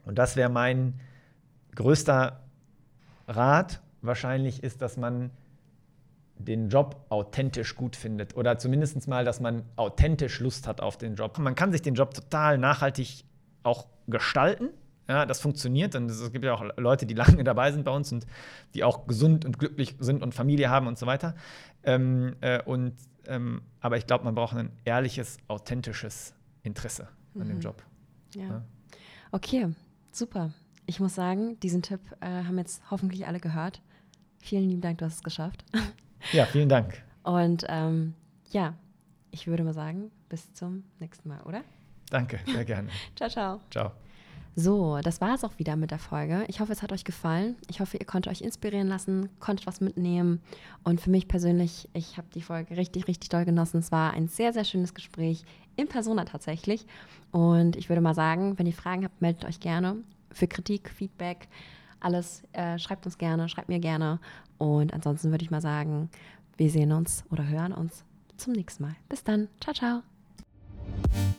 und 0.05 0.17
das 0.17 0.36
wäre 0.36 0.49
mein 0.49 0.99
größter 1.75 2.46
Rat 3.28 3.82
wahrscheinlich, 4.01 4.63
ist, 4.63 4.82
dass 4.82 4.97
man 4.97 5.32
den 6.39 6.69
Job 6.69 7.05
authentisch 7.09 7.75
gut 7.75 7.95
findet 7.95 8.36
oder 8.36 8.57
zumindest 8.57 9.07
mal, 9.07 9.25
dass 9.25 9.39
man 9.39 9.63
authentisch 9.75 10.39
Lust 10.39 10.67
hat 10.67 10.82
auf 10.82 10.97
den 10.97 11.15
Job. 11.15 11.38
Man 11.39 11.55
kann 11.55 11.71
sich 11.71 11.82
den 11.82 11.95
Job 11.95 12.13
total 12.13 12.57
nachhaltig 12.57 13.25
auch 13.63 13.88
gestalten. 14.07 14.69
Ja, 15.07 15.25
das 15.25 15.39
funktioniert. 15.39 15.95
Und 15.95 16.11
es 16.11 16.32
gibt 16.32 16.43
ja 16.43 16.53
auch 16.53 16.65
Leute, 16.78 17.05
die 17.05 17.13
lange 17.15 17.43
dabei 17.43 17.71
sind 17.71 17.86
bei 17.86 17.91
uns 17.91 18.11
und 18.11 18.25
die 18.73 18.84
auch 18.84 19.07
gesund 19.07 19.45
und 19.45 19.57
glücklich 19.57 19.95
sind 19.99 20.21
und 20.21 20.34
Familie 20.34 20.69
haben 20.69 20.88
und 20.88 20.97
so 20.97 21.05
weiter. 21.05 21.36
Ähm, 21.84 22.36
äh, 22.41 22.61
und, 22.63 22.93
ähm, 23.25 23.61
aber 23.80 23.97
ich 23.97 24.05
glaube, 24.05 24.25
man 24.25 24.36
braucht 24.36 24.55
ein 24.55 24.71
ehrliches, 24.86 25.38
authentisches 25.47 26.34
Interesse 26.63 27.07
mhm. 27.34 27.41
an 27.41 27.47
dem 27.47 27.57
mhm. 27.57 27.61
Job. 27.61 27.84
Ja. 28.36 28.43
ja. 28.43 28.61
Okay, 29.32 29.67
super. 30.11 30.51
Ich 30.89 31.01
muss 31.01 31.15
sagen, 31.15 31.59
diesen 31.59 31.81
Tipp 31.81 31.99
äh, 32.21 32.25
haben 32.25 32.57
jetzt 32.57 32.81
hoffentlich 32.89 33.27
alle 33.27 33.41
gehört. 33.41 33.81
Vielen 34.39 34.69
lieben 34.69 34.81
Dank, 34.81 34.99
du 34.99 35.05
hast 35.05 35.15
es 35.15 35.23
geschafft. 35.23 35.63
Ja, 36.33 36.45
vielen 36.45 36.67
Dank. 36.67 37.03
Und 37.23 37.63
ähm, 37.69 38.15
ja, 38.49 38.73
ich 39.29 39.45
würde 39.45 39.63
mal 39.63 39.75
sagen, 39.75 40.09
bis 40.29 40.51
zum 40.53 40.83
nächsten 40.99 41.29
Mal, 41.29 41.39
oder? 41.43 41.61
Danke, 42.09 42.39
sehr 42.45 42.65
gerne. 42.65 42.89
ciao, 43.15 43.29
ciao. 43.29 43.59
Ciao. 43.69 43.91
So, 44.55 44.97
das 45.03 45.21
war 45.21 45.35
es 45.35 45.43
auch 45.43 45.59
wieder 45.59 45.75
mit 45.75 45.91
der 45.91 45.99
Folge. 45.99 46.43
Ich 46.47 46.59
hoffe, 46.59 46.71
es 46.71 46.81
hat 46.81 46.91
euch 46.91 47.03
gefallen. 47.05 47.55
Ich 47.69 47.79
hoffe, 47.79 47.97
ihr 47.97 48.05
konntet 48.07 48.33
euch 48.33 48.41
inspirieren 48.41 48.88
lassen, 48.88 49.29
konntet 49.39 49.67
was 49.67 49.79
mitnehmen. 49.79 50.41
Und 50.83 50.99
für 50.99 51.11
mich 51.11 51.27
persönlich, 51.27 51.88
ich 51.93 52.17
habe 52.17 52.27
die 52.33 52.41
Folge 52.41 52.75
richtig, 52.75 53.07
richtig 53.07 53.29
doll 53.29 53.45
genossen. 53.45 53.77
Es 53.77 53.91
war 53.91 54.13
ein 54.13 54.27
sehr, 54.27 54.53
sehr 54.53 54.65
schönes 54.65 54.95
Gespräch 54.95 55.43
in 55.75 55.88
Persona 55.88 56.25
tatsächlich. 56.25 56.88
Und 57.31 57.75
ich 57.75 57.89
würde 57.89 58.01
mal 58.01 58.15
sagen, 58.15 58.57
wenn 58.57 58.65
ihr 58.65 58.73
Fragen 58.73 59.03
habt, 59.03 59.21
meldet 59.21 59.45
euch 59.45 59.59
gerne 59.59 59.97
für 60.32 60.47
Kritik, 60.47 60.89
Feedback, 60.89 61.47
alles. 61.99 62.43
Äh, 62.53 62.80
schreibt 62.80 63.05
uns 63.05 63.17
gerne, 63.17 63.49
schreibt 63.49 63.69
mir 63.69 63.80
gerne. 63.80 64.19
Und 64.57 64.93
ansonsten 64.93 65.32
würde 65.32 65.43
ich 65.43 65.51
mal 65.51 65.61
sagen, 65.61 66.09
wir 66.57 66.69
sehen 66.69 66.91
uns 66.91 67.23
oder 67.30 67.47
hören 67.47 67.73
uns 67.73 68.03
zum 68.38 68.53
nächsten 68.53 68.84
Mal. 68.84 68.95
Bis 69.09 69.23
dann. 69.23 69.47
Ciao, 69.59 69.73
ciao. 69.73 71.38